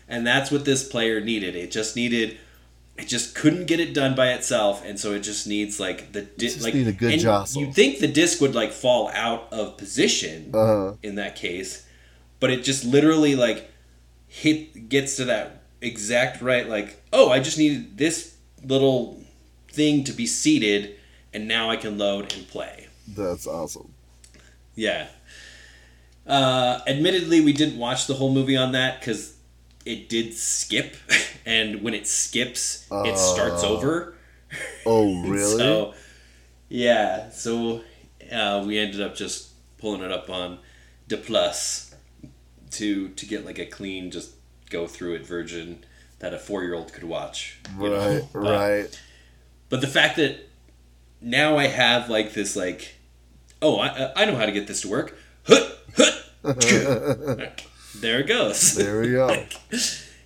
[0.08, 1.54] and that's what this player needed.
[1.56, 2.38] It just needed
[2.96, 6.22] it just couldn't get it done by itself and so it just needs like the
[6.22, 7.62] di- Just like need a good jostle.
[7.62, 10.94] you'd think the disc would like fall out of position Uh-huh.
[11.02, 11.84] in that case
[12.40, 13.70] but it just literally like
[14.28, 19.20] hit gets to that exact right like oh i just needed this little
[19.68, 20.94] thing to be seated
[21.32, 23.92] and now i can load and play That's awesome.
[24.76, 25.08] yeah
[26.26, 29.33] uh, admittedly we didn't watch the whole movie on that because
[29.84, 30.96] it did skip
[31.46, 33.76] and when it skips it starts Oh.
[33.76, 34.14] over
[34.86, 35.58] Oh, really?
[35.58, 35.94] so
[36.68, 37.82] yeah so
[38.32, 40.58] uh, we ended up just pulling it up on
[41.08, 41.94] the plus
[42.70, 44.30] to to get like a clean just
[44.70, 45.84] go through it version
[46.20, 47.98] that a four year old could watch you know?
[47.98, 49.00] right, But- right.
[49.68, 50.48] but the fact that
[51.20, 52.96] now I have like this like,
[53.62, 55.16] oh, I, I know how to get this to work.
[55.46, 57.62] Hut, hut.
[58.00, 58.74] there it goes.
[58.76, 59.26] There we go.
[59.26, 59.52] Like,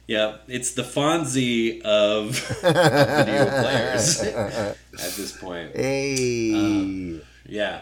[0.07, 2.31] yeah, it's the Fonzie of
[2.63, 4.77] video players at
[5.17, 5.75] this point.
[5.77, 6.55] hey.
[6.55, 7.81] Um, Yeah,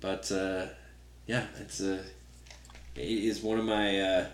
[0.00, 0.66] but uh,
[1.26, 2.02] yeah, it's uh,
[2.96, 4.26] it is one of my uh,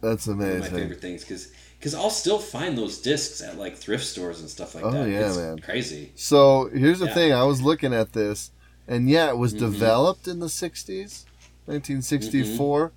[0.00, 1.52] That's one of my favorite things because.
[1.78, 5.02] Because I'll still find those discs at like thrift stores and stuff like Oh, that.
[5.02, 5.58] Oh yeah, it's man.
[5.58, 6.10] Crazy.
[6.14, 7.12] So here's the Yeah.
[7.14, 7.32] thing.
[7.34, 8.50] I was looking at this,
[8.88, 9.58] and yeah, it was Mhm.
[9.58, 11.26] developed in the 60s,
[11.66, 12.88] 1964.
[12.88, 12.94] Mm-hmm.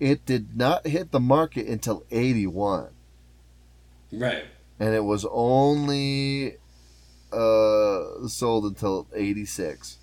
[0.00, 2.88] It did not hit the market until 81.
[4.12, 4.44] Right.
[4.80, 6.56] And it was only
[7.32, 9.98] uh, sold until 86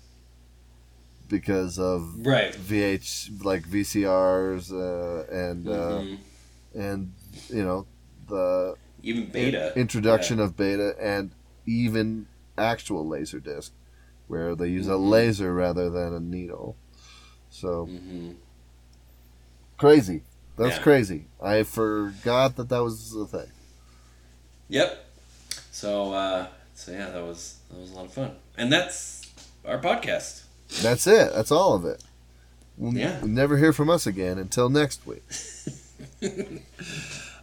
[1.28, 2.54] because of Right.
[2.54, 6.18] VH, like VCRs, uh, and, uh, Mhm.
[6.74, 7.12] and,
[7.50, 7.86] you know,
[8.28, 9.72] the Even beta.
[9.76, 11.32] introduction of beta and
[11.66, 12.26] even
[12.56, 13.72] actual laser disc
[14.26, 15.10] where they use a Mhm.
[15.10, 16.76] laser rather than a needle
[17.50, 18.32] so hmm
[19.78, 20.22] crazy
[20.56, 20.82] that's Yeah.
[20.82, 23.50] crazy i forgot that that was the thing
[24.70, 25.04] Yep.
[25.70, 29.22] So uh, so yeah, that was that was a lot of fun, and that's
[29.64, 30.42] our podcast.
[30.82, 32.02] that's it that's all of it
[32.76, 33.18] we'll, Yeah.
[33.20, 35.22] we'll never hear from us again until next week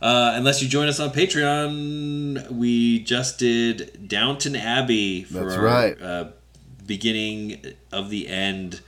[0.02, 5.64] Uh, unless you join us on Patreon, we just did Downton Abbey for That's our
[5.64, 6.02] right.
[6.02, 6.26] uh,
[6.86, 8.82] beginning of the end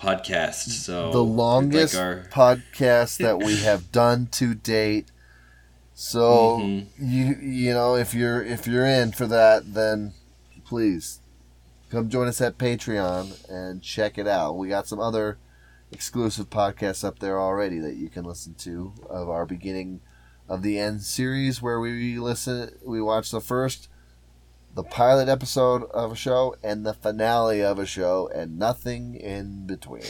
[0.00, 0.68] podcast.
[0.68, 5.10] So the longest like our podcast that we have done to date
[5.92, 6.86] so Mhm.
[6.98, 10.14] you you know if you're if you're in for that then
[10.64, 11.20] please
[11.90, 15.36] come join us at patreon and check it out we got some other
[15.92, 20.00] exclusive podcasts up there already that you can listen to of our beginning
[20.48, 23.89] of the end series where we listen we watch the first
[24.74, 29.66] the pilot episode of a show and the finale of a show and nothing in
[29.66, 30.02] between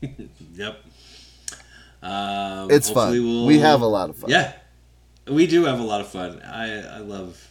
[0.54, 0.78] yep.
[2.02, 4.52] Um, it's fun we'll- we have a lot of fun Yeah,
[5.26, 6.40] we do have a lot of fun.
[6.42, 7.50] I I love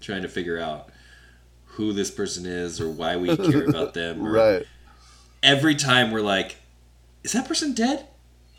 [0.00, 0.90] trying to figure out
[1.64, 4.22] who this person is or why we care about them.
[4.22, 4.64] Right
[5.42, 6.56] Every time we're like,
[7.24, 8.06] is that person dead?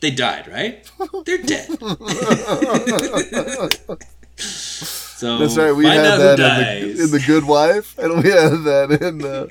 [0.02, 0.90] They died, right?
[1.26, 1.70] They're dead.
[5.20, 5.74] so That's right.
[5.74, 9.48] We had that in the, in the Good Wife, and we had that in, uh,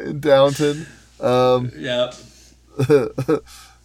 [0.08, 0.86] in Downton.
[1.18, 2.12] Um, yeah.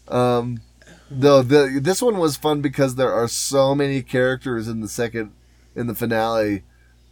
[0.07, 0.61] um,
[1.09, 5.31] no, the, this one was fun because there are so many characters in the second,
[5.75, 6.61] in the finale,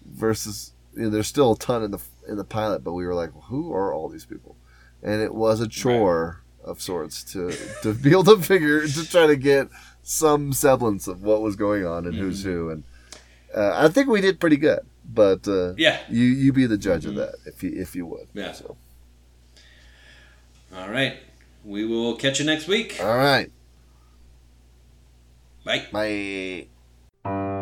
[0.06, 3.16] versus you know, there's still a ton in the in the pilot, but we were
[3.16, 4.56] like, who are all these people?
[5.02, 7.52] And it was a chore of sorts to
[7.82, 9.70] to be able to figure to try to get
[10.04, 12.84] some semblance of what was going on and who's who, and
[13.56, 14.80] uh, I think we did pretty good.
[15.12, 16.00] But uh, Yeah.
[16.10, 18.28] you you be the judge of that if you if you would.
[18.34, 18.52] Yeah.
[18.54, 18.78] So,
[20.76, 21.18] All right.
[21.66, 22.98] We will catch you next week.
[23.02, 23.52] all right.
[25.66, 25.88] Bye.
[25.92, 27.59] Bye.